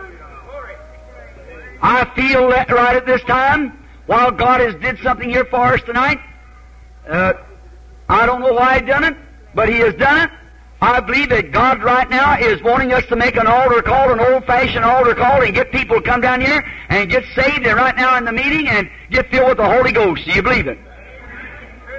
I 1.81 2.09
feel 2.15 2.49
that 2.49 2.71
right 2.71 2.95
at 2.95 3.05
this 3.05 3.21
time, 3.23 3.85
while 4.05 4.31
God 4.31 4.61
has 4.61 4.75
did 4.75 4.97
something 4.99 5.29
here 5.29 5.45
for 5.45 5.73
us 5.73 5.81
tonight. 5.83 6.19
Uh, 7.07 7.33
I 8.09 8.25
don't 8.25 8.41
know 8.41 8.53
why 8.53 8.79
He 8.79 8.85
done 8.85 9.03
it, 9.03 9.17
but 9.53 9.69
He 9.69 9.77
has 9.79 9.93
done 9.95 10.23
it. 10.23 10.31
I 10.81 10.99
believe 10.99 11.29
that 11.29 11.51
God 11.51 11.81
right 11.81 12.09
now 12.09 12.37
is 12.37 12.61
wanting 12.61 12.91
us 12.91 13.05
to 13.05 13.15
make 13.15 13.37
an 13.37 13.47
altar 13.47 13.81
call, 13.81 14.11
an 14.11 14.19
old-fashioned 14.19 14.83
altar 14.83 15.15
call, 15.15 15.41
and 15.41 15.53
get 15.53 15.71
people 15.71 15.95
to 15.95 16.01
come 16.01 16.19
down 16.19 16.41
here 16.41 16.61
and 16.89 17.09
get 17.09 17.23
saved, 17.35 17.65
and 17.65 17.77
right 17.77 17.95
now 17.95 18.17
in 18.17 18.25
the 18.25 18.33
meeting, 18.33 18.67
and 18.67 18.89
get 19.09 19.31
filled 19.31 19.47
with 19.47 19.57
the 19.57 19.69
Holy 19.69 19.93
Ghost. 19.93 20.25
Do 20.25 20.31
you 20.31 20.41
believe 20.41 20.67
it? 20.67 20.77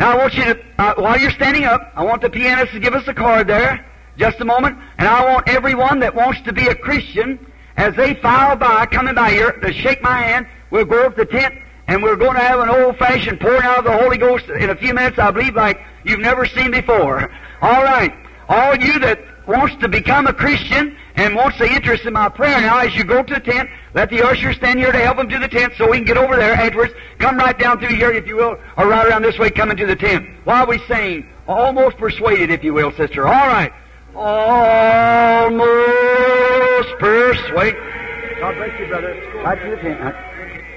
Now 0.00 0.12
I 0.12 0.16
want 0.16 0.34
you 0.34 0.44
to, 0.44 0.61
uh, 0.78 0.94
while 0.96 1.18
you're 1.18 1.30
standing 1.30 1.64
up, 1.64 1.92
I 1.94 2.05
want 2.05 2.20
the 2.20 2.28
pianist 2.28 2.72
to 2.72 2.80
give 2.80 2.94
us 2.94 3.09
a 3.09 3.14
card 3.14 3.46
there, 3.46 3.86
just 4.18 4.40
a 4.40 4.44
moment, 4.44 4.76
and 4.98 5.09
I 5.09 5.32
want 5.32 5.48
everyone 5.48 6.00
that 6.00 6.14
wants 6.14 6.42
to 6.42 6.52
be 6.52 6.66
a 6.66 6.74
Christian, 6.74 7.38
as 7.76 7.94
they 7.94 8.14
file 8.14 8.57
by, 8.57 8.84
coming 8.86 9.14
by 9.14 9.30
here, 9.30 9.52
to 9.52 9.72
shake 9.72 10.02
my 10.02 10.20
hand. 10.20 10.46
We'll 10.70 10.84
go 10.84 11.07
up 11.07 11.16
the 11.16 11.24
tent, 11.24 11.55
and 11.87 12.03
we're 12.03 12.16
going 12.16 12.35
to 12.35 12.43
have 12.43 12.61
an 12.61 12.70
old-fashioned 12.70 13.41
pouring 13.41 13.62
out 13.62 13.78
of 13.78 13.85
the 13.85 13.97
Holy 13.97 14.18
Ghost 14.18 14.47
in 14.49 14.70
a 14.70 14.76
few 14.76 14.95
minutes, 14.95 15.18
I 15.18 15.30
believe, 15.30 15.55
like 15.55 15.80
you've 16.05 16.20
never 16.20 16.47
seen 16.47 16.70
before. 16.70 17.30
All 17.61 17.82
right. 17.82 18.12
All 18.49 18.76
you 18.76 18.99
that 19.01 19.20
wants 19.47 19.76
to 19.80 19.89
become 19.89 20.26
a 20.26 20.32
Christian 20.32 20.97
and 21.16 21.35
wants 21.35 21.59
the 21.59 21.70
interest 21.70 22.05
in 22.05 22.12
my 22.12 22.28
prayer 22.28 22.61
now, 22.61 22.78
as 22.78 22.95
you 22.95 23.05
go 23.05 23.22
to 23.22 23.35
the 23.35 23.41
tent, 23.41 23.68
let 23.95 24.11
the 24.11 24.22
usher 24.22 24.53
stand 24.53 24.78
here 24.78 24.91
to 24.93 24.99
help 24.99 25.18
him 25.18 25.28
to 25.28 25.39
the 25.39 25.49
tent 25.49 25.74
so 25.76 25.91
we 25.91 25.99
can 25.99 26.07
get 26.07 26.16
over 26.16 26.37
there 26.37 26.55
afterwards. 26.55 26.93
Come 27.18 27.37
right 27.37 27.59
down 27.59 27.78
through 27.78 27.95
here, 27.97 28.11
if 28.11 28.26
you 28.26 28.37
will, 28.37 28.59
or 28.76 28.89
right 28.89 29.07
around 29.07 29.22
this 29.22 29.39
way, 29.39 29.51
come 29.51 29.70
into 29.70 29.87
the 29.87 29.97
tent. 29.97 30.26
While 30.45 30.66
we 30.66 30.78
sing, 30.87 31.28
almost 31.47 31.97
persuaded, 31.99 32.51
if 32.51 32.64
you 32.64 32.74
will, 32.74 32.91
sister. 32.93 33.26
All 33.26 33.47
right. 33.47 33.72
Almost 34.14 35.59
persuaded. 36.99 37.76
God 38.41 38.57
bless 38.57 38.80
you, 38.80 38.87
brother. 38.87 39.14
Right 39.45 39.62
to 39.62 39.70
the 39.70 39.76
tent. 39.76 40.34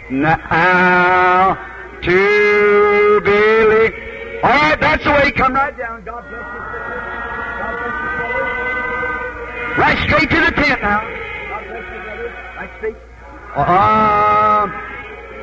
Now 0.10 1.56
to 2.02 3.22
believe. 3.22 3.94
All 4.42 4.50
right, 4.50 4.80
that's 4.80 5.04
the 5.04 5.12
way. 5.12 5.32
Come 5.32 5.54
right 5.54 5.78
down. 5.78 6.04
God 6.06 6.24
bless 6.30 6.42
you. 6.42 6.60
God 7.60 7.74
bless 7.78 7.94
you. 9.76 9.82
Right 9.82 9.98
straight 10.08 10.30
to 10.30 10.40
the 10.46 10.52
tent 10.52 10.82
now. 10.82 11.02
God 11.02 11.64
bless 11.68 11.84
you, 11.92 12.00
brother. 12.04 12.34
Right 12.56 12.70
straight. 12.78 12.96
Um, 13.56 14.72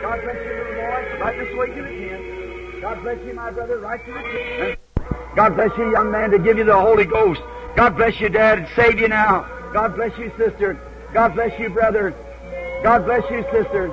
God 0.01 0.21
bless 0.23 0.37
you, 0.37 0.53
little 0.55 0.75
boy. 0.75 1.21
Right 1.21 1.37
this 1.39 1.57
way 1.59 1.67
to 1.67 1.83
the 1.83 1.89
tent. 1.89 2.81
God 2.81 3.03
bless 3.03 3.27
you, 3.27 3.35
my 3.35 3.51
brother. 3.51 3.79
Right 3.79 4.05
to 4.07 4.13
the 4.13 4.23
tent. 4.23 4.79
God 5.37 5.57
bless 5.57 5.77
you, 5.77 5.91
young 5.91 6.11
man, 6.11 6.31
to 6.31 6.39
give 6.39 6.57
you 6.57 6.65
the 6.65 6.81
Holy 6.81 7.05
Ghost. 7.05 7.43
God 7.77 7.97
bless 7.97 8.19
you, 8.21 8.29
Dad, 8.31 8.61
and 8.61 8.69
save 8.77 8.99
you 8.99 9.09
now. 9.09 9.47
God 9.73 9.95
bless 9.97 10.17
you, 10.17 10.33
sister. 10.39 10.79
God 11.13 11.35
bless 11.35 11.59
you, 11.61 11.69
brother. 11.69 12.15
God 12.83 13.05
bless 13.05 13.29
you, 13.31 13.45
sister. 13.53 13.93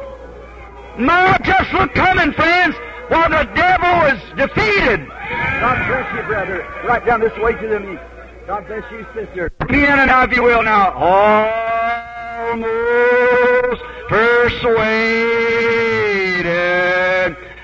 No, 0.97 1.35
just 1.43 1.71
look 1.73 1.93
coming, 1.93 2.33
friends, 2.33 2.75
while 3.07 3.29
the 3.29 3.43
devil 3.55 4.05
is 4.07 4.21
defeated. 4.35 5.07
God 5.07 5.87
bless 5.87 6.15
you, 6.15 6.23
brother. 6.23 6.65
Right 6.85 7.05
down 7.05 7.19
this 7.21 7.37
way 7.37 7.53
to 7.53 7.67
them. 7.67 7.99
God 8.47 8.67
bless 8.67 8.83
you, 8.91 9.05
sister. 9.13 9.49
Piano 9.67 10.05
now, 10.05 10.23
if 10.23 10.35
you 10.35 10.43
will, 10.43 10.63
now. 10.63 10.91
Almost 12.51 13.81
persuaded 14.09 14.75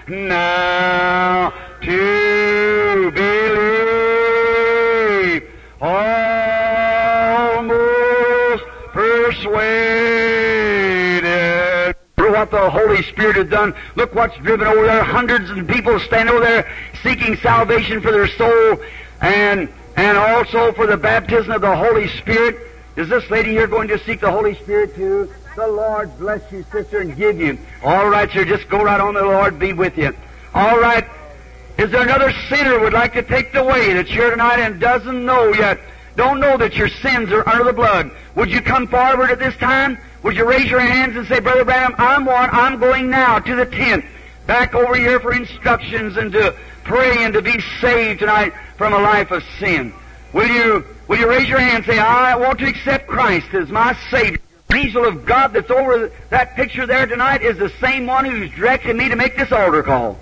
now 0.08 1.54
to 1.82 2.27
what 12.38 12.52
the 12.52 12.70
Holy 12.70 13.02
Spirit 13.04 13.36
has 13.36 13.50
done. 13.50 13.74
Look 13.96 14.14
what's 14.14 14.38
driven 14.38 14.68
over 14.68 14.86
there. 14.86 15.04
Hundreds 15.04 15.50
of 15.50 15.68
people 15.68 16.00
stand 16.00 16.30
over 16.30 16.40
there 16.40 16.72
seeking 17.02 17.36
salvation 17.38 18.00
for 18.00 18.12
their 18.12 18.28
soul 18.28 18.80
and 19.22 19.70
and 19.96 20.18
also 20.18 20.72
for 20.74 20.86
the 20.86 20.98
baptism 20.98 21.52
of 21.52 21.62
the 21.62 21.76
Holy 21.76 22.08
Spirit. 22.08 22.60
Is 22.96 23.10
this 23.10 23.28
lady 23.32 23.50
here 23.50 23.66
going 23.66 23.88
to 23.88 23.98
seek 24.00 24.22
the 24.22 24.32
Holy 24.32 24.54
Spirit 24.56 24.96
too? 24.96 25.34
The 25.56 25.68
Lord 25.68 26.16
bless 26.20 26.52
you, 26.52 26.64
sister, 26.72 27.00
and 27.00 27.18
give 27.18 27.40
you. 27.40 27.58
All 27.84 28.08
right, 28.08 28.30
sir, 28.32 28.46
just 28.46 28.70
go 28.70 28.84
right 28.84 29.02
on. 29.02 29.16
The 29.16 29.24
Lord 29.24 29.58
be 29.58 29.74
with 29.74 29.98
you. 29.98 30.16
All 30.54 30.80
right. 30.80 31.08
Is 31.80 31.90
there 31.90 32.04
another 32.04 32.32
sinner 32.50 32.80
would 32.80 32.94
like 32.94 33.14
to 33.14 33.24
take 33.24 33.54
the 33.54 33.64
way 33.64 33.94
that's 33.94 34.10
here 34.10 34.30
tonight 34.30 34.60
and 34.60 34.80
doesn't 34.80 35.26
know 35.26 35.54
yet? 35.54 35.80
Don't 36.16 36.40
know 36.40 36.58
that 36.58 36.76
your 36.76 36.90
sins 36.90 37.32
are 37.32 37.48
under 37.50 37.64
the 37.64 37.74
blood. 37.74 38.12
Would 38.36 38.50
you 38.50 38.62
come 38.62 38.88
forward 38.88 39.32
at 39.32 39.40
this 39.40 39.56
time? 39.58 39.98
Would 40.24 40.36
you 40.36 40.48
raise 40.48 40.70
your 40.70 40.80
hands 40.80 41.16
and 41.16 41.28
say, 41.28 41.40
Brother 41.40 41.64
Branham, 41.64 41.96
I'm 41.98 42.26
one. 42.26 42.50
I'm 42.52 42.80
going 42.80 43.10
now 43.10 43.40
to 43.40 43.56
the 43.56 43.66
tent. 43.66 44.06
Back 44.46 44.74
over 44.74 44.96
here 44.96 45.20
for 45.20 45.34
instructions 45.34 46.18
and 46.18 46.32
to 46.32 46.56
pray 46.84 47.24
and 47.24 47.34
to 47.34 47.42
be 47.42 47.60
saved 47.82 48.20
tonight 48.20 48.54
from 48.78 48.94
a 48.94 49.00
life 49.00 49.32
of 49.32 49.44
sin. 49.60 49.94
Will 50.34 50.48
you, 50.48 50.86
will 51.08 51.18
you 51.18 51.30
raise 51.30 51.48
your 51.48 51.60
hand 51.60 51.78
and 51.78 51.86
say, 51.86 52.00
I 52.00 52.36
want 52.36 52.60
to 52.60 52.68
accept 52.68 53.08
Christ 53.08 53.54
as 53.54 53.70
my 53.70 53.98
Savior? 54.10 54.40
The 54.70 54.76
angel 54.76 55.06
of 55.06 55.26
God 55.26 55.54
that's 55.54 55.72
over 55.72 56.12
that 56.30 56.56
picture 56.56 56.86
there 56.86 57.06
tonight 57.06 57.42
is 57.42 57.58
the 57.58 57.72
same 57.82 58.06
one 58.06 58.26
who's 58.26 58.52
directed 58.52 58.96
me 58.96 59.10
to 59.10 59.16
make 59.16 59.38
this 59.38 59.52
altar 59.52 59.84
call. 59.84 60.18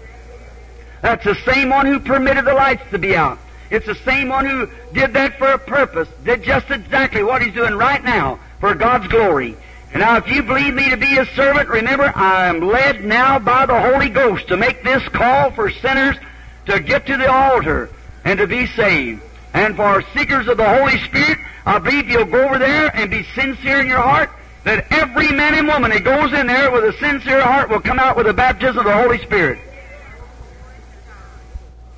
That's 1.01 1.23
the 1.23 1.35
same 1.35 1.69
one 1.69 1.85
who 1.85 1.99
permitted 1.99 2.45
the 2.45 2.53
lights 2.53 2.83
to 2.91 2.99
be 2.99 3.15
out. 3.15 3.39
It's 3.69 3.85
the 3.85 3.95
same 3.95 4.29
one 4.29 4.45
who 4.45 4.69
did 4.93 5.13
that 5.13 5.37
for 5.37 5.47
a 5.47 5.57
purpose, 5.57 6.07
did 6.23 6.43
just 6.43 6.69
exactly 6.69 7.23
what 7.23 7.41
he's 7.41 7.53
doing 7.53 7.75
right 7.75 8.03
now 8.03 8.39
for 8.59 8.73
God's 8.75 9.07
glory. 9.07 9.57
Now 9.95 10.17
if 10.17 10.27
you 10.27 10.43
believe 10.43 10.73
me 10.73 10.89
to 10.89 10.97
be 10.97 11.05
his 11.05 11.29
servant, 11.29 11.69
remember 11.69 12.11
I 12.13 12.47
am 12.47 12.59
led 12.59 13.05
now 13.05 13.39
by 13.39 13.65
the 13.65 13.79
Holy 13.79 14.09
Ghost 14.09 14.49
to 14.49 14.57
make 14.57 14.83
this 14.83 15.01
call 15.09 15.51
for 15.51 15.69
sinners 15.69 16.17
to 16.65 16.81
get 16.81 17.05
to 17.07 17.15
the 17.15 17.31
altar 17.31 17.89
and 18.25 18.37
to 18.39 18.45
be 18.45 18.67
saved. 18.67 19.21
And 19.53 19.73
for 19.77 20.03
seekers 20.13 20.49
of 20.49 20.57
the 20.57 20.67
Holy 20.67 20.97
Spirit, 20.99 21.37
I 21.65 21.79
believe 21.79 22.09
you'll 22.09 22.25
go 22.25 22.43
over 22.43 22.59
there 22.59 22.93
and 22.93 23.09
be 23.09 23.23
sincere 23.35 23.79
in 23.79 23.87
your 23.87 24.01
heart 24.01 24.31
that 24.65 24.85
every 24.91 25.31
man 25.31 25.55
and 25.55 25.65
woman 25.65 25.91
that 25.91 26.03
goes 26.03 26.33
in 26.33 26.47
there 26.47 26.71
with 26.71 26.83
a 26.83 26.93
sincere 26.99 27.41
heart 27.41 27.69
will 27.69 27.79
come 27.79 27.97
out 27.97 28.17
with 28.17 28.25
the 28.25 28.33
baptism 28.33 28.79
of 28.79 28.85
the 28.85 28.93
Holy 28.93 29.19
Spirit. 29.19 29.59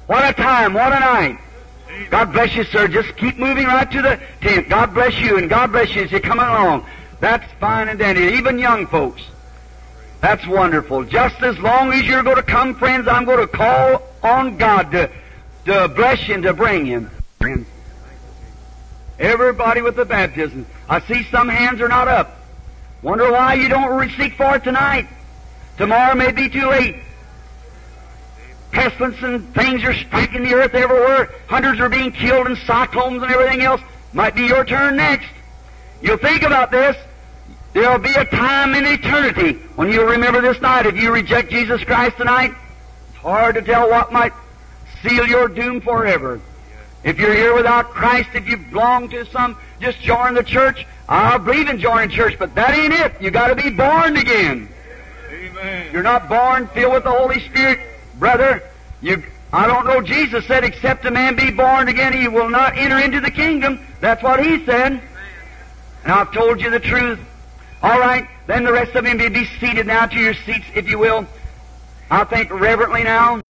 What 0.05 0.23
a 0.23 0.33
time, 0.33 0.73
what 0.73 0.93
a 0.93 0.99
night. 0.99 1.39
God 2.11 2.31
bless 2.31 2.55
you, 2.55 2.63
sir. 2.65 2.87
Just 2.87 3.17
keep 3.17 3.39
moving 3.39 3.65
right 3.65 3.89
to 3.89 4.01
the 4.03 4.19
tent. 4.41 4.69
God 4.69 4.93
bless 4.93 5.19
you, 5.19 5.37
and 5.37 5.49
God 5.49 5.71
bless 5.71 5.95
you 5.95 6.03
as 6.03 6.11
you're 6.11 6.19
coming 6.19 6.45
along. 6.45 6.85
That's 7.19 7.51
fine 7.59 7.89
and 7.89 7.97
dandy. 7.97 8.37
Even 8.37 8.59
young 8.59 8.87
folks. 8.87 9.21
That's 10.21 10.45
wonderful. 10.47 11.03
Just 11.03 11.41
as 11.41 11.57
long 11.59 11.93
as 11.93 12.03
you're 12.05 12.23
going 12.23 12.37
to 12.37 12.43
come, 12.43 12.75
friends, 12.75 13.07
I'm 13.07 13.25
going 13.25 13.39
to 13.39 13.47
call 13.47 14.03
on 14.23 14.57
God 14.57 14.91
to, 14.91 15.09
to 15.65 15.87
bless 15.89 16.27
you 16.27 16.35
and 16.35 16.43
to 16.43 16.53
bring 16.53 16.85
you. 16.85 17.09
Everybody 19.19 19.81
with 19.81 19.95
the 19.95 20.05
baptism. 20.05 20.65
I 20.89 21.01
see 21.01 21.23
some 21.31 21.49
hands 21.49 21.81
are 21.81 21.87
not 21.87 22.07
up. 22.07 22.39
Wonder 23.01 23.31
why 23.31 23.55
you 23.55 23.67
don't 23.67 24.09
seek 24.11 24.33
for 24.35 24.55
it 24.55 24.63
tonight. 24.63 25.07
Tomorrow 25.77 26.15
may 26.15 26.31
be 26.31 26.49
too 26.49 26.67
late. 26.69 26.97
Pestilence 28.71 29.21
and 29.21 29.53
things 29.55 29.83
are 29.83 29.93
striking 29.93 30.43
the 30.43 30.53
earth 30.53 30.73
everywhere. 30.73 31.33
Hundreds 31.47 31.79
are 31.79 31.89
being 31.89 32.11
killed 32.11 32.47
in 32.47 32.55
cyclones 32.57 33.23
and 33.23 33.31
everything 33.31 33.61
else. 33.61 33.81
Might 34.13 34.35
be 34.35 34.43
your 34.43 34.65
turn 34.65 34.97
next. 34.97 35.27
You'll 36.01 36.17
think 36.17 36.43
about 36.43 36.71
this. 36.71 36.95
There'll 37.77 37.99
be 37.99 38.15
a 38.15 38.25
time 38.25 38.73
in 38.73 38.87
eternity 38.87 39.53
when 39.75 39.91
you'll 39.91 40.07
remember 40.07 40.41
this 40.41 40.59
night. 40.59 40.87
If 40.87 40.97
you 40.97 41.13
reject 41.13 41.51
Jesus 41.51 41.83
Christ 41.83 42.17
tonight, 42.17 42.55
it's 43.09 43.19
hard 43.19 43.53
to 43.53 43.61
tell 43.61 43.87
what 43.87 44.11
might 44.11 44.33
seal 45.03 45.27
your 45.27 45.47
doom 45.47 45.81
forever. 45.81 46.41
If 47.03 47.19
you're 47.19 47.35
here 47.35 47.53
without 47.53 47.91
Christ, 47.91 48.29
if 48.33 48.49
you 48.49 48.57
belong 48.57 49.09
to 49.09 49.27
some, 49.27 49.55
just 49.79 49.99
join 49.99 50.33
the 50.33 50.41
church. 50.41 50.87
I 51.07 51.37
believe 51.37 51.69
in 51.69 51.79
joining 51.79 52.09
church, 52.09 52.39
but 52.39 52.55
that 52.55 52.75
ain't 52.75 52.95
it. 52.95 53.21
You 53.21 53.29
got 53.29 53.49
to 53.49 53.55
be 53.55 53.69
born 53.69 54.17
again. 54.17 54.69
Amen. 55.29 55.93
You're 55.93 56.01
not 56.01 56.27
born 56.27 56.65
filled 56.69 56.93
with 56.93 57.03
the 57.03 57.11
Holy 57.11 57.41
Spirit, 57.41 57.79
brother. 58.15 58.63
You, 59.03 59.21
I 59.53 59.67
don't 59.67 59.85
know. 59.85 60.01
Jesus 60.01 60.47
said, 60.47 60.63
"Except 60.63 61.05
a 61.05 61.11
man 61.11 61.35
be 61.35 61.51
born 61.51 61.89
again, 61.89 62.11
he 62.11 62.27
will 62.27 62.49
not 62.49 62.75
enter 62.75 62.97
into 62.97 63.19
the 63.19 63.29
kingdom." 63.29 63.85
That's 63.99 64.23
what 64.23 64.43
he 64.43 64.65
said. 64.65 64.99
And 66.03 66.11
I've 66.11 66.31
told 66.31 66.59
you 66.59 66.71
the 66.71 66.79
truth. 66.79 67.19
All 67.83 67.99
right, 67.99 68.27
then 68.47 68.63
the 68.63 68.73
rest 68.73 68.95
of 68.95 69.05
you 69.05 69.29
be 69.29 69.45
seated 69.59 69.85
now 69.85 70.05
to 70.07 70.19
your 70.19 70.33
seats, 70.33 70.65
if 70.75 70.89
you 70.89 70.97
will. 70.97 71.27
I'll 72.09 72.25
think 72.25 72.51
reverently 72.51 73.03
now. 73.03 73.41